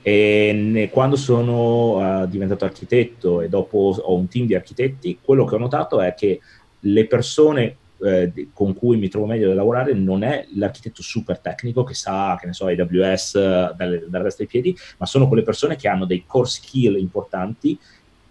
E 0.02 0.52
ne, 0.52 0.90
quando 0.90 1.16
sono 1.16 2.22
uh, 2.22 2.26
diventato 2.26 2.64
architetto 2.64 3.40
e 3.40 3.48
dopo 3.48 3.96
ho 3.98 4.14
un 4.14 4.28
team 4.28 4.46
di 4.46 4.54
architetti, 4.54 5.18
quello 5.20 5.44
che 5.44 5.56
ho 5.56 5.58
notato 5.58 6.00
è 6.00 6.14
che 6.14 6.40
le 6.80 7.06
persone 7.06 7.76
eh, 8.02 8.48
con 8.52 8.74
cui 8.74 8.96
mi 8.96 9.08
trovo 9.08 9.26
meglio 9.26 9.48
da 9.48 9.54
lavorare 9.54 9.94
non 9.94 10.22
è 10.22 10.46
l'architetto 10.54 11.02
super 11.02 11.38
tecnico 11.38 11.84
che 11.84 11.94
sa, 11.94 12.36
che 12.38 12.46
ne 12.46 12.52
so, 12.52 12.66
AWS 12.66 13.34
eh, 13.34 13.72
dalle, 13.76 14.04
dalla 14.08 14.24
testa 14.24 14.42
ai 14.42 14.48
piedi, 14.48 14.76
ma 14.98 15.06
sono 15.06 15.28
quelle 15.28 15.42
persone 15.42 15.76
che 15.76 15.88
hanno 15.88 16.04
dei 16.04 16.24
core 16.26 16.48
skill 16.48 16.98
importanti 16.98 17.78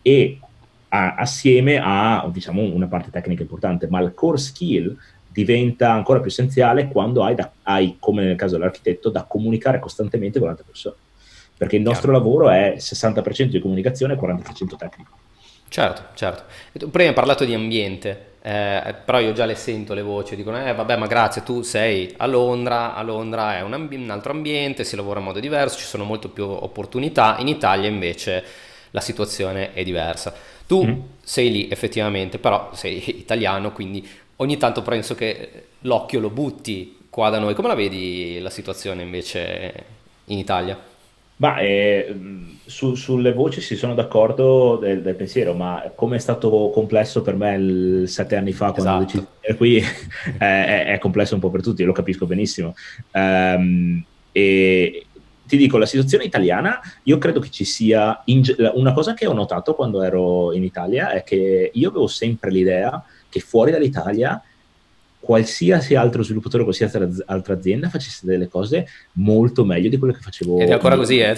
e 0.01 0.39
a, 0.89 1.16
assieme 1.16 1.80
a, 1.82 2.30
diciamo, 2.32 2.61
una 2.61 2.88
parte 2.88 3.09
tecnica 3.09 3.41
importante, 3.41 3.88
ma 3.88 3.99
il 4.01 4.13
core 4.13 4.38
skill 4.38 4.95
diventa 5.32 5.91
ancora 5.91 6.20
più 6.20 6.30
essenziale 6.30 6.88
quando 6.88 7.24
hai, 7.24 7.36
da, 7.36 7.51
hai 7.63 7.97
come 7.99 8.24
nel 8.24 8.38
caso 8.38 8.55
dell'architetto, 8.55 9.09
da 9.09 9.24
comunicare 9.24 9.80
costantemente 9.80 10.39
con 10.39 10.47
altre 10.47 10.63
persone. 10.66 10.95
Perché 11.57 11.78
il 11.78 11.82
nostro 11.82 12.11
Chiaro. 12.11 12.24
lavoro 12.24 12.49
è 12.49 12.76
60% 12.78 13.45
di 13.45 13.59
comunicazione 13.59 14.13
e 14.13 14.18
40% 14.18 14.76
tecnico. 14.78 15.18
Certo, 15.76 16.03
certo. 16.13 16.43
Prima 16.89 17.09
hai 17.09 17.13
parlato 17.13 17.43
di 17.43 17.53
ambiente, 17.53 18.36
eh, 18.43 18.95
però 19.03 19.19
io 19.19 19.34
già 19.34 19.43
le 19.43 19.55
sento 19.55 19.93
le 19.93 20.03
voci, 20.03 20.38
dicono, 20.38 20.65
eh 20.65 20.73
vabbè 20.73 20.95
ma 20.95 21.05
grazie, 21.05 21.43
tu 21.43 21.63
sei 21.63 22.13
a 22.15 22.26
Londra, 22.28 22.95
a 22.95 23.01
Londra 23.01 23.57
è 23.57 23.61
un, 23.61 23.73
amb- 23.73 23.91
un 23.91 24.09
altro 24.09 24.32
ambiente, 24.32 24.86
si 24.86 24.95
lavora 24.95 25.19
in 25.19 25.26
modo 25.26 25.41
diverso, 25.41 25.78
ci 25.78 25.84
sono 25.84 26.05
molte 26.05 26.30
più 26.30 26.45
opportunità, 26.45 27.36
in 27.39 27.49
Italia 27.49 27.89
invece 27.89 28.41
la 28.91 29.01
situazione 29.01 29.73
è 29.73 29.84
diversa. 29.84 30.34
Tu 30.65 30.86
mm. 30.86 30.99
sei 31.21 31.51
lì 31.51 31.67
effettivamente, 31.69 32.38
però 32.38 32.69
sei 32.73 33.03
italiano, 33.19 33.73
quindi 33.73 34.07
ogni 34.38 34.55
tanto 34.55 34.82
penso 34.82 35.13
che 35.13 35.65
l'occhio 35.82 36.21
lo 36.21 36.30
butti 36.30 36.99
qua 37.09 37.30
da 37.30 37.39
noi. 37.39 37.53
Come 37.53 37.67
la 37.67 37.76
vedi 37.76 38.39
la 38.39 38.49
situazione 38.49 39.01
invece 39.01 39.73
in 40.23 40.38
Italia? 40.38 40.80
Ma 41.38 41.59
eh, 41.59 42.15
su, 42.65 42.95
sulle 42.95 43.33
voci 43.33 43.59
si 43.59 43.75
sono 43.75 43.93
d'accordo 43.93 44.77
del, 44.77 45.01
del, 45.01 45.15
pensiero, 45.15 45.53
ma 45.53 45.91
come 45.93 46.15
è 46.15 46.19
stato 46.19 46.69
complesso 46.73 47.21
per 47.21 47.36
me 47.36 47.55
il, 47.55 48.03
sette 48.07 48.38
anni 48.38 48.53
fa 48.53 48.71
quando 48.71 48.81
esatto. 48.81 48.97
ho 48.97 49.05
deciso 49.05 49.21
di 49.21 49.27
venire 49.41 49.57
qui, 49.57 49.83
è, 50.39 50.86
è, 50.93 50.97
complesso 50.99 51.33
un 51.33 51.41
po' 51.41 51.49
per 51.49 51.61
tutti, 51.61 51.83
lo 51.83 51.91
capisco 51.91 52.25
benissimo. 52.25 52.73
Um, 53.11 54.03
e 54.31 55.05
ti 55.45 55.57
dico, 55.57 55.77
la 55.77 55.86
situazione 55.86 56.23
italiana, 56.23 56.79
io 57.03 57.17
credo 57.17 57.39
che 57.39 57.49
ci 57.49 57.65
sia... 57.65 58.21
In, 58.25 58.43
una 58.73 58.93
cosa 58.93 59.13
che 59.13 59.27
ho 59.27 59.33
notato 59.33 59.75
quando 59.75 60.01
ero 60.01 60.53
in 60.53 60.63
Italia 60.63 61.11
è 61.11 61.23
che 61.23 61.69
io 61.73 61.89
avevo 61.89 62.07
sempre 62.07 62.49
l'idea 62.49 63.03
che 63.29 63.39
fuori 63.41 63.71
dall'Italia 63.71 64.41
qualsiasi 65.26 65.95
altro 65.95 66.21
sviluppatore, 66.21 66.61
qualsiasi 66.61 66.99
altra 67.26 67.55
azienda 67.55 67.89
facesse 67.89 68.28
delle 68.28 68.47
cose 68.47 68.88
molto 69.13 69.65
meglio 69.65 69.89
di 69.89 69.97
quello 69.97 70.13
che 70.13 70.19
facevo. 70.21 70.59
Ed 70.59 70.69
è 70.69 70.73
ancora 70.73 70.95
così, 70.95 71.17
eh? 71.17 71.36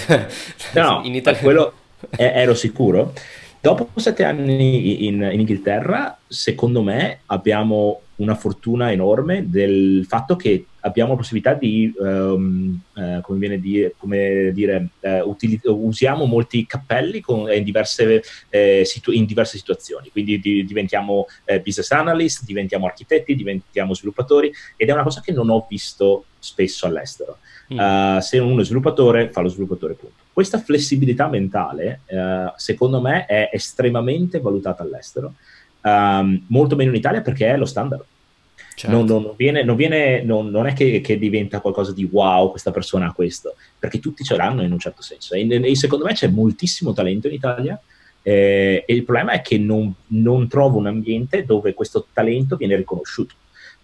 no, 0.74 1.00
in 1.08 1.16
Italia. 1.16 1.40
quello 1.40 1.74
ero 2.18 2.54
sicuro. 2.54 3.14
Dopo 3.60 3.90
sette 3.96 4.24
anni 4.24 5.06
in, 5.08 5.22
in, 5.22 5.40
Inghilterra, 5.40 6.18
secondo 6.28 6.84
me 6.84 7.22
abbiamo 7.26 8.02
una 8.18 8.36
fortuna 8.36 8.92
enorme 8.92 9.50
del 9.50 10.06
fatto 10.08 10.36
che 10.36 10.66
abbiamo 10.82 11.12
la 11.12 11.18
possibilità 11.18 11.54
di, 11.54 11.92
um, 11.98 12.80
uh, 12.96 13.22
come 13.22 13.40
viene 13.40 13.60
di, 13.60 13.92
come 13.98 14.52
dire, 14.54 14.90
uh, 15.02 15.30
utili- 15.30 15.60
usiamo 15.64 16.26
molti 16.26 16.66
cappelli 16.66 17.20
con, 17.20 17.52
in, 17.52 17.64
diverse, 17.64 18.24
eh, 18.50 18.84
situ- 18.86 19.14
in, 19.14 19.26
diverse, 19.26 19.58
situazioni, 19.58 20.10
quindi 20.10 20.40
di, 20.40 20.64
diventiamo 20.66 21.26
eh, 21.46 21.60
business 21.60 21.92
analyst, 21.92 22.46
diventiamo 22.46 22.86
architetti, 22.86 23.36
diventiamo 23.36 23.94
sviluppatori 23.94 24.52
ed 24.76 24.90
è 24.90 24.94
una 24.94 25.04
cosa 25.04 25.22
che 25.22 25.32
non 25.32 25.50
ho 25.50 25.66
visto 25.68 26.26
spesso 26.40 26.86
all'estero. 26.86 27.40
Mm. 27.74 27.78
Uh, 27.78 28.20
se 28.22 28.40
uno 28.40 28.62
è 28.62 28.64
sviluppatore, 28.64 29.30
fa 29.32 29.42
lo 29.42 29.50
sviluppatore, 29.50 29.94
punto. 29.94 30.26
Questa 30.38 30.60
flessibilità 30.60 31.28
mentale, 31.30 32.02
secondo 32.58 33.02
me, 33.02 33.26
è 33.26 33.50
estremamente 33.52 34.40
valutata 34.40 34.84
all'estero, 34.84 35.34
um, 35.82 36.44
molto 36.50 36.76
meno 36.76 36.92
in 36.92 36.98
Italia 36.98 37.22
perché 37.22 37.48
è 37.48 37.58
lo 37.58 37.66
standard. 37.66 38.06
Certo. 38.76 38.96
Non, 38.96 39.08
non, 39.08 39.34
viene, 39.36 39.64
non, 39.64 39.76
viene, 39.76 40.22
non, 40.22 40.68
è 40.68 40.74
che, 40.74 41.02
che, 41.02 41.18
diventa 41.18 41.60
qualcosa 41.60 41.92
di 41.92 42.08
wow, 42.12 42.52
questa 42.52 42.70
persona 42.70 43.08
ha 43.08 43.14
questo, 43.14 43.56
perché 43.80 43.98
tutti 43.98 44.24
ce 44.24 44.36
l'hanno 44.36 44.62
in 44.62 44.72
un 44.72 44.78
certo 44.78 45.02
senso. 45.02 45.34
E, 45.34 45.48
e 45.50 45.76
secondo 45.76 46.06
me 46.06 46.14
c'è 46.14 46.28
moltissimo 46.28 46.94
talento 46.94 47.26
in 47.26 47.34
Italia 47.34 47.82
eh, 48.22 48.84
e 48.86 48.94
il 48.94 49.06
problema 49.06 49.32
è 49.32 49.42
che 49.42 49.58
non, 49.58 49.96
trovo 50.48 50.78
un 50.78 50.86
ambiente 50.86 51.46
dove 51.46 51.74
questo 51.74 52.06
talento 52.14 52.58
viene 52.58 52.76
riconosciuto. 52.76 53.34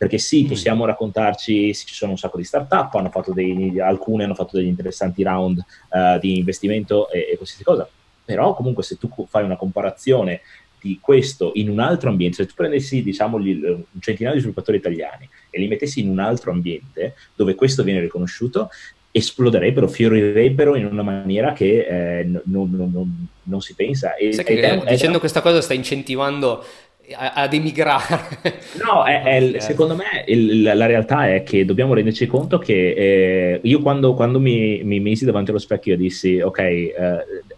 Perché 0.04 0.18
sì, 0.18 0.43
mm. 0.43 0.47
possiamo 0.47 0.86
raccontarci, 0.86 1.74
ci 1.74 1.93
sono 1.93 2.12
un 2.12 2.18
sacco 2.18 2.36
di 2.36 2.43
start-up, 2.43 2.93
hanno 2.95 3.10
dei, 3.28 3.80
alcune 3.80 4.26
hanno 4.26 4.36
fatto 4.36 4.58
degli 4.58 4.68
interessanti 4.68 5.24
round 5.24 5.64
uh, 5.91 6.20
di 6.20 6.39
investimento 6.39 7.10
e, 7.10 7.30
e 7.32 7.36
qualsiasi 7.38 7.64
cosa, 7.64 7.88
però 8.26 8.54
comunque 8.54 8.84
se 8.84 8.97
tu 8.97 9.10
fai 9.30 9.45
una 9.45 9.56
comparazione 9.56 10.41
di 10.82 10.99
questo 10.99 11.51
in 11.54 11.70
un 11.70 11.80
altro 11.80 12.10
ambiente, 12.10 12.36
se 12.36 12.47
tu 12.47 12.54
prendessi 12.54 13.01
diciamo 13.01 13.39
gli, 13.39 13.64
un 13.64 13.86
centinaio 14.01 14.36
di 14.36 14.41
sviluppatori 14.41 14.76
italiani 14.76 15.30
e 15.49 15.58
li 15.58 15.70
mettessi 15.70 16.01
in 16.01 16.10
un 16.10 16.20
altro 16.20 16.51
ambiente 16.51 17.16
dove 17.34 17.56
questo 17.56 17.84
viene 17.84 18.01
riconosciuto, 18.01 18.70
esploderebbero, 19.10 19.88
fiorirebbero 19.88 20.76
in 20.76 20.86
una 20.86 21.04
maniera 21.04 21.54
che 21.54 21.86
eh, 22.20 22.24
non, 22.26 22.41
non, 22.43 22.91
non, 22.91 23.28
non, 23.43 23.62
si 23.62 23.74
pensa. 23.74 24.16
E, 24.16 24.32
che 24.32 24.60
è, 24.60 24.84
dicendo 24.86 25.18
è, 25.18 25.20
questa 25.22 25.41
cosa 25.41 25.62
sta 25.62 25.74
incentivando 25.74 26.66
ad 27.16 27.54
emigrare. 27.54 28.62
No, 28.84 29.04
è, 29.04 29.22
è, 29.24 29.60
secondo 29.60 29.95
me 29.95 30.24
il, 30.28 30.62
la 30.62 30.86
realtà 30.86 31.28
è 31.34 31.43
che 31.43 31.66
dobbiamo 31.66 31.93
renderci 31.93 32.26
conto 32.28 32.58
che 32.58 32.91
eh, 32.91 33.60
io 33.62 33.82
quando, 33.82 34.14
quando 34.14 34.39
mi, 34.39 34.82
mi, 34.84 34.99
misi 34.99 35.26
davanti 35.26 35.49
allo 35.49 35.60
specchio 35.60 35.97
dissi 35.97 36.39
ok, 36.39 36.60
eh, 36.60 36.93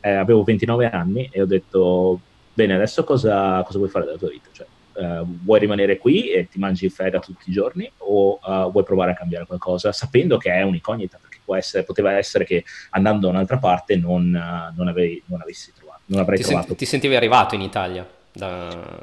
eh, 0.01 0.11
avevo 0.11 0.43
29 0.43 0.89
anni 0.89 1.29
e 1.31 1.41
ho 1.41 1.45
detto 1.45 2.19
bene, 2.53 2.73
adesso 2.73 3.03
cosa, 3.03 3.61
cosa 3.63 3.77
vuoi 3.77 3.89
fare 3.89 4.05
della 4.05 4.17
tua 4.17 4.29
vita? 4.29 4.49
Cioè, 4.51 4.65
uh, 4.93 5.25
vuoi 5.43 5.59
rimanere 5.59 5.97
qui 5.97 6.29
e 6.29 6.47
ti 6.47 6.57
mangi 6.57 6.89
feda 6.89 7.19
tutti 7.19 7.49
i 7.49 7.53
giorni 7.53 7.89
o 7.97 8.39
uh, 8.41 8.71
vuoi 8.71 8.83
provare 8.83 9.11
a 9.11 9.15
cambiare 9.15 9.45
qualcosa 9.45 9.91
sapendo 9.91 10.37
che 10.37 10.51
è 10.51 10.61
un'incognita 10.61 11.19
perché 11.21 11.35
essere, 11.57 11.83
poteva 11.83 12.13
essere 12.13 12.43
che 12.43 12.63
andando 12.91 13.27
da 13.27 13.33
un'altra 13.33 13.59
parte 13.59 13.95
non, 13.95 14.31
non, 14.75 14.87
avevi, 14.87 15.21
non 15.27 15.41
avessi 15.41 15.71
trovato, 15.75 16.01
non 16.05 16.21
avrei 16.21 16.37
ti 16.37 16.43
trovato. 16.43 16.67
Senti, 16.67 16.83
ti 16.83 16.89
sentivi 16.89 17.15
arrivato 17.15 17.53
in 17.53 17.61
Italia? 17.61 18.07
Da... 18.36 18.99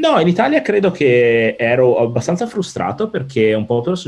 No, 0.00 0.20
in 0.20 0.28
Italia 0.28 0.62
credo 0.62 0.90
che 0.90 1.54
ero 1.58 1.98
abbastanza 1.98 2.46
frustrato 2.46 3.10
perché 3.10 3.52
un 3.52 3.66
po' 3.66 3.82
per 3.82 3.98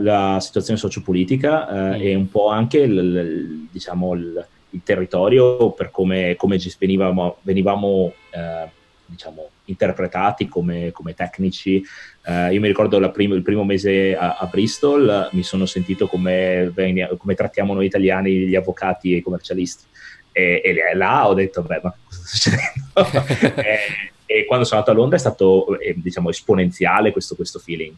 la, 0.00 0.38
situazione 0.40 0.78
sociopolitica 0.78 1.68
eh, 1.68 1.98
mm. 1.98 2.00
e 2.00 2.14
un 2.14 2.30
po' 2.30 2.48
anche 2.48 2.78
il, 2.78 2.96
il, 2.96 3.68
diciamo, 3.70 4.14
il, 4.14 4.46
il 4.70 4.80
territorio 4.82 5.72
per 5.72 5.90
come, 5.90 6.34
come 6.36 6.58
venivamo, 6.78 7.36
venivamo 7.42 8.12
eh, 8.30 8.68
diciamo, 9.04 9.50
interpretati 9.66 10.48
come, 10.48 10.92
come 10.92 11.12
tecnici. 11.14 11.82
Eh, 12.24 12.54
io 12.54 12.60
mi 12.60 12.68
ricordo 12.68 12.98
prima, 13.10 13.34
il 13.34 13.42
primo 13.42 13.64
mese 13.64 14.16
a, 14.16 14.36
a, 14.38 14.46
Bristol, 14.46 15.28
mi 15.32 15.42
sono 15.42 15.66
sentito 15.66 16.06
come, 16.06 16.72
come 17.18 17.34
trattiamo 17.34 17.74
noi 17.74 17.84
italiani 17.84 18.32
gli 18.32 18.54
avvocati 18.54 19.12
e 19.12 19.16
i 19.16 19.22
commercialisti. 19.22 19.84
E, 20.32 20.62
e 20.64 20.94
là 20.94 21.28
ho 21.28 21.34
detto, 21.34 21.60
beh, 21.62 21.80
ma 21.82 21.94
cosa 22.02 22.22
sta 22.22 22.26
succedendo? 22.26 23.60
e, 23.60 24.11
e 24.34 24.44
quando 24.44 24.64
sono 24.64 24.80
andato 24.80 24.96
a 24.96 25.00
Londra 25.00 25.16
è 25.16 25.20
stato 25.20 25.78
eh, 25.78 25.94
diciamo 25.96 26.30
esponenziale 26.30 27.12
questo, 27.12 27.34
questo 27.34 27.58
feeling 27.58 27.94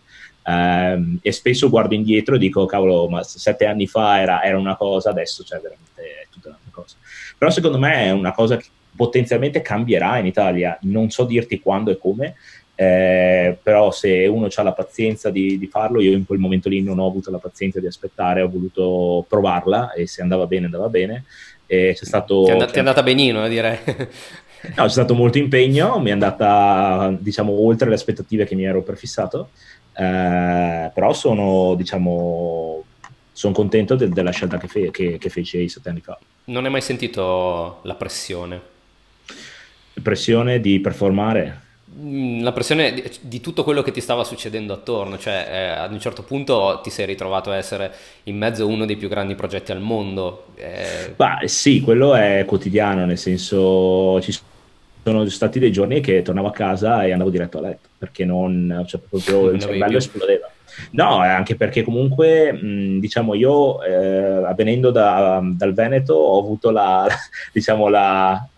um, 0.47 1.19
e 1.21 1.33
spesso 1.33 1.69
guardo 1.69 1.95
indietro 1.95 2.37
e 2.37 2.39
dico 2.39 2.67
cavolo 2.67 3.09
ma 3.09 3.23
sette 3.23 3.67
anni 3.67 3.87
fa 3.87 4.21
era, 4.21 4.43
era 4.43 4.59
una 4.59 4.77
cosa 4.77 5.11
adesso 5.11 5.43
c'è 5.43 5.57
veramente 5.57 6.29
tutta 6.31 6.49
un'altra 6.49 6.71
cosa 6.71 6.97
però 7.37 7.51
secondo 7.51 7.79
me 7.79 8.05
è 8.05 8.11
una 8.11 8.33
cosa 8.33 8.57
che 8.57 8.67
potenzialmente 8.95 9.63
cambierà 9.63 10.19
in 10.19 10.27
Italia 10.27 10.79
non 10.83 11.11
so 11.11 11.25
dirti 11.25 11.61
quando 11.61 11.91
e 11.91 11.99
come 11.99 12.35
eh, 12.77 13.57
però 13.63 13.93
se 13.93 14.27
uno 14.27 14.49
ha 14.53 14.63
la 14.63 14.73
pazienza 14.73 15.31
di, 15.31 15.59
di, 15.59 15.67
farlo, 15.69 16.01
io 16.01 16.13
in 16.13 16.27
quel 16.27 16.41
momento 16.41 16.69
lì 16.69 16.83
non 16.83 16.99
ho 16.99 17.07
avuto 17.07 17.31
la 17.31 17.39
pazienza 17.39 17.79
di 17.79 17.87
aspettare, 17.87 18.43
ho 18.43 18.49
voluto 18.49 19.25
provarla 19.29 19.93
e 19.93 20.09
se 20.09 20.23
andava 20.23 20.47
bene 20.47 20.65
andava 20.67 20.89
bene. 20.89 21.25
E 21.67 21.95
c'è 21.97 22.05
stato, 22.05 22.43
ti 22.43 22.51
è, 22.51 22.53
andata, 22.53 22.71
ti 22.73 22.77
è 22.77 22.81
andata 22.81 23.03
benino, 23.03 23.47
direi. 23.49 23.79
No, 24.77 24.85
c'è 24.85 24.89
stato 24.89 25.15
molto 25.15 25.39
impegno, 25.39 25.99
mi 26.01 26.11
è 26.11 26.13
andata 26.13 27.15
diciamo 27.19 27.53
oltre 27.53 27.89
le 27.89 27.95
aspettative 27.95 28.47
che 28.47 28.55
mi 28.55 28.65
ero 28.65 28.83
prefissato, 28.83 29.51
eh, 29.97 30.91
però 30.93 31.13
sono 31.13 31.75
diciamo 31.75 32.85
sono 33.35 33.53
contento 33.53 33.97
de- 33.97 34.09
della 34.09 34.31
scelta 34.31 34.59
che, 34.59 34.69
fe- 34.69 34.91
che, 34.93 35.19
che 35.19 35.29
feci 35.29 35.69
sette 35.69 35.89
anni 35.89 36.01
fa. 36.01 36.19
Non 36.45 36.65
hai 36.65 36.71
mai 36.71 36.81
sentito 36.81 37.81
la 37.83 37.95
pressione? 37.95 38.61
Pressione 40.01 40.61
di 40.61 40.81
performare? 40.81 41.63
Mm, 41.97 42.43
la 42.43 42.53
pressione 42.53 42.93
di, 42.93 43.03
di, 43.21 43.41
tutto 43.41 43.65
quello 43.65 43.83
che 43.83 43.91
ti 43.91 44.01
stava 44.01 44.25
succedendo 44.25 44.73
attorno, 44.73 45.19
cioè 45.19 45.49
eh, 45.51 45.67
ad 45.81 45.93
un 45.93 46.01
certo 46.01 46.23
punto 46.23 46.81
ti 46.83 46.91
sei 46.91 47.07
ritrovato 47.07 47.51
a 47.51 47.57
essere 47.57 47.93
in 48.25 48.37
mezzo 48.37 48.63
a 48.63 48.67
uno 48.67 48.85
dei 48.85 48.97
più 48.97 49.09
grandi 49.09 49.35
progetti 49.35 49.73
al 49.73 49.81
mondo. 49.81 50.47
Eh... 50.55 51.13
Bah, 51.17 51.41
sì, 51.45 51.81
quello 51.81 52.15
è 52.15 52.45
quotidiano, 52.47 53.05
nel 53.05 53.19
senso 53.19 54.21
ci 54.21 54.31
sono 54.33 54.49
sono 55.05 55.29
stati 55.29 55.59
dei 55.59 55.71
giorni 55.71 56.01
che 56.01 56.23
tornavo 56.23 56.49
a 56.49 56.53
casa 56.53 57.05
e 57.05 57.13
andavo 57.13 57.31
diretto 57.31 57.59
a 57.59 57.63
letto 57.63 57.89
perché 57.99 58.25
non, 58.25 58.85
cioè, 58.87 59.01
proprio 59.01 59.51
il 59.51 59.61
cervello 59.61 59.99
esplodeva. 59.99 60.51
No, 60.91 61.19
anche 61.19 61.55
perché 61.57 61.83
comunque, 61.83 62.53
mh, 62.53 62.99
diciamo, 62.99 63.35
io 63.35 63.83
eh, 63.83 64.45
avvenendo 64.45 64.91
da, 64.91 65.41
dal 65.43 65.73
Veneto 65.73 66.15
ho 66.15 66.41
avuto 66.41 66.71
la, 66.71 67.07
diciamo, 67.53 67.89
la, 67.89 68.49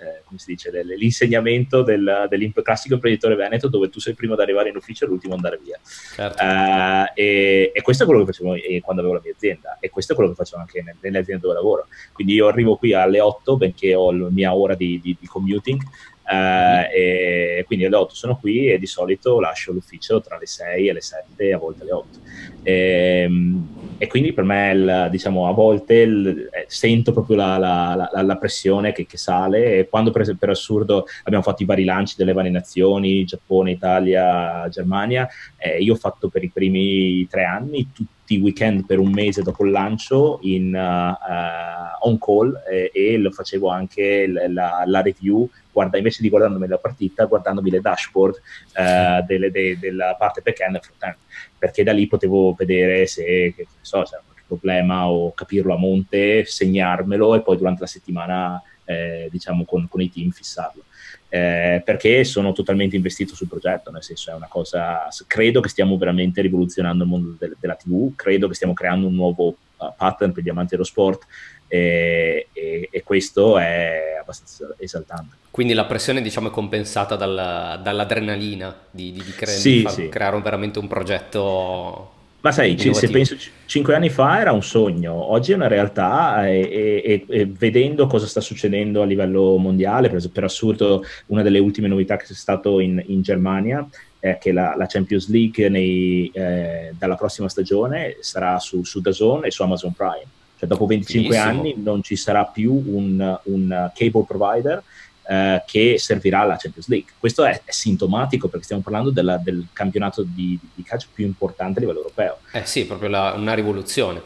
um, 0.00 0.20
come 0.24 0.38
si 0.38 0.52
dice, 0.52 0.70
l'insegnamento 0.84 1.82
del, 1.82 2.26
del 2.28 2.52
classico 2.62 2.94
imprenditore 2.94 3.34
veneto 3.34 3.68
dove 3.68 3.88
tu 3.88 4.00
sei 4.00 4.12
il 4.12 4.18
primo 4.18 4.34
ad 4.34 4.40
arrivare 4.40 4.68
in 4.68 4.76
ufficio 4.76 5.04
e 5.04 5.08
l'ultimo 5.08 5.34
ad 5.34 5.44
andare 5.44 5.60
via. 5.62 5.78
Certo. 5.82 6.42
Uh, 6.42 7.12
e, 7.14 7.72
e, 7.74 7.82
questo 7.82 8.02
è 8.02 8.06
quello 8.06 8.24
che 8.24 8.32
facevo 8.32 8.54
quando 8.82 9.02
avevo 9.02 9.14
la 9.14 9.22
mia 9.22 9.32
azienda 9.32 9.78
e 9.80 9.90
questo 9.90 10.12
è 10.12 10.14
quello 10.14 10.30
che 10.30 10.36
faccio 10.36 10.56
anche 10.56 10.82
nelle 11.00 11.18
aziende 11.18 11.42
dove 11.42 11.54
lavoro. 11.54 11.86
Quindi 12.12 12.34
io 12.34 12.46
arrivo 12.48 12.76
qui 12.76 12.92
alle 12.92 13.20
8 13.20 13.56
benché 13.56 13.94
ho 13.94 14.12
la 14.12 14.30
mia 14.30 14.54
ora 14.54 14.74
di, 14.74 15.00
di, 15.02 15.16
di 15.18 15.26
commuting 15.26 15.80
Uh, 16.28 16.90
e 16.92 17.62
quindi 17.68 17.84
alle 17.84 17.94
8 17.94 18.12
sono 18.12 18.36
qui 18.36 18.68
e 18.68 18.80
di 18.80 18.86
solito 18.86 19.38
lascio 19.38 19.70
l'ufficio 19.70 20.20
tra 20.20 20.36
le 20.36 20.46
6 20.46 20.88
e 20.88 20.92
le 20.92 21.00
7, 21.00 21.52
a 21.52 21.58
volte 21.58 21.84
le 21.84 21.92
8. 21.92 22.18
E, 22.62 23.22
ehm, 23.24 23.74
e 23.98 24.06
quindi 24.08 24.32
per 24.32 24.44
me, 24.44 24.72
il, 24.72 25.08
diciamo, 25.10 25.48
a 25.48 25.52
volte 25.52 25.94
il, 25.94 26.48
eh, 26.52 26.66
sento 26.68 27.12
proprio 27.12 27.36
la, 27.36 27.56
la, 27.56 28.10
la, 28.12 28.22
la 28.22 28.36
pressione 28.36 28.92
che, 28.92 29.06
che, 29.06 29.16
sale. 29.16 29.78
E 29.78 29.88
quando, 29.88 30.10
per, 30.10 30.36
per, 30.38 30.50
assurdo, 30.50 31.06
abbiamo 31.24 31.42
fatto 31.42 31.62
i 31.62 31.66
vari 31.66 31.84
lanci 31.84 32.14
delle 32.16 32.32
varie 32.32 32.50
nazioni, 32.50 33.24
Giappone, 33.24 33.70
Italia, 33.70 34.68
Germania, 34.68 35.26
eh, 35.56 35.78
io 35.78 35.94
ho 35.94 35.96
fatto 35.96 36.28
per 36.28 36.44
i 36.44 36.50
primi 36.50 37.26
tre 37.28 37.44
anni 37.44 37.90
tutti 37.92 38.14
i 38.34 38.38
weekend 38.38 38.84
per 38.86 38.98
un 38.98 39.12
mese 39.12 39.42
dopo 39.42 39.64
il 39.64 39.70
lancio 39.70 40.40
in 40.42 40.74
uh, 40.74 42.06
on 42.08 42.18
call 42.18 42.60
eh, 42.68 42.90
e 42.92 43.16
lo 43.18 43.30
facevo 43.30 43.68
anche 43.68 44.26
la, 44.26 44.82
la 44.84 45.00
review 45.00 45.48
guarda, 45.76 45.98
invece 45.98 46.22
di 46.22 46.30
guardandomi 46.30 46.66
la 46.66 46.78
partita, 46.78 47.26
guardandomi 47.26 47.68
le 47.68 47.80
dashboard 47.82 48.40
eh, 48.72 49.22
delle, 49.26 49.50
de, 49.50 49.78
della 49.78 50.16
parte 50.18 50.40
back-end 50.40 50.76
e 50.76 50.80
front-end, 50.80 51.16
perché 51.58 51.82
da 51.82 51.92
lì 51.92 52.06
potevo 52.06 52.25
vedere 52.56 53.06
se, 53.06 53.52
che, 53.56 53.66
so, 53.80 54.02
c'era 54.02 54.22
qualche 54.24 54.44
problema 54.46 55.08
o 55.08 55.32
capirlo 55.32 55.74
a 55.74 55.78
monte, 55.78 56.44
segnarmelo 56.44 57.34
e 57.34 57.42
poi 57.42 57.56
durante 57.56 57.80
la 57.80 57.86
settimana, 57.86 58.62
eh, 58.84 59.28
diciamo, 59.30 59.64
con, 59.64 59.88
con, 59.88 60.00
i 60.00 60.10
team 60.10 60.30
fissarlo. 60.30 60.84
Eh, 61.28 61.82
perché 61.84 62.22
sono 62.24 62.52
totalmente 62.52 62.96
investito 62.96 63.34
sul 63.34 63.48
progetto, 63.48 63.90
nel 63.90 64.02
senso 64.02 64.30
è 64.30 64.34
una 64.34 64.46
cosa, 64.48 65.08
credo 65.26 65.60
che 65.60 65.68
stiamo 65.68 65.96
veramente 65.96 66.40
rivoluzionando 66.40 67.02
il 67.04 67.10
mondo 67.10 67.36
de- 67.38 67.56
della 67.58 67.74
TV, 67.74 68.14
credo 68.14 68.48
che 68.48 68.54
stiamo 68.54 68.72
creando 68.72 69.08
un 69.08 69.14
nuovo 69.14 69.56
uh, 69.76 69.92
pattern 69.96 70.32
per 70.32 70.44
gli 70.44 70.48
amanti 70.48 70.70
dello 70.70 70.84
sport 70.84 71.26
e, 71.68 72.48
e, 72.52 72.88
e 72.90 73.02
questo 73.02 73.58
è 73.58 74.18
abbastanza 74.20 74.74
esaltante. 74.78 75.36
Quindi 75.50 75.72
la 75.72 75.86
pressione 75.86 76.20
diciamo 76.20 76.48
è 76.48 76.50
compensata 76.50 77.16
dal, 77.16 77.80
dall'adrenalina 77.82 78.76
di, 78.90 79.12
di, 79.12 79.22
di, 79.22 79.32
cre- 79.32 79.46
sì, 79.46 79.82
di 79.82 79.88
sì. 79.88 80.08
creare 80.08 80.40
veramente 80.40 80.78
un 80.78 80.86
progetto 80.86 82.12
ma 82.46 82.52
sai, 82.52 82.70
innovativo. 82.70 82.94
se 82.94 83.08
penso 83.08 83.36
cinque 83.66 83.94
anni 83.94 84.08
fa 84.08 84.40
era 84.40 84.52
un 84.52 84.62
sogno, 84.62 85.12
oggi 85.12 85.52
è 85.52 85.54
una 85.56 85.66
realtà 85.66 86.46
e, 86.48 87.02
e, 87.04 87.24
e 87.28 87.46
vedendo 87.46 88.06
cosa 88.06 88.26
sta 88.26 88.40
succedendo 88.40 89.02
a 89.02 89.04
livello 89.04 89.56
mondiale, 89.56 90.08
per, 90.08 90.22
per, 90.30 90.44
assurdo 90.44 91.04
una 91.26 91.42
delle 91.42 91.58
ultime 91.58 91.88
novità 91.88 92.16
che 92.16 92.26
c'è 92.26 92.34
stato 92.34 92.78
in, 92.78 93.02
in 93.06 93.22
Germania 93.22 93.86
è 94.18 94.38
che 94.38 94.52
la, 94.52 94.74
la 94.76 94.86
Champions 94.86 95.28
League 95.28 95.68
nei, 95.68 96.30
eh, 96.32 96.92
dalla 96.96 97.16
prossima 97.16 97.48
stagione 97.48 98.16
sarà 98.20 98.58
su, 98.58 98.84
su 98.84 99.00
DAZN 99.00 99.44
e 99.44 99.50
su 99.50 99.62
Amazon 99.62 99.92
Prime. 99.92 100.26
Cioè 100.58 100.68
dopo 100.68 100.86
25 100.86 101.36
Finissimo. 101.36 101.60
anni 101.60 101.74
non 101.82 102.02
ci 102.02 102.16
sarà 102.16 102.44
più 102.44 102.72
un, 102.72 103.38
un 103.42 103.90
cable 103.94 104.24
provider 104.26 104.82
eh, 105.28 105.62
che 105.66 105.98
servirà 105.98 106.40
alla 106.40 106.56
Champions 106.56 106.88
League. 106.88 107.12
Questo 107.18 107.44
è, 107.44 107.60
è 107.64 107.72
sintomatico 107.72 108.48
perché 108.48 108.64
stiamo 108.64 108.82
parlando 108.82 109.10
della, 109.10 109.36
del 109.38 109.66
campionato 109.72 110.22
di, 110.22 110.58
di, 110.74 110.82
calcio 110.82 111.08
più 111.12 111.24
importante 111.24 111.78
a 111.78 111.80
livello 111.80 111.98
europeo. 111.98 112.38
Eh 112.52 112.64
sì, 112.64 112.86
proprio 112.86 113.08
la, 113.08 113.32
una 113.36 113.54
rivoluzione. 113.54 114.22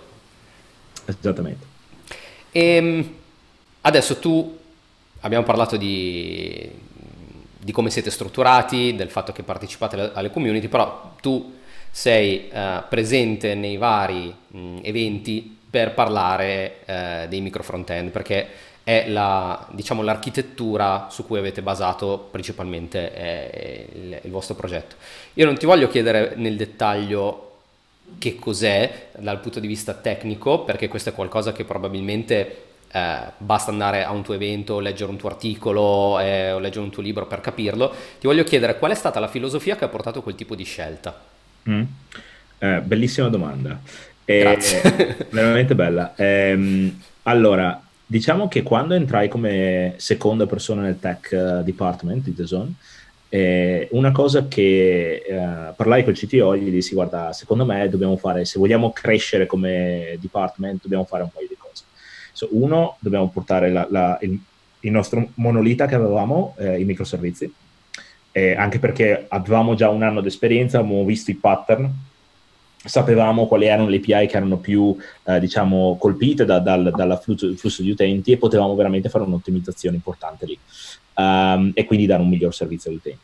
Esattamente. 1.07 1.67
E 2.53 2.61
ehm, 2.61 3.15
adesso 3.83 4.19
tu 4.19 4.59
abbiamo 5.21 5.45
parlato 5.45 5.77
di, 5.77 6.71
di, 7.59 7.73
come 7.73 7.91
siete 7.91 8.11
strutturati, 8.11 8.95
del 8.95 9.11
fatto 9.11 9.33
che 9.33 9.43
partecipate 9.43 10.13
alle 10.13 10.31
community, 10.31 10.69
però 10.69 11.15
tu 11.21 11.59
sei 11.91 12.51
uh, 12.53 12.83
presente 12.89 13.55
nei 13.55 13.77
vari 13.77 14.35
mh, 14.49 14.79
eventi 14.83 15.59
per 15.71 15.95
parlare 15.95 16.81
uh, 16.85 17.29
dei 17.29 17.41
micro 17.41 17.63
front-end, 17.63 18.11
perché 18.11 18.49
è 18.91 19.09
la, 19.09 19.69
diciamo, 19.71 20.03
l'architettura 20.03 21.07
su 21.11 21.25
cui 21.25 21.39
avete 21.39 21.63
basato 21.63 22.27
principalmente 22.29 23.15
eh, 23.15 23.87
il, 23.95 24.19
il, 24.23 24.31
vostro 24.33 24.57
progetto. 24.57 24.97
Io 25.35 25.45
non 25.45 25.57
ti 25.57 25.65
voglio 25.65 25.87
chiedere 25.87 26.33
nel 26.35 26.57
dettaglio 26.57 27.53
che 28.19 28.35
cos'è 28.35 29.11
dal 29.17 29.39
punto 29.39 29.61
di 29.61 29.69
vista 29.69 29.95
tecnico, 29.95 30.65
perché 30.65 30.89
questo 30.89 31.11
è 31.11 31.13
qualcosa 31.13 31.53
che 31.53 31.63
probabilmente 31.63 32.63
eh, 32.91 33.19
basta 33.37 33.71
andare 33.71 34.03
a 34.03 34.11
un 34.11 34.25
tuo 34.25 34.35
evento, 34.35 34.81
leggere 34.81 35.13
un 35.13 35.17
tuo 35.17 35.29
articolo 35.29 36.19
eh, 36.19 36.51
o 36.51 36.59
leggere 36.59 36.83
un 36.83 36.91
tuo 36.91 37.05
libro 37.05 37.27
per 37.27 37.41
capirlo. 37.41 37.95
Ti 38.19 38.27
voglio 38.27 38.43
chiedere 38.43 38.77
qual 38.77 38.91
è 38.91 38.97
stata 38.97 39.21
la 39.21 39.29
filosofia 39.29 39.77
che 39.77 39.85
ha 39.85 39.89
portato 39.89 40.21
quel 40.21 40.35
tipo 40.35 40.57
di 40.57 40.65
scelta. 40.65 41.17
Mm. 41.69 41.83
Eh, 42.59 42.81
bellissima 42.81 43.29
domanda. 43.29 43.79
E, 44.25 44.59
veramente 45.31 45.77
bella. 45.77 46.13
Ehm, 46.17 47.01
allora, 47.23 47.81
diciamo 48.11 48.49
che 48.49 48.65
quando 48.65 48.95
entrai 48.95 49.29
come 49.29 49.95
seconda 49.99 50.45
persona 50.45 50.83
nel 50.83 50.99
tech 50.99 51.29
uh, 51.31 51.63
department 51.63 52.25
di 52.25 52.35
The 52.35 52.67
eh, 53.29 53.87
una 53.93 54.11
cosa 54.11 54.49
che 54.49 55.23
eh, 55.25 55.73
parlai 55.77 56.03
col 56.03 56.17
CTO 56.17 56.57
gli 56.57 56.71
dissi 56.71 56.95
guarda 56.95 57.33
secondo 57.33 57.65
me 57.65 57.89
dobbiamo 57.89 58.17
fare 58.17 58.45
se 58.45 58.59
vogliamo 58.59 58.91
crescere 58.91 59.47
come 59.47 60.17
department 60.21 60.83
dobbiamo 60.83 61.05
fare 61.05 61.23
un 61.23 61.31
paio 61.33 61.47
di 61.47 61.55
cose 61.57 61.85
so, 62.33 62.49
uno 62.51 62.97
dobbiamo 62.99 63.29
portare 63.29 63.71
la, 63.71 63.87
la, 63.89 64.19
il, 64.23 64.37
il, 64.81 64.91
nostro 64.91 65.29
monolita 65.35 65.87
che 65.87 65.95
avevamo 65.95 66.57
eh, 66.59 66.81
i 66.81 66.85
microservizi. 66.85 67.53
Anche 68.33 68.79
perché 68.79 69.27
avevamo 69.29 69.75
già 69.75 69.91
un 69.91 70.05
anno 70.05 70.21
di 70.21 70.29
esperienza 70.29 70.79
avevamo 70.79 71.05
visto 71.05 71.33
i 71.33 71.35
pattern 71.35 71.93
sapevamo 72.83 73.47
quali 73.47 73.67
erano 73.67 73.89
le 73.89 73.97
API 73.97 74.27
che 74.27 74.37
erano 74.37 74.57
più 74.57 74.97
eh, 75.25 75.39
diciamo 75.39 75.97
colpite 75.99 76.45
da, 76.45 76.61
dal, 76.61 77.19
flusso, 77.23 77.55
flusso, 77.55 77.83
di 77.83 77.91
utenti 77.91 78.33
e 78.33 78.39
potevamo 78.39 78.75
veramente 78.75 79.09
fare 79.09 79.25
un'ottimizzazione 79.25 79.97
importante 79.97 80.47
lì 80.47 80.59
um, 81.17 81.71
e 81.75 81.85
quindi 81.85 82.07
dare 82.07 82.23
un 82.23 82.29
miglior 82.29 82.55
servizio 82.55 82.91
agli 82.91 82.97
utenti. 82.97 83.19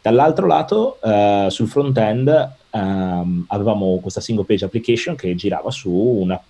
Dall'altro 0.00 0.46
lato, 0.46 0.98
uh, 1.00 1.48
sul 1.48 1.68
front-end 1.68 2.54
um, 2.70 3.44
avevamo 3.48 3.98
questa 4.00 4.20
single 4.20 4.44
page 4.44 4.64
application 4.64 5.14
che 5.14 5.34
girava 5.36 5.70
su 5.70 5.90
una 5.90 6.40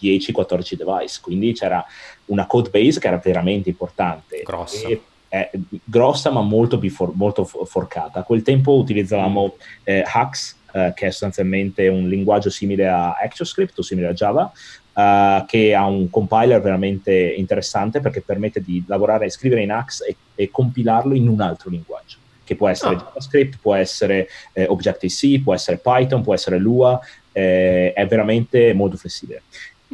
10-14 0.00 0.74
device, 0.74 1.18
quindi 1.20 1.52
c'era 1.52 1.84
una 2.26 2.46
code 2.46 2.70
base 2.70 3.00
che 3.00 3.08
era 3.08 3.20
veramente 3.22 3.70
importante. 3.70 4.42
Grossa. 4.44 4.88
E, 4.88 5.00
eh, 5.28 5.50
grossa 5.84 6.30
ma 6.30 6.42
molto, 6.42 6.78
for- 6.90 7.14
molto 7.14 7.44
forcata. 7.44 8.20
A 8.20 8.22
quel 8.22 8.42
tempo 8.42 8.74
utilizzavamo 8.74 9.56
eh, 9.82 10.04
Hux, 10.14 10.56
eh, 10.72 10.92
che 10.94 11.06
è 11.06 11.10
sostanzialmente 11.10 11.88
un 11.88 12.08
linguaggio 12.08 12.50
simile 12.50 12.88
a 12.88 13.12
ActionScript 13.12 13.78
o 13.78 13.82
simile 13.82 14.08
a 14.08 14.12
Java, 14.12 14.52
uh, 14.94 15.44
che 15.46 15.74
ha 15.74 15.86
un 15.86 16.10
compiler 16.10 16.60
veramente 16.60 17.12
interessante 17.12 18.00
perché 18.00 18.20
permette 18.20 18.60
di 18.60 18.82
lavorare 18.86 19.26
e 19.26 19.30
scrivere 19.30 19.62
in 19.62 19.70
Axe 19.70 20.06
e, 20.06 20.16
e 20.34 20.50
compilarlo 20.50 21.14
in 21.14 21.28
un 21.28 21.40
altro 21.40 21.70
linguaggio 21.70 22.18
che 22.44 22.56
può 22.56 22.68
essere 22.68 22.96
oh. 22.96 22.98
JavaScript, 22.98 23.58
può 23.60 23.74
essere 23.74 24.28
eh, 24.52 24.66
Objective-C, 24.66 25.42
può 25.42 25.54
essere 25.54 25.78
Python, 25.78 26.22
può 26.22 26.34
essere 26.34 26.58
Lua, 26.58 27.00
eh, 27.32 27.92
è 27.92 28.06
veramente 28.06 28.72
molto 28.72 28.96
flessibile. 28.96 29.42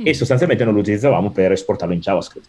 Mm. 0.01 0.07
E 0.07 0.15
sostanzialmente 0.15 0.65
noi 0.65 0.75
lo 0.75 0.81
utilizzavamo 0.81 1.31
per 1.31 1.53
esportarlo 1.53 1.95
in 1.95 2.01
JavaScript. 2.01 2.49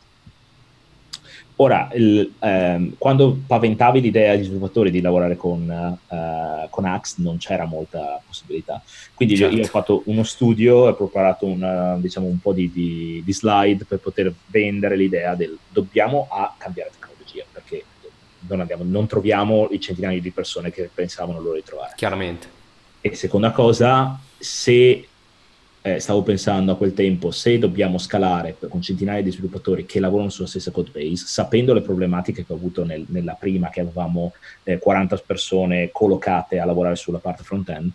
Ora, 1.61 1.89
il, 1.93 2.35
ehm, 2.39 2.95
quando 2.97 3.37
paventavi 3.45 3.99
l'idea 3.99 4.31
agli 4.31 4.45
sviluppatori 4.45 4.91
di 4.91 5.01
lavorare 5.01 5.35
con, 5.35 5.97
uh, 6.07 6.69
con 6.69 6.85
Axe, 6.85 7.15
non 7.17 7.37
c'era 7.37 7.65
molta 7.65 8.21
possibilità. 8.25 8.81
Quindi 9.13 9.35
certo. 9.35 9.55
io 9.57 9.63
ho 9.63 9.67
fatto 9.67 10.03
uno 10.05 10.23
studio 10.23 10.85
e 10.85 10.91
ho 10.91 10.95
preparato 10.95 11.45
una, 11.45 11.97
diciamo, 11.97 12.27
un 12.27 12.39
po' 12.39 12.53
di, 12.53 12.71
di, 12.71 13.21
di, 13.25 13.33
slide 13.33 13.83
per 13.83 13.99
poter 13.99 14.33
vendere 14.45 14.95
l'idea 14.95 15.35
del 15.35 15.57
dobbiamo 15.67 16.27
a 16.31 16.55
cambiare 16.57 16.91
tecnologia, 16.97 17.43
perché 17.51 17.83
non, 18.47 18.61
abbiamo, 18.61 18.85
non 18.85 19.05
troviamo 19.07 19.67
i 19.71 19.81
centinaia 19.81 20.21
di 20.21 20.31
persone 20.31 20.71
che 20.71 20.89
pensavano 20.93 21.41
loro 21.41 21.55
di 21.55 21.63
trovare. 21.63 21.91
Chiaramente. 21.97 22.47
E 23.01 23.15
seconda 23.15 23.51
cosa, 23.51 24.17
se 24.37 25.08
eh, 25.81 25.99
stavo 25.99 26.23
pensando 26.23 26.73
a 26.73 26.77
quel 26.77 26.93
tempo, 26.93 27.31
se 27.31 27.57
dobbiamo 27.57 27.97
scalare 27.97 28.57
con 28.67 28.81
centinaia 28.81 29.23
di 29.23 29.31
sviluppatori 29.31 29.85
che 29.85 29.99
lavorano 29.99 30.29
sulla 30.29 30.47
stessa 30.47 30.71
code 30.71 30.91
base, 30.91 31.25
sapendo 31.25 31.73
le 31.73 31.81
problematiche 31.81 32.45
che 32.45 32.51
ho 32.51 32.55
avuto 32.55 32.83
nel, 32.83 33.05
nella 33.07 33.33
prima, 33.33 33.69
che 33.69 33.79
avevamo 33.79 34.33
eh, 34.63 34.77
40 34.77 35.23
persone 35.25 35.89
collocate 35.91 36.59
a 36.59 36.65
lavorare 36.65 36.95
sulla 36.95 37.19
parte 37.19 37.43
front-end, 37.43 37.91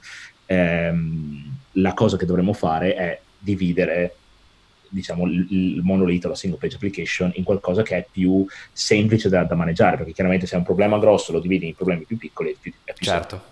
ehm, 0.46 1.56
la 1.72 1.92
cosa 1.92 2.16
che 2.16 2.26
dovremmo 2.26 2.54
fare 2.54 2.94
è 2.94 3.20
dividere 3.38 4.16
diciamo, 4.88 5.26
il, 5.26 5.80
monolito, 5.82 6.28
la 6.28 6.36
single 6.36 6.58
page 6.58 6.76
application, 6.76 7.32
in 7.34 7.44
qualcosa 7.44 7.82
che 7.82 7.96
è 7.96 8.06
più 8.10 8.46
semplice 8.72 9.28
da, 9.28 9.44
da 9.44 9.56
maneggiare, 9.56 9.98
perché 9.98 10.12
chiaramente 10.12 10.46
se 10.46 10.54
è 10.54 10.58
un 10.58 10.64
problema 10.64 10.98
grosso 10.98 11.32
lo 11.32 11.40
dividi 11.40 11.66
in 11.66 11.74
problemi 11.74 12.04
più 12.04 12.16
piccoli, 12.16 12.52
è 12.52 12.56
più, 12.58 12.72
è 12.84 12.92
più 12.94 13.04
certo, 13.04 13.42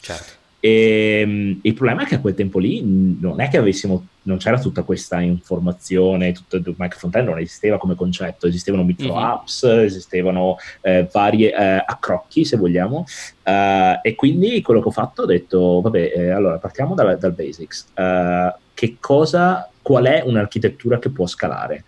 certo. 0.00 0.40
E, 0.64 1.22
um, 1.26 1.58
il 1.60 1.74
problema 1.74 2.04
è 2.04 2.06
che 2.06 2.14
a 2.14 2.20
quel 2.20 2.34
tempo 2.34 2.60
lì 2.60 2.84
non 2.84 3.40
è 3.40 3.48
che 3.48 3.56
avessimo, 3.56 4.06
non 4.22 4.36
c'era 4.36 4.60
tutta 4.60 4.84
questa 4.84 5.20
informazione, 5.20 6.30
tutto 6.30 6.54
il 6.54 6.74
microfrontend 6.78 7.26
non 7.26 7.40
esisteva 7.40 7.78
come 7.78 7.96
concetto, 7.96 8.46
esistevano 8.46 8.84
micro 8.84 9.12
mm-hmm. 9.12 9.24
apps, 9.24 9.64
esistevano 9.64 10.58
eh, 10.82 11.08
varie 11.10 11.52
eh, 11.52 11.82
accrocchi 11.84 12.44
se 12.44 12.56
vogliamo, 12.56 12.98
uh, 13.42 13.98
e 14.02 14.14
quindi 14.14 14.62
quello 14.62 14.80
che 14.80 14.86
ho 14.86 14.92
fatto 14.92 15.22
ho 15.22 15.26
detto, 15.26 15.80
vabbè, 15.80 16.12
eh, 16.14 16.30
allora 16.30 16.58
partiamo 16.58 16.94
dal, 16.94 17.18
dal 17.18 17.32
basics, 17.32 17.88
uh, 17.96 18.56
che 18.72 18.98
cosa, 19.00 19.68
qual 19.82 20.04
è 20.04 20.22
un'architettura 20.24 21.00
che 21.00 21.10
può 21.10 21.26
scalare? 21.26 21.82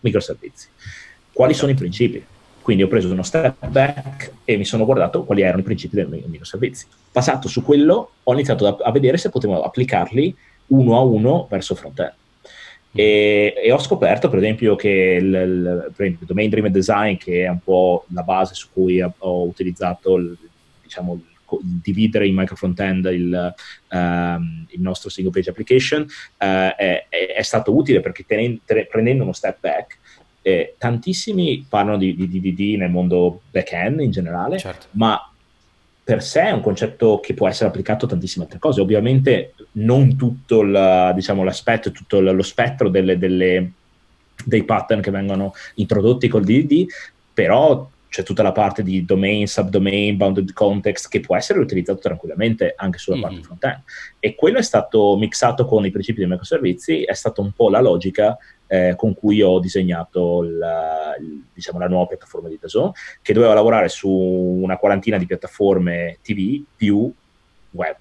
Microservizi. 0.00 0.66
Quali 1.32 1.54
sono 1.54 1.70
i 1.70 1.76
principi? 1.76 2.24
Quindi 2.66 2.82
ho 2.82 2.88
preso 2.88 3.12
uno 3.12 3.22
step 3.22 3.68
back 3.68 4.32
e 4.44 4.56
mi 4.56 4.64
sono 4.64 4.84
guardato 4.84 5.22
quali 5.22 5.42
erano 5.42 5.60
i 5.60 5.62
principi 5.62 5.94
dei 5.94 6.24
microservizi. 6.26 6.88
Passato 7.12 7.46
su 7.46 7.62
quello, 7.62 8.10
ho 8.24 8.32
iniziato 8.32 8.66
a, 8.66 8.76
a 8.82 8.90
vedere 8.90 9.18
se 9.18 9.30
potevo 9.30 9.62
applicarli 9.62 10.34
uno 10.66 10.96
a 10.96 11.00
uno 11.00 11.46
verso 11.48 11.76
front-end. 11.76 12.14
E, 12.90 13.54
e, 13.56 13.70
ho 13.70 13.78
scoperto, 13.78 14.28
per 14.28 14.40
esempio, 14.40 14.74
che 14.74 14.88
il, 14.88 15.26
il, 15.26 15.92
il, 15.96 16.18
Domain 16.22 16.50
Driven 16.50 16.72
Design, 16.72 17.14
che 17.14 17.44
è 17.44 17.48
un 17.48 17.60
po' 17.60 18.04
la 18.08 18.24
base 18.24 18.54
su 18.54 18.66
cui 18.72 19.00
ho, 19.00 19.14
ho 19.16 19.44
utilizzato 19.44 20.16
il, 20.16 20.36
diciamo, 20.82 21.22
dividere 21.62 22.26
in 22.26 22.34
microfrontend 22.34 23.04
il, 23.12 23.54
um, 23.92 24.66
il 24.70 24.80
nostro 24.80 25.08
single 25.08 25.32
page 25.32 25.50
application, 25.50 26.02
uh, 26.02 26.74
è, 26.74 27.06
è, 27.08 27.42
stato 27.42 27.76
utile 27.76 28.00
perché 28.00 28.24
tenendo, 28.26 28.60
prendendo 28.90 29.22
uno 29.22 29.32
step 29.32 29.58
back 29.60 29.98
eh, 30.46 30.76
tantissimi 30.78 31.66
parlano 31.68 31.98
di, 31.98 32.14
di 32.14 32.28
DDD 32.28 32.78
nel 32.78 32.88
mondo 32.88 33.40
back-end 33.50 33.98
in 33.98 34.12
generale, 34.12 34.58
certo. 34.58 34.86
ma 34.92 35.20
per 36.04 36.22
sé 36.22 36.42
è 36.42 36.52
un 36.52 36.60
concetto 36.60 37.18
che 37.18 37.34
può 37.34 37.48
essere 37.48 37.68
applicato 37.68 38.04
a 38.04 38.08
tantissime 38.10 38.44
altre 38.44 38.60
cose. 38.60 38.80
Ovviamente 38.80 39.54
non 39.72 40.16
tutto 40.16 40.60
il, 40.60 41.10
diciamo, 41.16 41.42
l'aspetto, 41.42 41.90
tutto 41.90 42.20
lo 42.20 42.42
spettro 42.44 42.88
delle, 42.88 43.18
delle, 43.18 43.72
dei 44.44 44.62
pattern 44.62 45.00
che 45.00 45.10
vengono 45.10 45.52
introdotti 45.74 46.28
col 46.28 46.44
DDD, 46.44 46.86
però 47.34 47.90
c'è 48.08 48.22
tutta 48.22 48.44
la 48.44 48.52
parte 48.52 48.84
di 48.84 49.04
domain, 49.04 49.48
subdomain, 49.48 50.16
bounded 50.16 50.52
context 50.52 51.08
che 51.08 51.18
può 51.18 51.34
essere 51.34 51.58
utilizzato 51.58 51.98
tranquillamente 51.98 52.72
anche 52.76 52.98
sulla 52.98 53.16
mm-hmm. 53.16 53.26
parte 53.26 53.42
front-end. 53.42 53.80
E 54.20 54.36
quello 54.36 54.58
è 54.58 54.62
stato 54.62 55.16
mixato 55.16 55.66
con 55.66 55.84
i 55.84 55.90
principi 55.90 56.20
dei 56.20 56.28
microservizi, 56.28 57.02
è 57.02 57.14
stata 57.14 57.40
un 57.40 57.50
po' 57.50 57.68
la 57.68 57.80
logica 57.80 58.38
eh, 58.66 58.94
con 58.96 59.14
cui 59.14 59.42
ho 59.42 59.58
disegnato 59.58 60.42
la, 60.42 61.14
diciamo, 61.52 61.78
la 61.78 61.88
nuova 61.88 62.06
piattaforma 62.06 62.48
di 62.48 62.58
Dazon, 62.60 62.92
che 63.22 63.32
doveva 63.32 63.54
lavorare 63.54 63.88
su 63.88 64.08
una 64.08 64.76
quarantina 64.76 65.18
di 65.18 65.26
piattaforme 65.26 66.18
TV 66.22 66.62
più 66.76 67.12
web. 67.70 67.96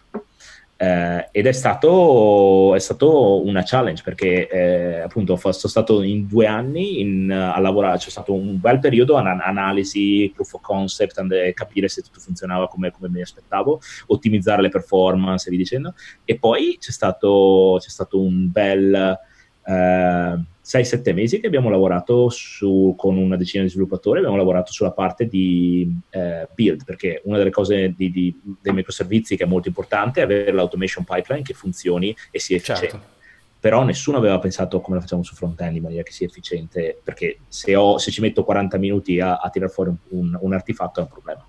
Eh, 0.78 1.30
ed 1.32 1.47
è 1.47 1.51
stato, 1.53 2.76
è 2.76 2.80
stato, 2.80 3.45
una 3.45 3.63
challenge 3.63 4.03
perché 4.03 4.49
eh, 4.49 4.99
appunto 4.99 5.38
sono 5.38 5.53
stato 5.53 6.01
in 6.01 6.28
due 6.28 6.47
anni 6.47 6.99
in, 6.99 7.32
a 7.32 7.57
lavorare, 7.59 7.97
c'è 7.97 8.09
stato 8.09 8.34
un 8.34 8.59
bel 8.59 8.80
periodo 8.80 9.16
an- 9.16 9.39
analisi, 9.41 10.30
proof 10.36 10.55
of 10.55 10.61
concept, 10.61 11.18
and, 11.18 11.53
capire 11.53 11.88
se 11.88 12.01
tutto 12.01 12.20
funzionava 12.20 12.68
come, 12.68 12.91
come 12.91 13.07
mi 13.07 13.22
aspettavo, 13.22 13.80
ottimizzare 14.07 14.61
le 14.61 14.70
performance 14.70 15.47
e 15.47 15.51
via 15.51 15.59
dicendo 15.59 15.93
e 16.26 16.38
poi 16.38 16.76
c'è 16.78 16.91
stato, 16.91 17.78
c'è 17.80 17.89
stato 17.89 18.20
un 18.20 18.51
bel 18.51 19.18
eh, 19.66 20.39
6-7 20.66 21.13
mesi 21.13 21.39
che 21.39 21.45
abbiamo 21.45 21.70
lavorato 21.70 22.30
su, 22.30 22.95
con 22.97 23.18
una 23.18 23.38
decina 23.38 23.63
di 23.63 23.70
sviluppatori, 23.70 24.18
abbiamo 24.18 24.36
lavorato 24.36 24.72
sulla 24.72 24.91
parte 24.91 25.28
di 25.28 25.95
eh, 26.09 26.47
build, 26.53 26.84
perché 26.84 27.22
una 27.26 27.38
delle 27.38 27.51
cose 27.51 27.93
di, 27.95 28.09
di, 28.09 28.41
dei 28.61 28.74
microservizi 28.74 29.38
che 29.38 29.43
è 29.43 29.47
molto 29.47 29.68
importante 29.68 30.22
è 30.22 30.24
avere 30.24 30.51
l'automation 30.51 31.03
pipeline 31.03 31.43
che 31.43 31.53
funzioni 31.53 32.16
e 32.32 32.39
sia 32.39 32.57
efficiente. 32.57 32.89
Certo. 32.89 33.13
Però 33.59 33.84
nessuno 33.84 34.18
aveva 34.18 34.39
pensato 34.39 34.82
come 34.82 34.95
la 34.95 35.01
facciamo 35.01 35.24
su 35.24 35.36
front-end 35.36 35.76
in 35.76 35.84
maniera 35.84 36.03
che 36.03 36.11
sia 36.11 36.26
efficiente, 36.26 36.99
perché 37.03 37.39
se, 37.47 37.76
ho, 37.76 37.97
se 37.99 38.09
ci 38.09 38.22
metto 38.22 38.43
40 38.43 38.78
minuti 38.78 39.20
a, 39.20 39.38
a 39.38 39.49
tirare 39.49 39.72
fuori 39.72 39.89
un, 39.89 39.97
un, 40.09 40.38
un 40.39 40.53
artefatto 40.53 40.99
è 40.99 41.03
un 41.03 41.09
problema. 41.09 41.47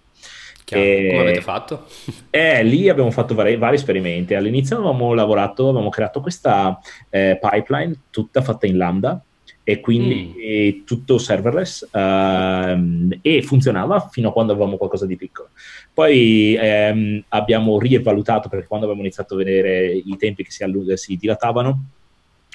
E, 0.75 1.09
Come 1.11 1.21
avete 1.21 1.41
fatto? 1.41 1.85
Eh, 2.31 2.63
lì 2.65 2.89
abbiamo 2.89 3.11
fatto 3.11 3.35
vari, 3.35 3.57
vari, 3.57 3.77
esperimenti. 3.77 4.35
All'inizio 4.35 4.77
avevamo 4.77 5.15
lavorato, 5.15 5.69
avevamo 5.69 5.89
creato 5.89 6.21
questa 6.21 6.79
eh, 7.09 7.39
pipeline 7.41 7.95
tutta 8.11 8.43
fatta 8.43 8.67
in 8.67 8.77
Lambda 8.77 9.23
e 9.69 9.81
quindi 9.81 10.79
mm. 10.79 10.85
tutto 10.85 11.19
serverless 11.19 11.89
uh, 11.91 13.19
e 13.21 13.43
funzionava 13.43 14.09
fino 14.13 14.29
a 14.29 14.33
quando 14.33 14.53
avevamo 14.53 14.77
qualcosa 14.77 15.07
di 15.07 15.17
piccolo. 15.17 15.49
Poi 15.93 16.57
um, 16.61 17.25
abbiamo 17.31 17.77
rievalutato 17.79 18.49
perché 18.49 18.69
quando 18.69 18.87
abbiamo 18.87 19.03
iniziato 19.03 19.35
a 19.35 19.39
vedere 19.39 19.93
i 19.93 20.17
tempi 20.17 20.45
che 20.45 20.53
si, 20.53 20.63
allu- 20.63 20.93
si 20.93 21.17
dilatavano 21.17 21.85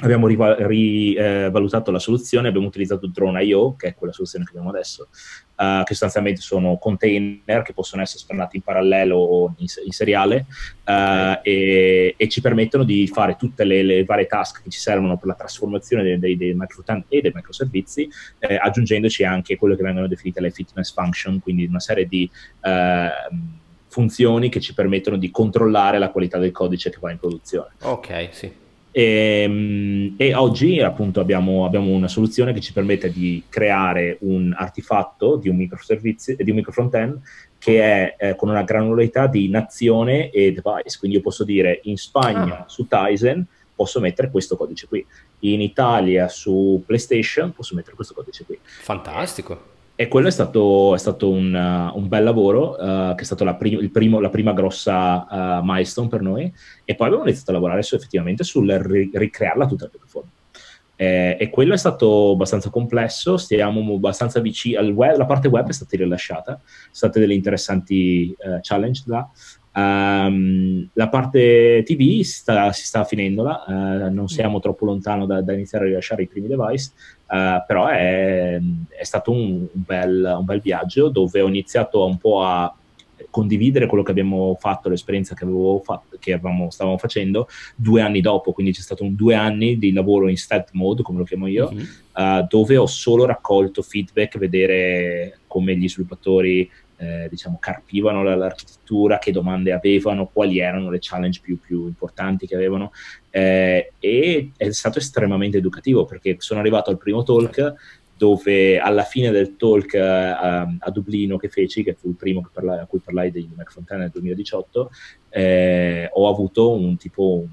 abbiamo 0.01 0.27
rivalutato 0.27 1.89
eh, 1.89 1.93
la 1.93 1.99
soluzione, 1.99 2.47
abbiamo 2.47 2.67
utilizzato 2.67 3.07
Drone.io, 3.07 3.75
che 3.75 3.89
è 3.89 3.95
quella 3.95 4.13
soluzione 4.13 4.45
che 4.45 4.51
abbiamo 4.51 4.69
adesso, 4.69 5.07
uh, 5.55 5.83
che 5.83 5.93
sostanzialmente 5.93 6.41
sono 6.41 6.77
container 6.77 7.61
che 7.61 7.73
possono 7.73 8.01
essere 8.01 8.19
spannati 8.19 8.57
in 8.57 8.63
parallelo 8.63 9.15
o 9.15 9.53
in, 9.57 9.65
in 9.85 9.91
seriale 9.91 10.45
uh, 10.85 11.39
e, 11.43 12.15
e, 12.17 12.29
ci 12.29 12.41
permettono 12.41 12.83
di 12.83 13.07
fare 13.07 13.35
tutte 13.37 13.63
le, 13.63 13.83
le, 13.83 14.03
varie 14.03 14.27
task 14.27 14.63
che 14.63 14.69
ci 14.69 14.79
servono 14.79 15.17
per 15.17 15.27
la 15.27 15.35
trasformazione 15.35 16.03
dei, 16.03 16.19
dei, 16.19 16.37
dei 16.37 16.53
microfoot 16.53 17.05
e 17.07 17.21
dei 17.21 17.31
microservizi, 17.33 18.09
eh, 18.39 18.55
aggiungendoci 18.55 19.23
anche 19.23 19.55
quello 19.57 19.75
che 19.75 19.83
vengono 19.83 20.07
definite 20.07 20.41
le 20.41 20.51
fitness 20.51 20.93
function, 20.93 21.39
quindi 21.39 21.65
una 21.65 21.79
serie 21.79 22.05
di... 22.05 22.29
Uh, 22.61 23.59
funzioni 23.91 24.47
che 24.47 24.61
ci 24.61 24.73
permettono 24.73 25.17
di 25.17 25.29
controllare 25.31 25.99
la 25.99 26.11
qualità 26.11 26.37
del 26.37 26.53
codice 26.53 26.89
che 26.89 26.97
va 27.01 27.11
in 27.11 27.19
produzione. 27.19 27.71
Ok, 27.81 28.29
sì. 28.31 28.49
E, 28.91 29.43
ehm, 29.43 30.15
e, 30.17 30.33
oggi 30.33 30.79
appunto 30.81 31.19
abbiamo, 31.19 31.65
abbiamo, 31.65 31.91
una 31.91 32.07
soluzione 32.07 32.53
che 32.53 32.59
ci 32.59 32.73
permette 32.73 33.11
di 33.11 33.43
creare 33.47 34.17
un 34.21 34.53
artefatto 34.55 35.37
di 35.37 35.49
un 35.49 35.55
microservizio, 35.55 36.35
di 36.37 36.49
un 36.49 36.57
microfrontend 36.57 37.19
che 37.57 37.81
è 37.81 38.15
eh, 38.17 38.35
con 38.35 38.49
una 38.49 38.63
granularità 38.63 39.27
di 39.27 39.47
nazione 39.47 40.29
e 40.31 40.51
device. 40.51 40.97
Quindi 40.99 41.17
io 41.17 41.23
posso 41.23 41.43
dire 41.43 41.79
in 41.83 41.97
Spagna 41.97 42.61
ah. 42.61 42.65
su 42.67 42.87
Tizen 42.87 43.45
posso 43.73 43.99
mettere 43.99 44.29
questo 44.29 44.57
codice 44.57 44.87
qui, 44.87 45.03
in 45.39 45.61
Italia 45.61 46.27
su 46.27 46.83
PlayStation 46.85 47.51
posso 47.51 47.73
mettere 47.75 47.95
questo 47.95 48.13
codice 48.13 48.45
qui. 48.45 48.59
Fantastico. 48.61 49.70
E 49.95 50.07
quello 50.07 50.27
è 50.27 50.31
stato, 50.31 50.95
è 50.95 50.97
stato 50.97 51.29
un, 51.29 51.53
uh, 51.53 51.97
un, 51.97 52.07
bel 52.07 52.23
lavoro, 52.23 52.71
uh, 52.71 53.13
che 53.13 53.21
è 53.21 53.23
stata 53.23 53.43
la, 53.43 53.53
prim- 53.55 54.19
la, 54.19 54.29
prima 54.29 54.53
grossa 54.53 55.59
uh, 55.59 55.63
milestone 55.63 56.07
per 56.07 56.21
noi, 56.21 56.51
e 56.83 56.95
poi 56.95 57.07
abbiamo 57.07 57.25
iniziato 57.25 57.51
a 57.51 57.53
lavorare 57.53 57.83
su, 57.83 57.93
effettivamente 57.95 58.43
sul 58.43 58.67
ri- 58.67 59.11
ricrearla 59.13 59.67
tutta 59.67 59.83
la 59.83 59.89
piattaforma. 59.91 60.29
Eh, 61.01 61.35
e 61.39 61.49
quello 61.49 61.73
è 61.73 61.77
stato 61.77 62.33
abbastanza 62.33 62.69
complesso, 62.69 63.35
stiamo 63.35 63.95
abbastanza 63.95 64.39
vicini 64.39 64.75
al 64.75 64.91
web, 64.91 65.17
la 65.17 65.25
parte 65.25 65.47
web 65.47 65.67
è 65.67 65.73
stata 65.73 65.97
rilasciata, 65.97 66.61
sono 66.63 66.89
state 66.91 67.19
delle 67.19 67.33
interessanti 67.33 68.35
uh, 68.37 68.59
challenge 68.61 69.01
là. 69.07 69.27
Um, 69.73 70.89
la 70.93 71.07
parte 71.07 71.83
TV 71.85 72.21
sta, 72.23 72.73
si 72.73 72.85
sta 72.85 73.05
finendola, 73.05 73.63
uh, 73.65 74.13
non 74.13 74.27
siamo 74.27 74.59
troppo 74.59 74.85
lontano 74.85 75.25
da, 75.25 75.41
da, 75.41 75.53
iniziare 75.53 75.85
a 75.85 75.87
rilasciare 75.87 76.23
i 76.23 76.27
primi 76.27 76.47
device, 76.47 76.91
uh, 77.27 77.63
però 77.65 77.87
è, 77.87 78.59
è 78.89 79.03
stato 79.03 79.31
un, 79.31 79.67
un, 79.71 79.83
bel, 79.85 80.35
un, 80.39 80.43
bel, 80.43 80.59
viaggio 80.59 81.07
dove 81.07 81.39
ho 81.39 81.47
iniziato 81.47 82.05
un 82.05 82.17
po' 82.17 82.43
a 82.43 82.75
condividere 83.29 83.85
quello 83.85 84.03
che 84.03 84.11
abbiamo 84.11 84.57
fatto, 84.59 84.89
l'esperienza 84.89 85.35
che, 85.35 85.45
fatto, 85.83 86.17
che 86.19 86.33
avevamo, 86.33 86.69
stavamo 86.69 86.97
facendo 86.97 87.47
due 87.75 88.01
anni 88.01 88.19
dopo, 88.19 88.51
quindi 88.51 88.73
c'è 88.73 88.81
stato 88.81 89.03
un 89.03 89.15
due 89.15 89.35
anni 89.35 89.77
di 89.77 89.93
lavoro 89.93 90.27
in 90.27 90.35
stealth 90.37 90.71
mode, 90.73 91.01
come 91.01 91.19
lo 91.19 91.23
chiamo 91.23 91.47
io, 91.47 91.71
mm-hmm. 91.71 91.85
uh, 92.13 92.45
dove 92.49 92.75
ho 92.75 92.87
solo 92.87 93.25
raccolto 93.25 93.81
feedback, 93.81 94.37
vedere 94.37 95.39
come 95.47 95.77
gli 95.77 95.87
sviluppatori 95.87 96.69
eh, 97.01 97.27
diciamo, 97.29 97.57
carpivano 97.59 98.21
l'architettura, 98.21 99.17
che 99.17 99.31
domande 99.31 99.71
avevano, 99.71 100.29
quali 100.31 100.59
erano 100.59 100.91
le 100.91 100.99
challenge 101.01 101.39
più, 101.41 101.59
più 101.59 101.87
importanti 101.87 102.45
che 102.45 102.53
avevano. 102.53 102.91
Eh, 103.31 103.93
e 103.97 104.51
è 104.55 104.71
stato 104.71 104.99
estremamente 104.99 105.57
educativo 105.57 106.05
perché 106.05 106.35
sono 106.39 106.59
arrivato 106.59 106.91
al 106.91 106.97
primo 106.97 107.23
talk 107.23 107.73
dove 108.15 108.77
alla 108.77 109.03
fine 109.03 109.31
del 109.31 109.55
talk 109.55 109.93
uh, 109.93 110.77
a 110.77 110.91
Dublino 110.91 111.37
che 111.37 111.49
feci, 111.49 111.81
che 111.81 111.95
fu 111.95 112.09
il 112.09 112.15
primo 112.15 112.47
parlai, 112.53 112.77
a 112.77 112.85
cui 112.85 112.99
parlai 112.99 113.31
di 113.31 113.49
McFontana 113.55 114.01
nel 114.01 114.11
2018, 114.11 114.91
eh, 115.29 116.07
ho 116.13 116.29
avuto 116.29 116.71
un 116.71 116.97
tipo 116.97 117.39
un, 117.39 117.47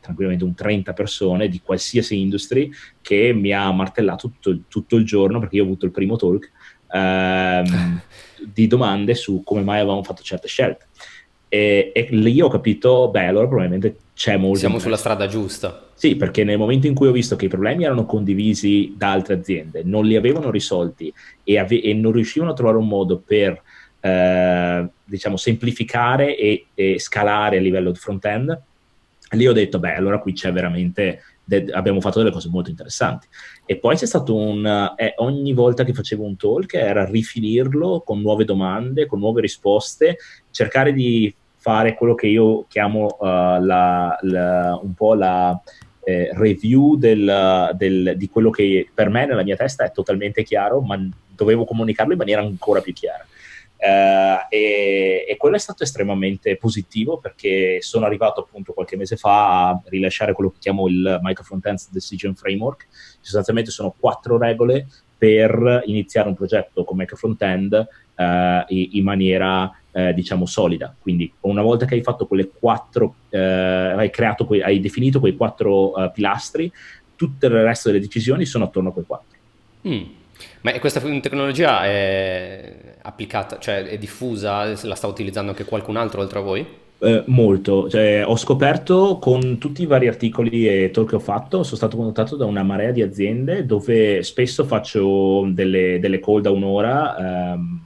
tranquillamente 0.00 0.44
un 0.44 0.54
30 0.54 0.94
persone 0.94 1.48
di 1.48 1.60
qualsiasi 1.60 2.18
industry 2.18 2.70
che 3.02 3.34
mi 3.34 3.52
ha 3.52 3.70
martellato 3.72 4.30
tutto, 4.30 4.62
tutto 4.68 4.96
il 4.96 5.04
giorno 5.04 5.38
perché 5.38 5.56
io 5.56 5.62
ho 5.64 5.66
avuto 5.66 5.84
il 5.84 5.92
primo 5.92 6.16
talk 6.16 6.50
ehm, 6.90 8.00
di 8.52 8.66
domande 8.66 9.14
su 9.14 9.42
come 9.44 9.62
mai 9.62 9.80
avevamo 9.80 10.02
fatto 10.02 10.22
certe 10.22 10.48
scelte. 10.48 10.86
E, 11.48 11.92
e, 11.94 12.08
lì 12.10 12.40
ho 12.40 12.48
capito, 12.48 13.08
beh, 13.08 13.26
allora 13.26 13.46
probabilmente 13.46 13.96
c'è 14.14 14.36
molto. 14.36 14.58
Siamo 14.58 14.78
sulla 14.78 14.96
strada 14.96 15.26
giusta. 15.26 15.88
Sì, 15.94 16.16
perché 16.16 16.42
nel 16.42 16.58
momento 16.58 16.86
in 16.86 16.94
cui 16.94 17.06
ho 17.06 17.12
visto 17.12 17.36
che 17.36 17.44
i 17.44 17.48
problemi 17.48 17.84
erano 17.84 18.04
condivisi 18.04 18.94
da 18.96 19.12
altre 19.12 19.34
aziende, 19.34 19.82
non 19.84 20.04
li 20.04 20.16
avevano 20.16 20.50
risolti 20.50 21.12
e, 21.44 21.58
ave- 21.58 21.80
e 21.80 21.94
non 21.94 22.12
riuscivano 22.12 22.50
a 22.50 22.54
trovare 22.54 22.78
un 22.78 22.88
modo 22.88 23.22
per, 23.24 23.62
eh, 24.00 24.88
diciamo, 25.04 25.36
semplificare 25.36 26.36
e, 26.36 26.66
e 26.74 26.98
scalare 26.98 27.58
a 27.58 27.60
livello 27.60 27.92
di 27.92 27.98
front-end, 27.98 28.60
lì 29.30 29.46
ho 29.46 29.52
detto, 29.52 29.78
beh, 29.78 29.94
allora 29.94 30.18
qui 30.18 30.32
c'è 30.32 30.52
veramente 30.52 31.22
de- 31.44 31.66
abbiamo 31.72 32.00
fatto 32.00 32.18
delle 32.18 32.32
cose 32.32 32.48
molto 32.48 32.70
interessanti. 32.70 33.26
E 33.66 33.76
poi 33.76 33.96
c'è 33.96 34.06
stato 34.06 34.34
un... 34.34 34.92
Eh, 34.96 35.14
ogni 35.18 35.52
volta 35.52 35.84
che 35.84 35.94
facevo 35.94 36.22
un 36.22 36.36
talk 36.36 36.74
era 36.74 37.04
rifinirlo 37.04 38.02
con 38.04 38.20
nuove 38.20 38.44
domande, 38.44 39.06
con 39.06 39.18
nuove 39.18 39.40
risposte, 39.40 40.18
cercare 40.50 40.92
di 40.92 41.34
fare 41.56 41.94
quello 41.94 42.14
che 42.14 42.26
io 42.26 42.66
chiamo 42.68 43.16
uh, 43.18 43.24
la, 43.24 44.18
la, 44.20 44.78
un 44.82 44.92
po' 44.92 45.14
la 45.14 45.58
eh, 46.04 46.28
review 46.34 46.96
del, 46.96 47.70
del, 47.74 48.14
di 48.16 48.28
quello 48.28 48.50
che 48.50 48.86
per 48.92 49.08
me 49.08 49.24
nella 49.24 49.42
mia 49.42 49.56
testa 49.56 49.84
è 49.84 49.90
totalmente 49.92 50.42
chiaro, 50.42 50.82
ma 50.82 51.02
dovevo 51.34 51.64
comunicarlo 51.64 52.12
in 52.12 52.18
maniera 52.18 52.42
ancora 52.42 52.82
più 52.82 52.92
chiara. 52.92 53.26
Uh, 53.76 54.46
e, 54.48 55.26
e, 55.28 55.36
quello 55.36 55.56
è 55.56 55.58
stato 55.58 55.82
estremamente 55.82 56.56
positivo 56.56 57.18
perché 57.18 57.82
sono 57.82 58.06
arrivato 58.06 58.40
appunto 58.40 58.72
qualche 58.72 58.96
mese 58.96 59.16
fa 59.16 59.68
a 59.68 59.80
rilasciare 59.86 60.32
quello 60.32 60.50
che 60.50 60.56
chiamo 60.58 60.88
il 60.88 61.18
Microfrontends 61.20 61.90
Decision 61.90 62.34
Framework. 62.34 62.86
Sostanzialmente 63.20 63.70
sono 63.70 63.94
quattro 63.98 64.38
regole 64.38 64.86
per 65.18 65.82
iniziare 65.86 66.28
un 66.28 66.34
progetto 66.34 66.84
come 66.84 67.02
Microfrontend 67.02 67.72
uh, 68.16 68.22
in, 68.68 68.88
in 68.92 69.04
maniera 69.04 69.70
uh, 69.90 70.12
diciamo 70.12 70.46
solida. 70.46 70.94
Quindi 70.98 71.30
una 71.40 71.62
volta 71.62 71.84
che 71.84 71.94
hai 71.94 72.02
fatto 72.02 72.26
quelle 72.26 72.48
quattro, 72.48 73.16
hai, 73.30 74.10
creato 74.10 74.46
que- 74.46 74.62
hai 74.62 74.80
definito 74.80 75.20
quei 75.20 75.36
quattro 75.36 75.92
pilastri, 76.14 76.72
tutto 77.16 77.46
il 77.46 77.52
resto 77.52 77.88
delle 77.88 78.00
decisioni 78.00 78.46
sono 78.46 78.64
attorno 78.64 78.88
a 78.90 78.92
quei 78.92 79.04
quattro. 79.04 79.38
Mm. 79.86 80.23
Ma 80.62 80.78
questa 80.78 81.00
tecnologia 81.00 81.84
è 81.84 82.96
applicata, 83.02 83.58
cioè 83.58 83.84
è 83.84 83.98
diffusa, 83.98 84.64
la 84.82 84.94
sta 84.94 85.06
utilizzando 85.06 85.50
anche 85.50 85.64
qualcun 85.64 85.96
altro 85.96 86.20
oltre 86.20 86.38
a 86.38 86.42
voi? 86.42 86.66
Eh, 86.98 87.22
molto, 87.26 87.90
cioè, 87.90 88.24
ho 88.24 88.36
scoperto 88.36 89.18
con 89.18 89.58
tutti 89.58 89.82
i 89.82 89.86
vari 89.86 90.08
articoli 90.08 90.66
e 90.66 90.90
talk 90.90 91.10
che 91.10 91.16
ho 91.16 91.20
fatto, 91.20 91.62
sono 91.62 91.76
stato 91.76 91.96
contattato 91.96 92.36
da 92.36 92.46
una 92.46 92.62
marea 92.62 92.92
di 92.92 93.02
aziende 93.02 93.66
dove 93.66 94.22
spesso 94.22 94.64
faccio 94.64 95.44
delle, 95.48 95.98
delle 96.00 96.20
call 96.20 96.40
da 96.40 96.50
un'ora. 96.50 97.52
Ehm, 97.52 97.80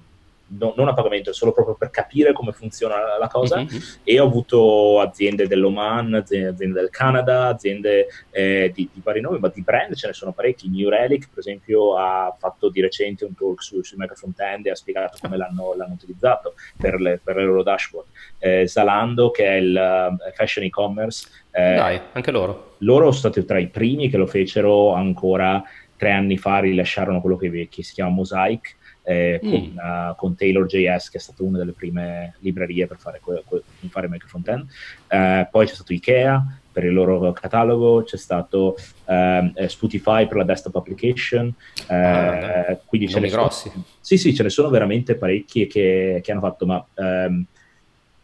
no, 0.49 0.73
non 0.77 0.89
a 0.89 0.95
pagamento, 0.95 1.33
solo 1.33 1.53
proprio 1.53 1.75
per 1.75 1.91
capire 1.91 2.33
come 2.33 2.53
funziona 2.53 2.97
la, 2.97 3.19
la 3.19 3.29
cosa. 3.29 3.59
Mm-hmm. 3.59 3.79
E 4.05 4.21
ho 4.21 4.25
avuto 4.25 5.01
aziende 5.01 5.47
dell'Oman, 5.47 6.15
aziende, 6.15 6.49
aziende 6.49 6.81
del 6.81 6.91
Canada, 6.91 7.47
aziende 7.49 8.07
eh, 8.31 8.71
di, 8.75 8.89
di, 8.93 9.01
vari 9.03 9.21
nomi, 9.21 9.39
ma 9.39 9.49
di 9.49 9.63
brand 9.63 9.95
ce 9.95 10.07
ne 10.07 10.13
sono 10.13 10.33
parecchi. 10.33 10.69
New 10.69 10.89
Relic, 10.89 11.29
per 11.29 11.41
esempio, 11.41 11.97
ha 11.97 12.35
fatto 12.39 12.71
di 12.71 12.81
recente 12.81 13.25
un 13.25 13.35
talk 13.35 13.63
su, 13.63 13.83
sui 13.83 13.99
microfrontend 13.99 14.67
e 14.67 14.71
ha 14.71 14.75
spiegato 14.75 15.19
come 15.21 15.37
l'hanno, 15.37 15.75
l'hanno 15.75 15.95
utilizzato 15.95 16.55
per 16.77 17.01
le, 17.01 17.21
per 17.23 17.37
le, 17.37 17.45
loro 17.45 17.63
dashboard. 17.63 18.09
Eh, 18.39 18.67
Zalando, 18.67 19.31
che 19.31 19.45
è 19.45 19.55
il 19.55 19.75
uh, 20.11 20.33
fashion 20.33 20.65
e-commerce. 20.65 21.29
Eh, 21.51 21.75
Dai, 21.75 22.01
anche 22.13 22.31
loro. 22.31 22.77
Loro 22.79 23.11
sono 23.11 23.33
stati 23.33 23.45
tra 23.45 23.59
i 23.59 23.69
primi 23.69 24.09
che 24.09 24.17
lo 24.17 24.27
fecero 24.27 24.93
ancora 24.93 25.63
tre 25.97 26.13
anni 26.13 26.39
fa, 26.39 26.61
rilasciarono 26.61 27.21
quello 27.21 27.37
che, 27.37 27.69
che 27.69 27.83
si 27.83 27.93
chiama 27.93 28.13
Mosaic 28.13 28.77
eh, 29.09 29.41
mm. 29.43 29.51
con, 29.51 29.61
uh, 29.61 30.17
con 30.17 30.37
Taylor.js, 30.37 31.09
che 31.09 31.17
è 31.17 31.21
stata 31.21 31.43
una 31.43 31.57
delle 31.57 31.73
prime 31.73 32.35
librerie 32.41 32.87
per 32.87 32.99
fare, 32.99 33.21
que- 33.23 33.43
que- 33.47 33.63
fare 33.89 34.07
microfrontend. 34.07 34.67
Uh, 35.09 35.49
poi 35.51 35.67
c'è 35.67 35.73
stato 35.73 35.95
Ikea 35.95 36.61
per 36.71 36.85
il 36.85 36.93
loro 36.93 37.33
catalogo, 37.33 38.03
c'è 38.03 38.19
stato 38.19 38.77
uh, 39.07 39.67
Spotify 39.67 40.29
per 40.29 40.37
la 40.37 40.45
desktop 40.45 40.77
application. 40.77 41.53
Ah, 41.87 42.77
quindi 42.85 43.09
ce 43.09 43.19
ne 43.19 43.31
grossi. 43.31 43.71
Sono, 43.71 43.85
sì, 43.99 44.19
sì, 44.19 44.35
ce 44.35 44.43
ne 44.43 44.51
sono 44.51 44.69
veramente 44.69 45.15
parecchi 45.15 45.67
che, 45.67 46.21
che 46.23 46.31
hanno 46.31 46.41
fatto, 46.41 46.67
ma... 46.67 46.85
Um, 46.95 47.47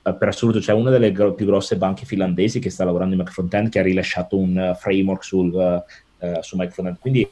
per 0.04 0.28
assoluto 0.28 0.58
c'è 0.58 0.74
una 0.74 0.90
delle 0.90 1.12
gro- 1.12 1.32
più 1.32 1.46
grosse 1.46 1.78
banche 1.78 2.04
finlandesi 2.04 2.60
che 2.60 2.68
sta 2.68 2.84
lavorando 2.84 3.14
in 3.14 3.20
Microfrontend 3.20 3.70
che 3.70 3.78
ha 3.78 3.82
rilasciato 3.82 4.36
un 4.36 4.72
uh, 4.72 4.74
framework 4.78 5.24
sul, 5.24 5.50
uh, 5.50 5.82
eh, 6.24 6.42
su 6.42 6.56
Micronet. 6.56 6.98
Quindi 6.98 7.28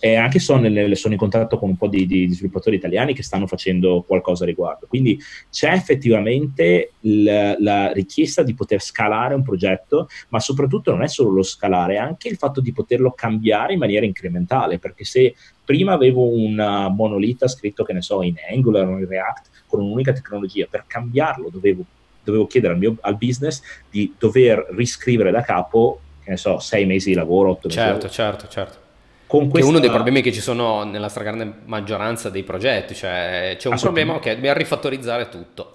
eh, 0.00 0.16
anche 0.16 0.38
sono, 0.38 0.60
nelle, 0.60 0.94
sono, 0.94 1.14
in 1.14 1.18
contatto 1.18 1.58
con 1.58 1.70
un 1.70 1.76
po' 1.76 1.88
di, 1.88 2.06
di, 2.06 2.32
sviluppatori 2.32 2.76
italiani 2.76 3.14
che 3.14 3.22
stanno 3.22 3.46
facendo 3.46 4.04
qualcosa 4.06 4.44
a 4.44 4.46
riguardo. 4.46 4.86
Quindi 4.86 5.18
c'è 5.50 5.72
effettivamente 5.72 6.92
l, 7.00 7.54
la 7.58 7.92
richiesta 7.92 8.42
di 8.42 8.54
poter 8.54 8.82
scalare 8.82 9.34
un 9.34 9.42
progetto, 9.42 10.08
ma 10.28 10.40
soprattutto 10.40 10.90
non 10.90 11.02
è 11.02 11.08
solo 11.08 11.30
lo 11.30 11.42
scalare, 11.42 11.94
è 11.94 11.98
anche 11.98 12.28
il 12.28 12.36
fatto 12.36 12.60
di 12.60 12.72
poterlo 12.72 13.12
cambiare 13.12 13.72
in 13.72 13.78
maniera 13.78 14.04
incrementale, 14.04 14.78
perché 14.78 15.04
se 15.04 15.34
prima 15.64 15.92
avevo 15.92 16.28
una 16.28 16.88
monolita 16.88 17.48
scritto, 17.48 17.84
che 17.84 17.92
ne 17.92 18.02
so, 18.02 18.22
in 18.22 18.34
Angular 18.50 18.86
o 18.86 18.98
in 18.98 19.08
React, 19.08 19.64
con 19.66 19.80
un'unica 19.80 20.12
tecnologia, 20.12 20.66
per 20.70 20.84
cambiarlo 20.86 21.48
dovevo, 21.50 21.84
dovevo 22.22 22.46
chiedere 22.46 22.74
al, 22.74 22.78
mio, 22.78 22.96
al 23.00 23.16
business 23.16 23.62
di 23.90 24.14
dover 24.18 24.68
riscrivere 24.70 25.30
da 25.30 25.42
capo 25.42 26.00
che 26.26 26.32
ne 26.32 26.36
so, 26.36 26.58
sei 26.58 26.86
mesi 26.86 27.10
di 27.10 27.14
lavoro, 27.14 27.50
otto 27.50 27.68
mesi 27.68 27.78
certo. 27.78 28.08
Certo, 28.08 28.48
certo, 28.48 28.76
Con 29.28 29.48
questa... 29.48 29.60
Che 29.60 29.64
è 29.64 29.68
uno 29.68 29.78
dei 29.78 29.90
problemi 29.90 30.22
che 30.22 30.32
ci 30.32 30.40
sono 30.40 30.82
nella 30.82 31.08
stragrande 31.08 31.60
maggioranza 31.66 32.30
dei 32.30 32.42
progetti, 32.42 32.96
cioè 32.96 33.54
c'è 33.56 33.68
un 33.68 33.78
problema, 33.78 34.14
ok, 34.14 34.34
dobbiamo 34.34 34.58
rifattorizzare 34.58 35.28
tutto. 35.28 35.70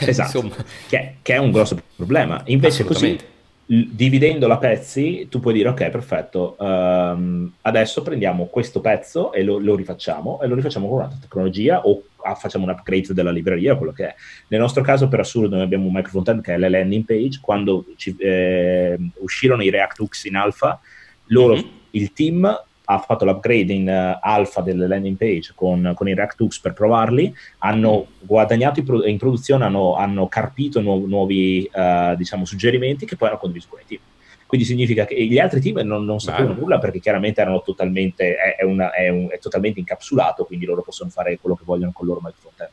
Esatto, 0.00 0.50
che, 0.86 1.16
che, 1.22 1.34
è 1.34 1.38
un 1.38 1.50
grosso 1.50 1.78
problema. 1.96 2.42
Invece 2.46 2.84
così 2.84 3.18
dividendo 3.66 4.46
la 4.46 4.58
pezzi, 4.58 5.26
tu 5.30 5.40
puoi 5.40 5.54
dire 5.54 5.68
ok, 5.70 5.88
perfetto, 5.88 6.56
um, 6.58 7.50
adesso 7.62 8.02
prendiamo 8.02 8.46
questo 8.46 8.80
pezzo 8.80 9.32
e 9.32 9.42
lo, 9.42 9.58
lo, 9.58 9.74
rifacciamo 9.74 10.42
e 10.42 10.46
lo 10.46 10.54
rifacciamo 10.54 10.86
con 10.86 10.98
un'altra 10.98 11.18
tecnologia 11.20 11.80
o 11.80 12.02
ah, 12.22 12.34
facciamo 12.34 12.64
un 12.64 12.70
upgrade 12.70 13.14
della 13.14 13.30
libreria, 13.30 13.76
quello 13.76 13.92
che 13.92 14.08
è. 14.08 14.14
Nel 14.48 14.60
nostro 14.60 14.82
caso, 14.82 15.08
per 15.08 15.20
assurdo, 15.20 15.54
noi 15.54 15.64
abbiamo 15.64 15.86
un 15.86 15.92
microfrontend 15.94 16.42
che 16.42 16.54
è 16.54 16.58
la 16.58 16.68
landing 16.68 17.04
page. 17.04 17.38
Quando 17.40 17.86
ci, 17.96 18.14
eh, 18.18 18.98
uscirono 19.18 19.62
i 19.62 19.70
React 19.70 20.00
Hooks 20.00 20.24
in 20.24 20.36
alfa, 20.36 20.80
loro, 21.26 21.54
mm-hmm. 21.54 21.66
il 21.92 22.12
team 22.12 22.62
ha 22.86 22.98
fatto 22.98 23.24
l'upgrade 23.24 23.72
in 23.72 23.88
uh, 23.88 24.18
alfa 24.20 24.60
delle 24.60 24.86
landing 24.86 25.16
page 25.16 25.52
con, 25.54 25.92
con 25.94 26.08
i 26.08 26.14
React 26.14 26.40
Hooks 26.40 26.60
per 26.60 26.72
provarli, 26.74 27.34
hanno 27.58 28.08
guadagnato 28.20 28.80
in, 28.80 28.84
pro- 28.84 29.04
in 29.04 29.16
produzione, 29.16 29.64
hanno, 29.64 29.94
hanno 29.96 30.28
carpito 30.28 30.80
nu- 30.80 31.06
nuovi 31.06 31.68
uh, 31.72 32.14
diciamo, 32.14 32.44
suggerimenti 32.44 33.06
che 33.06 33.16
poi 33.16 33.28
hanno 33.28 33.38
condiviso 33.38 33.68
con 33.70 33.80
i 33.80 33.86
team. 33.86 34.00
Quindi 34.46 34.66
significa 34.66 35.04
che 35.04 35.20
gli 35.24 35.38
altri 35.38 35.60
team 35.60 35.78
non, 35.78 36.04
non 36.04 36.20
sapevano 36.20 36.54
nulla 36.54 36.78
perché 36.78 37.00
chiaramente 37.00 37.40
erano 37.40 37.62
totalmente, 37.62 38.36
è, 38.36 38.56
è, 38.56 38.64
una, 38.64 38.92
è, 38.92 39.08
un, 39.08 39.28
è, 39.30 39.38
totalmente 39.38 39.80
incapsulato, 39.80 40.44
quindi 40.44 40.66
loro 40.66 40.82
possono 40.82 41.10
fare 41.10 41.38
quello 41.40 41.56
che 41.56 41.64
vogliono 41.64 41.90
con 41.92 42.06
il 42.06 42.12
loro 42.12 42.20
microfrontend. 42.22 42.70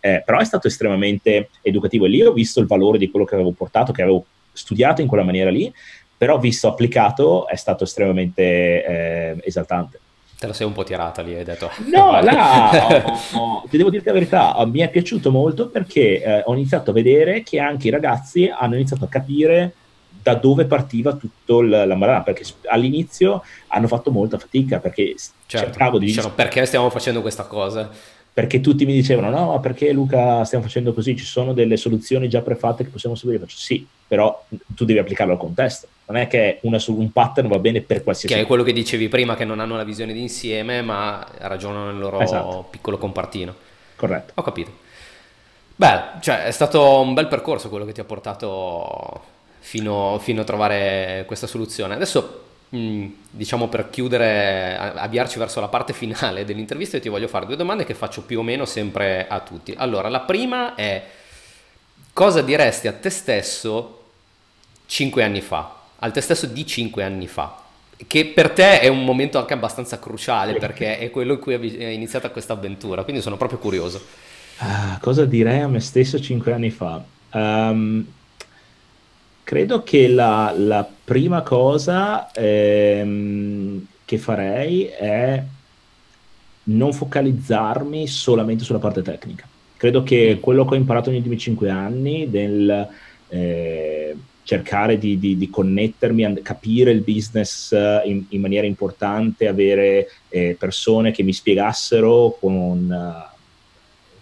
Eh, 0.00 0.22
però 0.26 0.40
è 0.40 0.44
stato 0.44 0.66
estremamente 0.66 1.48
educativo 1.62 2.06
e 2.06 2.08
lì 2.08 2.22
ho 2.22 2.32
visto 2.32 2.60
il 2.60 2.66
valore 2.66 2.98
di 2.98 3.08
quello 3.08 3.24
che 3.24 3.34
avevo 3.34 3.52
portato, 3.52 3.92
che 3.92 4.02
avevo 4.02 4.26
studiato 4.52 5.00
in 5.00 5.06
quella 5.06 5.24
maniera 5.24 5.50
lì 5.50 5.72
però 6.22 6.38
visto 6.38 6.68
applicato 6.68 7.48
è 7.48 7.56
stato 7.56 7.82
estremamente 7.82 8.42
eh, 8.44 9.36
esaltante. 9.42 9.98
Te 10.38 10.46
la 10.46 10.52
sei 10.52 10.68
un 10.68 10.72
po' 10.72 10.84
tirata 10.84 11.20
lì, 11.20 11.34
hai 11.34 11.42
detto. 11.42 11.68
No, 11.86 12.12
là, 12.22 12.70
ho, 13.34 13.38
ho, 13.38 13.64
ti 13.68 13.76
devo 13.76 13.90
dire 13.90 14.04
la 14.06 14.12
verità, 14.12 14.64
mi 14.66 14.78
è 14.78 14.88
piaciuto 14.88 15.32
molto 15.32 15.66
perché 15.66 16.22
eh, 16.22 16.42
ho 16.44 16.54
iniziato 16.54 16.90
a 16.90 16.92
vedere 16.92 17.42
che 17.42 17.58
anche 17.58 17.88
i 17.88 17.90
ragazzi 17.90 18.48
hanno 18.48 18.76
iniziato 18.76 19.06
a 19.06 19.08
capire 19.08 19.74
da 20.22 20.36
dove 20.36 20.66
partiva 20.66 21.14
tutto 21.14 21.60
la 21.60 21.92
marana, 21.96 22.22
perché 22.22 22.44
all'inizio 22.66 23.42
hanno 23.66 23.88
fatto 23.88 24.12
molta 24.12 24.38
fatica, 24.38 24.78
perché 24.78 25.16
certo, 25.46 25.66
cercavo 25.66 25.98
di... 25.98 26.06
Dicevano 26.06 26.34
perché 26.34 26.64
stiamo 26.66 26.88
facendo 26.88 27.20
questa 27.20 27.46
cosa? 27.46 27.90
Perché 28.32 28.60
tutti 28.60 28.86
mi 28.86 28.94
dicevano 28.94 29.30
no, 29.30 29.60
perché 29.60 29.92
Luca 29.92 30.44
stiamo 30.44 30.64
facendo 30.64 30.94
così, 30.94 31.16
ci 31.16 31.24
sono 31.24 31.52
delle 31.52 31.76
soluzioni 31.76 32.28
già 32.28 32.40
prefatte 32.40 32.84
che 32.84 32.90
possiamo 32.90 33.14
seguire, 33.14 33.40
faccio 33.40 33.58
sì, 33.58 33.86
però 34.06 34.44
tu 34.68 34.84
devi 34.84 34.98
applicarlo 34.98 35.34
al 35.34 35.38
contesto, 35.38 35.86
non 36.06 36.16
è 36.16 36.28
che 36.28 36.58
una, 36.62 36.78
un 36.86 37.12
pattern 37.12 37.48
va 37.48 37.58
bene 37.58 37.82
per 37.82 38.02
qualsiasi... 38.02 38.34
Che 38.34 38.40
è 38.40 38.46
quello 38.46 38.62
che 38.62 38.72
dicevi 38.72 39.08
prima, 39.08 39.36
che 39.36 39.44
non 39.44 39.60
hanno 39.60 39.76
la 39.76 39.84
visione 39.84 40.14
d'insieme, 40.14 40.80
ma 40.80 41.26
ragionano 41.38 41.86
nel 41.90 41.98
loro 41.98 42.20
esatto. 42.20 42.66
piccolo 42.70 42.96
compartino. 42.96 43.54
Corretto. 43.96 44.32
Ho 44.36 44.42
capito. 44.42 44.70
Beh, 45.76 46.00
cioè 46.20 46.44
è 46.44 46.50
stato 46.50 47.00
un 47.00 47.12
bel 47.14 47.28
percorso 47.28 47.68
quello 47.68 47.84
che 47.84 47.92
ti 47.92 48.00
ha 48.00 48.04
portato 48.04 49.20
fino, 49.58 50.18
fino 50.20 50.40
a 50.40 50.44
trovare 50.44 51.24
questa 51.26 51.46
soluzione. 51.46 51.94
Adesso 51.94 52.44
diciamo 52.74 53.68
per 53.68 53.90
chiudere, 53.90 54.76
avviarci 54.78 55.38
verso 55.38 55.60
la 55.60 55.68
parte 55.68 55.92
finale 55.92 56.44
dell'intervista, 56.46 56.96
io 56.96 57.02
ti 57.02 57.08
voglio 57.08 57.28
fare 57.28 57.44
due 57.46 57.56
domande 57.56 57.84
che 57.84 57.94
faccio 57.94 58.22
più 58.22 58.38
o 58.38 58.42
meno 58.42 58.64
sempre 58.64 59.26
a 59.28 59.40
tutti. 59.40 59.74
Allora, 59.76 60.08
la 60.08 60.20
prima 60.20 60.74
è 60.74 61.04
cosa 62.12 62.40
diresti 62.40 62.88
a 62.88 62.92
te 62.92 63.10
stesso 63.10 64.00
cinque 64.86 65.22
anni 65.22 65.42
fa, 65.42 65.80
al 65.98 66.12
te 66.12 66.20
stesso 66.22 66.46
di 66.46 66.66
cinque 66.66 67.04
anni 67.04 67.26
fa? 67.26 67.60
Che 68.04 68.24
per 68.26 68.50
te 68.50 68.80
è 68.80 68.88
un 68.88 69.04
momento 69.04 69.38
anche 69.38 69.52
abbastanza 69.52 69.98
cruciale 69.98 70.54
perché 70.54 70.98
è 70.98 71.10
quello 71.10 71.34
in 71.34 71.38
cui 71.38 71.54
è 71.54 71.86
iniziata 71.86 72.30
questa 72.30 72.54
avventura, 72.54 73.04
quindi 73.04 73.22
sono 73.22 73.36
proprio 73.36 73.58
curioso. 73.58 74.02
Ah, 74.58 74.98
cosa 75.00 75.24
direi 75.24 75.60
a 75.60 75.68
me 75.68 75.78
stesso 75.80 76.20
cinque 76.20 76.52
anni 76.52 76.70
fa? 76.70 77.02
Um, 77.32 78.04
Credo 79.52 79.82
che 79.82 80.08
la, 80.08 80.54
la 80.56 80.88
prima 81.04 81.42
cosa 81.42 82.32
ehm, 82.32 83.84
che 84.06 84.16
farei 84.16 84.84
è 84.84 85.42
non 86.62 86.94
focalizzarmi 86.94 88.06
solamente 88.06 88.64
sulla 88.64 88.78
parte 88.78 89.02
tecnica. 89.02 89.46
Credo 89.76 90.02
che 90.04 90.36
mm. 90.36 90.40
quello 90.40 90.64
che 90.64 90.72
ho 90.72 90.78
imparato 90.78 91.10
negli 91.10 91.18
ultimi 91.18 91.36
cinque 91.36 91.68
anni 91.68 92.30
del 92.30 92.88
eh, 93.28 94.16
cercare 94.42 94.96
di, 94.96 95.18
di, 95.18 95.36
di, 95.36 95.50
connettermi, 95.50 96.40
capire 96.40 96.90
il 96.90 97.02
business 97.02 97.72
in, 98.06 98.24
in 98.30 98.40
maniera 98.40 98.66
importante, 98.66 99.48
avere 99.48 100.08
eh, 100.30 100.56
persone 100.58 101.10
che 101.10 101.22
mi 101.22 101.34
spiegassero 101.34 102.38
con... 102.40 102.88
Uh, 102.88 103.31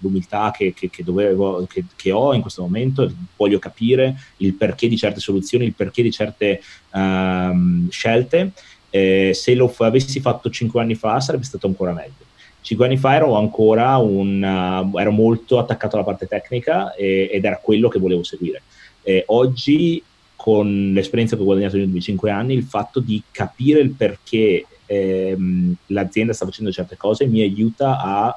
l'umiltà 0.01 0.51
che, 0.55 0.73
che, 0.75 0.91
che, 0.91 1.03
dovevo, 1.03 1.67
che, 1.69 2.11
ho 2.11 2.35
in 2.35 2.41
questo 2.41 2.63
momento, 2.63 3.11
voglio 3.37 3.59
capire 3.59 4.17
il 4.39 4.55
perché 4.55 4.89
di 4.89 4.97
certe 4.97 5.21
soluzioni, 5.21 5.65
il 5.65 5.75
perché 5.75 6.03
di 6.03 6.11
certe 6.11 6.61
um, 6.93 7.89
scelte. 7.89 8.53
Eh, 8.91 9.31
se 9.35 9.55
lo 9.55 9.69
f- 9.69 9.83
avessi 9.83 10.21
fatto 10.21 10.51
cinque 10.51 10.81
anni 10.81 10.95
fa 10.95 11.21
sarebbe 11.21 11.45
stato 11.45 11.67
ancora 11.67 11.93
meglio. 11.93 12.29
Cinque 12.61 12.87
anni 12.87 12.97
fa 12.97 13.15
ero 13.15 13.37
ancora 13.37 13.97
un, 13.97 14.43
uh, 14.43 14.99
ero 14.99 15.11
molto 15.13 15.59
attaccato 15.59 15.97
alla 15.97 16.05
parte 16.05 16.27
tecnica 16.27 16.95
e, 16.95 17.31
ed 17.33 17.45
era 17.45 17.59
quello 17.59 17.89
che 17.89 17.99
volevo 17.99 18.23
seguire. 18.23 18.63
Eh, 19.03 19.25
oggi, 19.29 20.03
con 20.37 20.93
l'esperienza 20.93 21.37
che 21.37 21.43
ho 21.43 21.45
guadagnato 21.45 21.75
negli 21.75 21.85
ultimi 21.85 22.03
cinque 22.03 22.31
anni, 22.31 22.55
il 22.55 22.65
fatto 22.65 23.01
di 23.01 23.23
capire 23.31 23.81
il 23.81 23.91
perché 23.91 24.67
ehm, 24.91 25.75
l'azienda 25.87 26.33
sta 26.33 26.45
facendo 26.45 26.73
certe 26.73 26.97
cose 26.97 27.27
mi 27.27 27.41
aiuta 27.41 28.01
a 28.01 28.37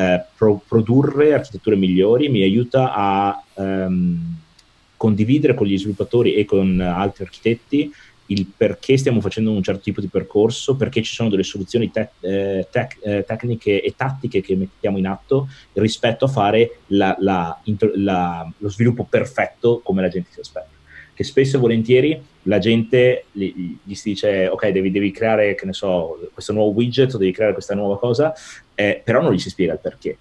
eh, 0.00 0.24
pro- 0.34 0.62
produrre 0.66 1.34
architetture 1.34 1.76
migliori, 1.76 2.30
mi 2.30 2.42
aiuta 2.42 2.94
a 2.94 3.44
um, 3.54 4.36
condividere 4.96 5.54
con 5.54 5.66
gli 5.66 5.76
sviluppatori 5.76 6.34
e 6.34 6.44
con 6.46 6.80
altri 6.80 7.24
architetti 7.24 7.92
il 8.26 8.46
perché 8.56 8.96
stiamo 8.96 9.20
facendo 9.20 9.50
un 9.50 9.62
certo 9.62 9.80
tipo 9.80 10.00
di 10.00 10.06
percorso, 10.06 10.76
perché 10.76 11.02
ci 11.02 11.12
sono 11.12 11.28
delle 11.28 11.42
soluzioni 11.42 11.90
te- 11.90 12.10
eh, 12.20 12.68
tec- 12.70 13.04
eh, 13.04 13.24
tecniche 13.26 13.82
e 13.82 13.94
tattiche 13.96 14.40
che 14.40 14.54
mettiamo 14.54 14.98
in 14.98 15.06
atto 15.06 15.48
rispetto 15.74 16.26
a 16.26 16.28
fare 16.28 16.78
la, 16.88 17.16
la, 17.18 17.60
la, 17.96 18.52
lo 18.56 18.68
sviluppo 18.68 19.04
perfetto 19.04 19.80
come 19.82 20.02
la 20.02 20.08
gente 20.08 20.30
si 20.32 20.40
aspetta 20.40 20.79
che 21.20 21.26
spesso 21.26 21.58
e 21.58 21.60
volentieri 21.60 22.18
la 22.44 22.58
gente 22.58 23.24
gli, 23.30 23.76
gli 23.82 23.94
si 23.94 24.08
dice 24.08 24.48
ok 24.48 24.68
devi, 24.68 24.90
devi, 24.90 25.10
creare 25.10 25.54
che 25.54 25.66
ne 25.66 25.74
so 25.74 26.30
questo 26.32 26.54
nuovo 26.54 26.70
widget 26.70 27.12
o 27.12 27.18
devi 27.18 27.30
creare 27.30 27.52
questa 27.52 27.74
nuova 27.74 27.98
cosa 27.98 28.32
eh, 28.74 29.02
però 29.04 29.20
non 29.20 29.34
gli 29.34 29.38
si 29.38 29.50
spiega 29.50 29.74
il 29.74 29.80
perché. 29.80 30.16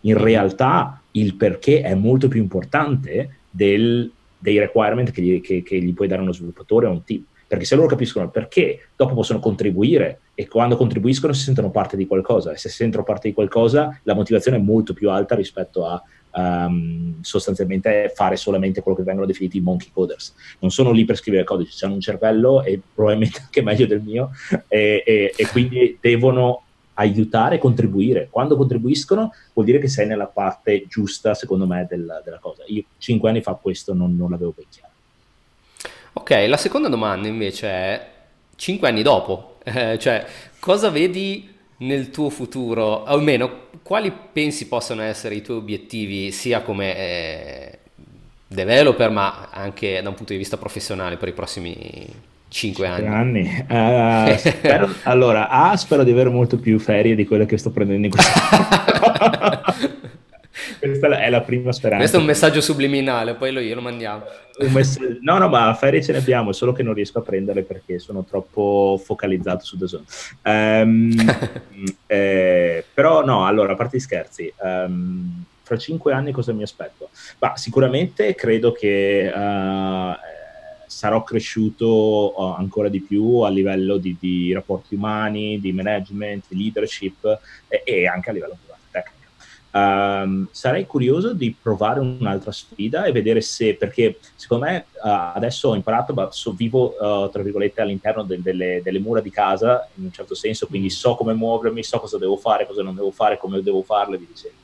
In 0.00 0.22
realtà 0.22 1.00
il 1.12 1.36
perché 1.36 1.80
è 1.80 1.94
molto 1.94 2.28
più 2.28 2.42
importante 2.42 3.36
del, 3.48 4.10
dei 4.36 4.58
requirement 4.58 5.10
che 5.10 5.22
gli, 5.22 5.40
che, 5.40 5.62
che 5.62 5.80
gli 5.80 5.94
puoi 5.94 6.08
dare 6.08 6.20
uno 6.20 6.34
sviluppatore 6.34 6.86
o 6.86 6.90
un 6.90 7.02
team. 7.04 7.24
Perché 7.46 7.64
se 7.64 7.74
loro 7.74 7.88
capiscono 7.88 8.26
il 8.26 8.30
perché, 8.30 8.88
dopo 8.94 9.14
possono 9.14 9.38
contribuire 9.38 10.20
e 10.34 10.48
quando 10.48 10.76
contribuiscono 10.76 11.32
si 11.32 11.44
sentono 11.44 11.70
parte 11.70 11.96
di 11.96 12.06
qualcosa 12.06 12.52
e 12.52 12.58
se 12.58 12.68
si 12.68 12.76
sentono 12.76 13.04
parte 13.04 13.28
di 13.28 13.34
qualcosa 13.34 13.98
la 14.02 14.14
motivazione 14.14 14.58
è 14.58 14.60
molto 14.60 14.92
più 14.92 15.08
alta 15.08 15.34
rispetto 15.34 15.86
a 15.86 16.02
um, 16.32 17.20
sostanzialmente 17.22 18.12
fare 18.14 18.36
solamente 18.36 18.82
quello 18.82 18.96
che 18.96 19.04
vengono 19.04 19.26
definiti 19.26 19.58
i 19.58 19.60
monkey 19.60 19.90
coders. 19.92 20.34
Non 20.60 20.70
sono 20.70 20.90
lì 20.90 21.04
per 21.04 21.16
scrivere 21.16 21.44
codice, 21.44 21.84
hanno 21.84 21.94
un 21.94 22.00
cervello 22.00 22.62
e 22.62 22.80
probabilmente 22.94 23.40
anche 23.42 23.62
meglio 23.62 23.86
del 23.86 24.00
mio 24.00 24.30
e, 24.68 25.02
e, 25.04 25.34
e 25.36 25.46
quindi 25.48 25.98
devono 26.00 26.62
aiutare, 26.94 27.58
contribuire. 27.58 28.28
Quando 28.30 28.56
contribuiscono 28.56 29.32
vuol 29.52 29.66
dire 29.66 29.78
che 29.78 29.88
sei 29.88 30.06
nella 30.06 30.26
parte 30.26 30.86
giusta, 30.88 31.34
secondo 31.34 31.66
me, 31.66 31.86
del, 31.88 32.20
della 32.24 32.38
cosa. 32.38 32.62
Io 32.66 32.84
cinque 32.98 33.30
anni 33.30 33.40
fa 33.40 33.54
questo 33.54 33.94
non, 33.94 34.16
non 34.16 34.30
l'avevo 34.30 34.52
ben 34.54 34.66
chiaro. 34.68 34.90
Ok, 36.14 36.30
la 36.46 36.58
seconda 36.58 36.88
domanda 36.88 37.26
invece 37.26 37.66
è 37.66 38.10
cinque 38.56 38.88
anni 38.88 39.02
dopo, 39.02 39.56
eh, 39.64 39.96
cioè 40.00 40.26
cosa 40.60 40.90
vedi 40.90 41.48
nel 41.78 42.10
tuo 42.10 42.30
futuro, 42.30 42.84
o 42.84 43.04
almeno 43.04 43.68
quali 43.82 44.12
pensi 44.32 44.68
possano 44.68 45.02
essere 45.02 45.34
i 45.34 45.42
tuoi 45.42 45.58
obiettivi 45.58 46.30
sia 46.30 46.62
come 46.62 46.96
eh, 46.96 47.78
developer 48.46 49.10
ma 49.10 49.48
anche 49.50 50.00
da 50.02 50.08
un 50.08 50.14
punto 50.14 50.32
di 50.32 50.38
vista 50.38 50.56
professionale 50.56 51.16
per 51.16 51.28
i 51.28 51.32
prossimi 51.32 52.06
cinque 52.48 52.86
anni? 52.86 53.06
anni. 53.06 53.64
Uh, 53.68 54.36
spero, 54.38 54.94
allora, 55.04 55.48
A, 55.48 55.76
spero 55.76 56.04
di 56.04 56.10
avere 56.12 56.28
molto 56.28 56.58
più 56.58 56.78
ferie 56.78 57.14
di 57.14 57.26
quelle 57.26 57.46
che 57.46 57.56
sto 57.56 57.70
prendendo 57.70 58.06
in 58.06 58.12
questo. 58.12 58.30
Questa 60.78 61.20
è 61.20 61.30
la 61.30 61.40
prima 61.40 61.72
speranza. 61.72 61.98
Questo 61.98 62.16
è 62.16 62.20
un 62.20 62.26
messaggio 62.26 62.60
subliminale, 62.60 63.34
poi 63.34 63.52
lo, 63.52 63.60
glielo 63.60 63.80
mandiamo. 63.80 64.24
Mess- 64.58 65.18
no, 65.20 65.38
no, 65.38 65.48
ma 65.48 65.72
ferie 65.74 66.02
ce 66.02 66.12
ne 66.12 66.18
abbiamo, 66.18 66.52
solo 66.52 66.72
che 66.72 66.82
non 66.82 66.94
riesco 66.94 67.18
a 67.18 67.22
prenderle 67.22 67.62
perché 67.62 67.98
sono 67.98 68.24
troppo 68.24 69.00
focalizzato 69.02 69.64
su 69.64 69.78
The 69.78 69.86
Zone. 69.86 70.04
Um, 70.44 71.12
eh, 72.06 72.84
però 72.92 73.24
no, 73.24 73.46
allora, 73.46 73.72
a 73.72 73.76
parte 73.76 73.96
gli 73.96 74.00
scherzi, 74.00 74.52
um, 74.60 75.44
fra 75.62 75.76
cinque 75.78 76.12
anni 76.12 76.32
cosa 76.32 76.52
mi 76.52 76.62
aspetto? 76.62 77.10
Bah, 77.38 77.56
sicuramente 77.56 78.34
credo 78.34 78.72
che 78.72 79.32
uh, 79.34 80.14
sarò 80.86 81.22
cresciuto 81.22 82.34
uh, 82.36 82.54
ancora 82.58 82.88
di 82.88 83.00
più 83.00 83.38
a 83.40 83.48
livello 83.48 83.96
di, 83.96 84.16
di, 84.18 84.52
rapporti 84.52 84.94
umani, 84.94 85.58
di 85.60 85.72
management, 85.72 86.44
di 86.48 86.56
leadership 86.56 87.38
e, 87.68 87.82
e 87.84 88.06
anche 88.06 88.30
a 88.30 88.32
livello. 88.32 88.56
Um, 89.74 90.48
sarei 90.50 90.86
curioso 90.86 91.32
di 91.32 91.56
provare 91.58 91.98
un'altra 91.98 92.52
sfida 92.52 93.04
e 93.04 93.12
vedere 93.12 93.40
se, 93.40 93.74
perché 93.74 94.18
secondo 94.34 94.66
me 94.66 94.84
uh, 95.02 95.32
adesso 95.34 95.70
ho 95.70 95.74
imparato, 95.74 96.12
ma 96.12 96.30
so, 96.30 96.52
vivo 96.52 96.94
uh, 96.98 97.30
tra 97.30 97.42
virgolette 97.42 97.80
all'interno 97.80 98.22
de, 98.22 98.42
delle, 98.42 98.82
delle, 98.84 98.98
mura 98.98 99.22
di 99.22 99.30
casa 99.30 99.88
in 99.94 100.04
un 100.04 100.12
certo 100.12 100.34
senso, 100.34 100.66
quindi 100.66 100.90
so 100.90 101.14
come 101.14 101.32
muovermi, 101.32 101.82
so 101.82 101.98
cosa 102.00 102.18
devo 102.18 102.36
fare, 102.36 102.66
cosa 102.66 102.82
non 102.82 102.94
devo 102.94 103.10
fare, 103.12 103.38
come 103.38 103.62
devo 103.62 103.82
farlo 103.82 104.14
e 104.14 104.18
vi 104.18 104.26
dicendo 104.26 104.60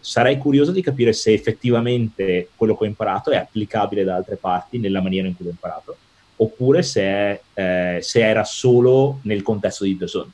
sarei 0.00 0.38
curioso 0.38 0.72
di 0.72 0.80
capire 0.80 1.12
se 1.12 1.32
effettivamente 1.32 2.48
quello 2.56 2.74
che 2.76 2.84
ho 2.84 2.86
imparato 2.86 3.30
è 3.30 3.36
applicabile 3.36 4.02
da 4.02 4.16
altre 4.16 4.36
parti 4.36 4.78
nella 4.78 5.02
maniera 5.02 5.28
in 5.28 5.36
cui 5.36 5.44
l'ho 5.44 5.50
imparato, 5.50 5.96
oppure 6.36 6.82
se, 6.82 7.02
è, 7.02 7.40
eh, 7.54 7.98
se 8.02 8.20
era 8.20 8.44
solo 8.44 9.20
nel 9.22 9.42
contesto 9.42 9.84
di 9.84 9.96
The 9.96 10.06
Zone. 10.06 10.30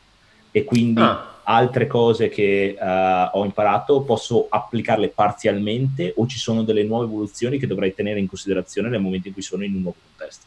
E 0.53 0.65
quindi 0.65 1.01
ah. 1.01 1.36
Altre 1.49 1.87
cose 1.87 2.29
che 2.29 2.77
uh, 2.79 3.39
ho 3.39 3.45
imparato 3.45 4.03
posso 4.03 4.47
applicarle 4.49 5.09
parzialmente 5.09 6.13
o 6.17 6.27
ci 6.27 6.39
sono 6.39 6.63
delle 6.63 6.83
nuove 6.83 7.05
evoluzioni 7.05 7.59
che 7.59 7.67
dovrei 7.67 7.95
tenere 7.95 8.19
in 8.19 8.27
considerazione 8.27 8.89
nel 8.89 9.01
momento 9.01 9.29
in 9.29 9.35
cui 9.35 9.43
sono 9.43 9.65
in 9.65 9.75
un 9.75 9.83
nuovo 9.83 9.99
contesto. 10.05 10.47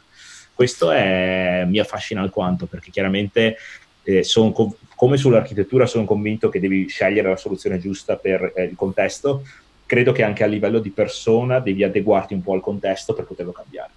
Questo 0.54 0.92
è, 0.92 1.64
mi 1.66 1.80
affascina 1.80 2.22
alquanto 2.22 2.66
perché 2.66 2.92
chiaramente 2.92 3.58
eh, 4.04 4.24
sono 4.24 4.52
come 4.96 5.16
sull'architettura 5.16 5.86
sono 5.86 6.04
convinto 6.04 6.50
che 6.50 6.60
devi 6.60 6.90
scegliere 6.90 7.30
la 7.30 7.38
soluzione 7.38 7.80
giusta 7.80 8.18
per 8.18 8.52
eh, 8.54 8.64
il 8.64 8.76
contesto, 8.76 9.46
credo 9.86 10.12
che 10.12 10.24
anche 10.24 10.44
a 10.44 10.48
livello 10.48 10.80
di 10.80 10.90
persona 10.90 11.60
devi 11.60 11.84
adeguarti 11.84 12.34
un 12.34 12.42
po' 12.42 12.54
al 12.54 12.62
contesto 12.62 13.14
per 13.14 13.24
poterlo 13.24 13.54
cambiare. 13.54 13.92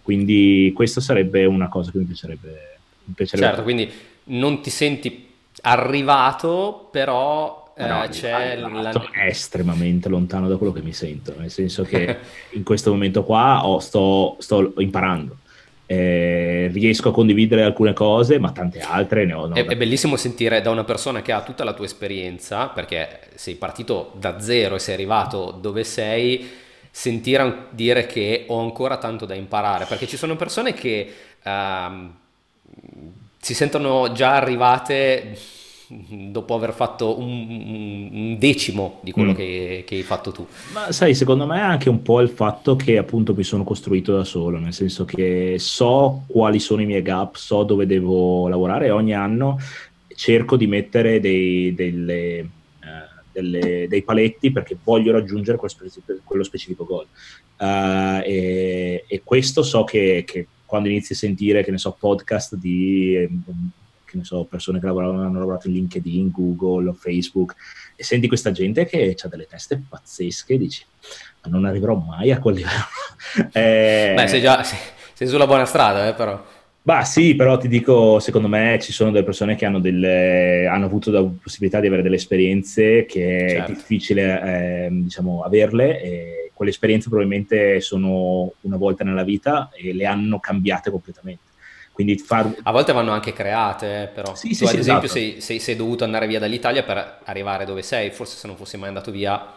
Quindi 0.00 0.70
questa 0.72 1.00
sarebbe 1.00 1.44
una 1.44 1.68
cosa 1.68 1.90
che 1.90 1.98
mi 1.98 2.04
piacerebbe. 2.04 2.78
Mi 3.04 3.14
piacerebbe 3.14 3.48
certo, 3.48 3.62
quindi 3.64 3.90
non 4.24 4.62
ti 4.62 4.70
senti 4.70 5.27
arrivato, 5.62 6.88
però 6.90 7.72
eh, 7.76 7.86
no, 7.86 8.06
c'è 8.10 8.56
la... 8.56 8.92
è 9.12 9.26
estremamente 9.26 10.08
lontano 10.08 10.48
da 10.48 10.56
quello 10.56 10.72
che 10.72 10.82
mi 10.82 10.92
sento, 10.92 11.34
nel 11.38 11.50
senso 11.50 11.82
che 11.82 12.16
in 12.52 12.64
questo 12.64 12.90
momento 12.90 13.24
qua 13.24 13.66
oh, 13.66 13.78
sto, 13.78 14.36
sto 14.38 14.74
imparando 14.78 15.36
eh, 15.90 16.68
riesco 16.70 17.08
a 17.08 17.12
condividere 17.12 17.62
alcune 17.62 17.94
cose, 17.94 18.38
ma 18.38 18.52
tante 18.52 18.78
altre 18.80 19.24
ne 19.24 19.32
ho. 19.32 19.46
No? 19.46 19.54
È, 19.54 19.64
è, 19.64 19.74
bellissimo 19.74 20.16
sentire 20.16 20.60
da 20.60 20.68
una 20.68 20.84
persona 20.84 21.22
che 21.22 21.32
ha 21.32 21.40
tutta 21.40 21.64
la 21.64 21.72
tua 21.72 21.86
esperienza, 21.86 22.66
perché 22.66 23.20
sei 23.36 23.54
partito 23.54 24.12
da 24.16 24.38
zero 24.38 24.74
e 24.74 24.80
sei 24.80 24.92
arrivato 24.92 25.50
dove 25.50 25.84
sei, 25.84 26.46
sentire 26.90 27.68
dire 27.70 28.04
che 28.04 28.44
ho 28.48 28.60
ancora 28.60 28.98
tanto 28.98 29.24
da 29.24 29.34
imparare, 29.34 29.86
perché 29.86 30.06
ci 30.06 30.18
sono 30.18 30.36
persone 30.36 30.74
che 30.74 31.10
uh, 31.42 32.10
si 33.40 33.54
sentono 33.54 34.12
già 34.12 34.34
arrivate 34.34 35.36
dopo 35.90 36.54
aver 36.54 36.74
fatto 36.74 37.18
un, 37.18 38.08
un 38.12 38.38
decimo 38.38 39.00
di 39.02 39.10
quello 39.10 39.32
mm. 39.32 39.34
che, 39.34 39.84
che, 39.86 39.94
hai 39.94 40.02
fatto 40.02 40.32
tu. 40.32 40.46
Ma 40.74 40.92
sai, 40.92 41.14
secondo 41.14 41.46
me 41.46 41.56
è 41.56 41.62
anche 41.62 41.88
un 41.88 42.02
po' 42.02 42.20
il 42.20 42.28
fatto 42.28 42.76
che 42.76 42.98
appunto 42.98 43.34
mi 43.34 43.42
sono 43.42 43.64
costruito 43.64 44.14
da 44.14 44.24
solo, 44.24 44.58
nel 44.58 44.74
senso 44.74 45.04
che 45.06 45.56
so 45.58 46.24
quali 46.26 46.58
sono 46.58 46.82
i 46.82 46.86
miei 46.86 47.00
gap, 47.00 47.36
so 47.36 47.62
dove 47.62 47.86
devo 47.86 48.48
lavorare 48.48 48.90
ogni 48.90 49.14
anno 49.14 49.58
cerco 50.14 50.56
di 50.56 50.66
mettere 50.66 51.20
dei, 51.20 51.72
delle, 51.74 52.38
eh, 52.38 52.48
delle, 53.32 53.86
dei 53.88 54.02
paletti 54.02 54.50
perché 54.50 54.76
voglio 54.82 55.12
raggiungere 55.12 55.56
quello 55.56 55.72
specifico, 55.72 56.20
quello 56.24 56.42
specifico 56.42 56.84
goal. 56.84 57.06
Uh, 57.56 58.22
e, 58.24 59.04
e, 59.06 59.22
questo 59.24 59.62
so 59.62 59.84
che, 59.84 60.24
che, 60.26 60.46
quando 60.68 60.88
inizi 60.88 61.14
a 61.14 61.16
sentire, 61.16 61.64
che 61.64 61.70
ne 61.70 61.78
so, 61.78 61.96
podcast 61.98 62.54
di... 62.54 63.16
Eh, 63.16 63.30
che 64.08 64.16
ne 64.16 64.24
so, 64.24 64.44
persone 64.44 64.80
che 64.80 64.86
lavoravano, 64.86 65.22
hanno 65.22 65.38
lavorato 65.38 65.68
in 65.68 65.74
LinkedIn, 65.74 66.30
Google, 66.30 66.94
Facebook, 66.94 67.54
e 67.94 68.02
senti 68.02 68.26
questa 68.26 68.52
gente 68.52 68.86
che 68.86 69.14
ha 69.20 69.28
delle 69.28 69.46
teste 69.46 69.82
pazzesche 69.86 70.56
dici, 70.56 70.82
ma 71.42 71.50
non 71.50 71.66
arriverò 71.66 71.94
mai 71.94 72.32
a 72.32 72.38
quel 72.38 72.54
livello. 72.54 72.86
eh... 73.52 74.14
Beh, 74.16 74.26
sei 74.26 74.40
già 74.40 74.62
sei 74.62 75.26
sulla 75.26 75.46
buona 75.46 75.64
strada, 75.64 76.06
eh, 76.06 76.14
però. 76.14 76.42
Bah 76.80 77.02
sì, 77.02 77.34
però 77.34 77.58
ti 77.58 77.66
dico, 77.68 78.20
secondo 78.20 78.48
me 78.48 78.78
ci 78.80 78.92
sono 78.92 79.10
delle 79.10 79.24
persone 79.24 79.56
che 79.56 79.66
hanno, 79.66 79.80
delle, 79.80 80.66
hanno 80.66 80.86
avuto 80.86 81.10
la 81.10 81.22
possibilità 81.22 81.80
di 81.80 81.86
avere 81.88 82.02
delle 82.02 82.14
esperienze 82.14 83.04
che 83.04 83.46
certo. 83.50 83.72
è 83.72 83.74
difficile 83.74 84.86
eh, 84.86 84.88
diciamo, 84.90 85.42
averle 85.42 86.00
e 86.00 86.47
quelle 86.58 86.72
esperienze 86.72 87.08
probabilmente 87.08 87.80
sono 87.80 88.52
una 88.62 88.76
volta 88.76 89.04
nella 89.04 89.22
vita 89.22 89.70
e 89.72 89.94
le 89.94 90.06
hanno 90.06 90.40
cambiate 90.40 90.90
completamente. 90.90 91.46
Quindi 91.92 92.18
far... 92.18 92.52
A 92.62 92.72
volte 92.72 92.92
vanno 92.92 93.12
anche 93.12 93.32
create, 93.32 94.02
eh, 94.02 94.06
però. 94.08 94.34
Sì, 94.34 94.48
tu, 94.48 94.54
sì, 94.54 94.64
ad 94.64 94.70
sì, 94.70 94.78
esempio, 94.78 95.04
esatto. 95.04 95.20
sei, 95.20 95.40
sei, 95.40 95.58
sei, 95.60 95.76
dovuto 95.76 96.02
andare 96.04 96.26
via 96.26 96.40
dall'Italia 96.40 96.82
per 96.82 97.20
arrivare 97.24 97.64
dove 97.64 97.82
sei. 97.82 98.10
Forse 98.10 98.36
se 98.36 98.46
non 98.48 98.56
fossi 98.56 98.76
mai 98.76 98.88
andato 98.88 99.10
via 99.10 99.54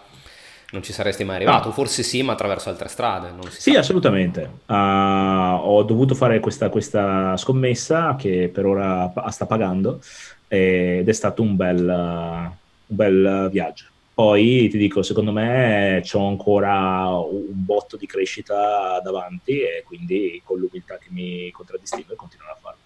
non 0.72 0.84
ci 0.84 0.93
saresti 0.93 1.24
mai 1.24 1.38
arrivato. 1.38 1.68
No. 1.68 1.74
Forse 1.74 2.04
sì, 2.04 2.22
ma 2.22 2.34
attraverso 2.34 2.70
altre 2.70 2.88
strade. 2.88 3.32
sì, 3.49 3.74
sa. 3.74 3.80
assolutamente. 3.80 4.49
Uh, 4.66 4.74
ho 4.74 5.84
dovuto 5.84 6.16
fare 6.16 6.39
questa, 6.39 6.70
questa, 6.70 7.36
scommessa 7.38 8.16
che 8.16 8.49
per 8.54 8.66
ora 8.66 9.12
sta 9.30 9.45
pagando 9.47 9.99
ed 10.47 11.08
è 11.08 11.14
stato 11.14 11.41
un 11.41 11.56
bel, 11.56 11.88
un 11.88 12.95
bel 12.95 13.49
viaggio. 13.52 13.86
Poi 14.22 14.67
ti 14.69 14.78
dico, 14.78 15.01
secondo 15.01 15.32
me 15.32 15.99
c'ho 16.03 16.28
ancora 16.28 17.09
un 17.09 17.65
botto 17.65 17.97
di 17.97 18.05
crescita 18.05 18.99
davanti 19.03 19.61
e 19.61 19.82
quindi 19.84 20.39
con 20.45 20.59
l'umiltà 20.59 20.99
che 20.99 21.07
mi 21.09 21.49
contraddistingue 21.49 22.15
continuerò 22.15 22.51
a 22.51 22.57
farlo. 22.61 22.80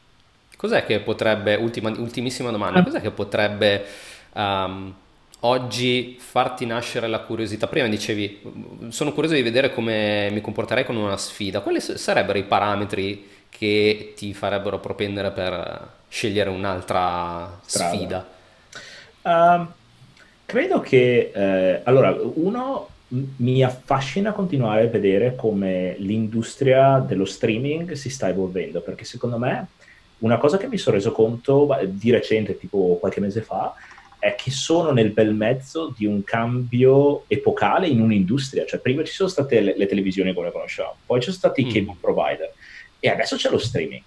Cos'è 0.55 0.85
che 0.85 1.01
potrebbe, 1.01 1.55
ultima, 1.55 1.89
ultimissima 1.89 2.51
domanda, 2.51 2.79
eh. 2.79 2.83
cos'è 2.83 3.01
che 3.01 3.11
potrebbe 3.11 3.83
um, 4.31 4.95
oggi 5.41 6.15
farti 6.21 6.65
nascere 6.65 7.07
la 7.09 7.19
curiosità? 7.19 7.67
Prima 7.67 7.89
dicevi, 7.89 8.87
sono 8.87 9.11
curioso 9.11 9.35
di 9.35 9.41
vedere 9.41 9.73
come 9.73 10.29
mi 10.31 10.39
comporterei 10.39 10.85
con 10.85 10.95
una 10.95 11.17
sfida. 11.17 11.59
Quali 11.59 11.81
sarebbero 11.81 12.37
i 12.37 12.45
parametri 12.45 13.27
che 13.49 14.13
ti 14.15 14.33
farebbero 14.33 14.79
propendere 14.79 15.31
per 15.31 15.95
scegliere 16.07 16.49
un'altra 16.49 17.59
Strada. 17.65 17.93
sfida? 17.93 18.27
Um, 19.23 19.73
Credo 20.45 20.79
che, 20.79 21.31
eh, 21.33 21.81
allora, 21.83 22.15
uno 22.35 22.89
mi 23.07 23.63
affascina 23.63 24.31
continuare 24.31 24.83
a 24.83 24.89
vedere 24.89 25.35
come 25.35 25.95
l'industria 25.99 26.99
dello 26.99 27.25
streaming 27.25 27.93
si 27.93 28.09
sta 28.09 28.29
evolvendo, 28.29 28.81
perché 28.81 29.05
secondo 29.05 29.37
me 29.37 29.67
una 30.19 30.37
cosa 30.37 30.57
che 30.57 30.67
mi 30.67 30.77
sono 30.77 30.95
reso 30.95 31.11
conto 31.11 31.69
di 31.87 32.11
recente, 32.11 32.57
tipo 32.57 32.97
qualche 32.99 33.19
mese 33.19 33.41
fa, 33.41 33.73
è 34.17 34.35
che 34.35 34.49
sono 34.49 34.91
nel 34.91 35.11
bel 35.11 35.33
mezzo 35.33 35.93
di 35.95 36.05
un 36.05 36.23
cambio 36.23 37.25
epocale 37.27 37.87
in 37.87 38.01
un'industria. 38.01 38.65
Cioè, 38.65 38.79
prima 38.79 39.03
ci 39.03 39.13
sono 39.13 39.29
state 39.29 39.59
le, 39.61 39.77
le 39.77 39.85
televisioni 39.85 40.33
come 40.33 40.47
le 40.47 40.51
conosciamo, 40.51 40.95
poi 41.05 41.19
ci 41.19 41.25
sono 41.25 41.37
stati 41.37 41.61
i 41.61 41.65
mm. 41.65 41.69
cable 41.69 41.97
provider 41.99 42.53
e 42.99 43.09
adesso 43.09 43.35
c'è 43.35 43.49
lo 43.49 43.59
streaming. 43.59 44.01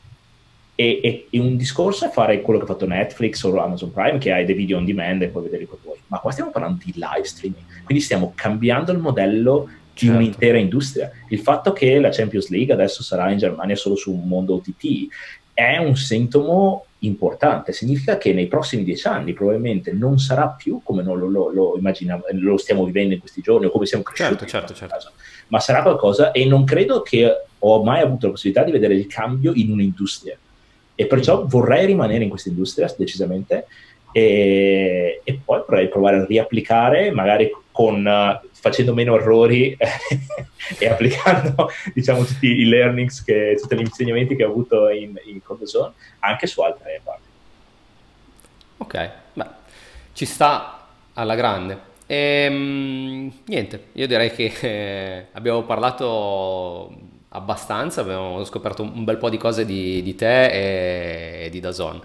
E, 0.81 1.01
e, 1.03 1.26
e, 1.29 1.41
un 1.41 1.57
discorso 1.57 2.07
è 2.07 2.09
fare 2.09 2.41
quello 2.41 2.61
che 2.61 2.64
ha 2.64 2.68
fatto 2.68 2.87
Netflix 2.87 3.43
o 3.43 3.61
Amazon 3.61 3.91
Prime, 3.91 4.18
che 4.18 4.31
hai 4.31 4.45
dei 4.45 4.55
video 4.55 4.76
on 4.76 4.85
demand 4.85 5.20
e 5.22 5.26
puoi 5.26 5.43
vedere 5.43 5.66
quello 5.66 5.83
vuoi. 5.83 5.99
Ma 6.07 6.20
qua 6.20 6.31
stiamo 6.31 6.53
parlando 6.53 6.79
di 6.85 6.93
live 6.95 7.26
streaming, 7.26 7.64
quindi 7.83 8.01
stiamo 8.01 8.33
cambiando 8.37 8.93
il 8.93 8.99
modello 8.99 9.68
di 9.93 10.07
certo. 10.07 10.14
un'intera 10.14 10.57
industria. 10.57 11.11
Il 11.31 11.41
fatto 11.41 11.72
che 11.72 11.99
la 11.99 12.11
Champions 12.11 12.49
League 12.51 12.72
adesso 12.72 13.03
sarà 13.03 13.29
in 13.33 13.39
Germania 13.39 13.74
solo 13.74 13.97
su 13.97 14.12
un 14.12 14.29
mondo 14.29 14.55
OTT 14.55 15.09
è 15.53 15.79
un 15.79 15.97
sintomo 15.97 16.85
importante. 17.01 17.72
Significa 17.72 18.16
che 18.16 18.33
nei 18.33 18.47
prossimi 18.47 18.85
dieci 18.85 19.09
anni 19.09 19.33
probabilmente 19.33 19.91
non 19.91 20.20
sarà 20.20 20.47
più 20.47 20.81
come 20.85 21.03
lo, 21.03 21.14
lo, 21.16 21.51
lo, 21.51 21.81
lo 21.81 22.57
stiamo 22.57 22.85
vivendo 22.85 23.14
in 23.14 23.18
questi 23.18 23.41
giorni 23.41 23.66
o 23.66 23.70
come 23.70 23.85
siamo 23.85 24.05
cresciuti. 24.05 24.47
Certo, 24.47 24.74
certo, 24.74 24.74
certo. 24.74 25.11
Ma 25.49 25.59
sarà 25.59 25.83
qualcosa 25.83 26.31
e 26.31 26.45
non 26.45 26.62
credo 26.62 27.03
che 27.03 27.47
ho 27.59 27.83
mai 27.83 28.01
avuto 28.01 28.26
la 28.26 28.33
possibilità 28.33 28.64
di 28.64 28.70
vedere 28.70 28.95
il 28.95 29.09
cambio 29.09 29.51
in 29.53 29.72
un'industria 29.72 30.39
e 31.01 31.07
perciò 31.07 31.46
vorrei 31.46 31.86
rimanere 31.86 32.24
in 32.24 32.28
questa 32.28 32.49
industria 32.49 32.92
decisamente 32.99 33.66
e, 34.11 35.20
e 35.22 35.40
poi 35.44 35.62
vorrei 35.64 35.88
provare 35.88 36.16
a 36.16 36.24
riapplicare 36.24 37.12
magari 37.12 37.49
con, 37.70 38.05
facendo 38.51 38.94
meno 38.94 39.14
errori 39.14 39.76
e 40.76 40.88
applicando 40.88 41.70
diciamo 41.94 42.24
tutti 42.24 42.49
i 42.49 42.64
learnings 42.64 43.22
che, 43.22 43.57
tutti 43.61 43.76
gli 43.76 43.80
insegnamenti 43.80 44.34
che 44.34 44.42
ho 44.42 44.51
avuto 44.51 44.88
in, 44.88 45.14
in 45.26 45.40
Codozone 45.40 45.92
anche 46.18 46.49
su 46.49 46.61
altre 46.62 47.01
parti 47.05 47.28
ok 48.78 49.11
beh 49.34 49.46
ci 50.14 50.24
sta 50.24 50.86
alla 51.12 51.36
grande. 51.36 51.86
E, 52.07 52.16
ehm, 52.16 53.32
niente 53.46 53.90
io 53.92 54.09
direi 54.09 54.32
che 54.32 54.53
eh, 54.61 55.26
abbiamo 55.30 55.62
parlato 55.62 56.92
abbastanza, 57.31 58.01
abbiamo 58.01 58.43
scoperto 58.45 58.83
un 58.83 59.05
bel 59.05 59.16
po' 59.16 59.29
di 59.31 59.37
cose 59.37 59.64
di, 59.64 60.03
di 60.03 60.14
te 60.14 61.45
e, 61.45 61.51
di 61.51 61.61
Dazon. 61.61 62.01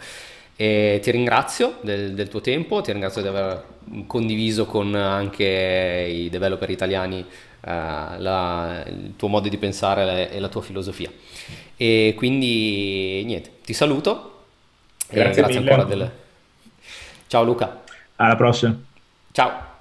E 0.55 0.99
ti 1.01 1.11
ringrazio 1.11 1.77
del, 1.81 2.13
del, 2.13 2.27
tuo 2.27 2.41
tempo, 2.41 2.81
ti 2.81 2.91
ringrazio 2.91 3.21
di 3.21 3.27
aver 3.27 3.63
condiviso 4.05 4.65
con 4.65 4.93
anche 4.93 6.07
i 6.07 6.29
developer 6.29 6.69
italiani 6.69 7.25
la, 7.65 8.83
il 8.87 9.13
tuo 9.15 9.29
modo 9.29 9.47
di 9.47 9.57
pensare 9.57 10.29
e 10.31 10.39
la 10.39 10.49
tua 10.49 10.61
filosofia. 10.61 11.11
E 11.75 12.13
quindi 12.15 13.23
niente, 13.25 13.51
ti 13.63 13.73
saluto. 13.73 14.45
Grazie, 15.09 15.41
grazie 15.41 15.59
ancora 15.59 15.83
del... 15.83 16.11
Ciao 17.27 17.43
Luca. 17.43 17.81
Alla 18.17 18.35
prossima. 18.35 18.77
Ciao. 19.31 19.72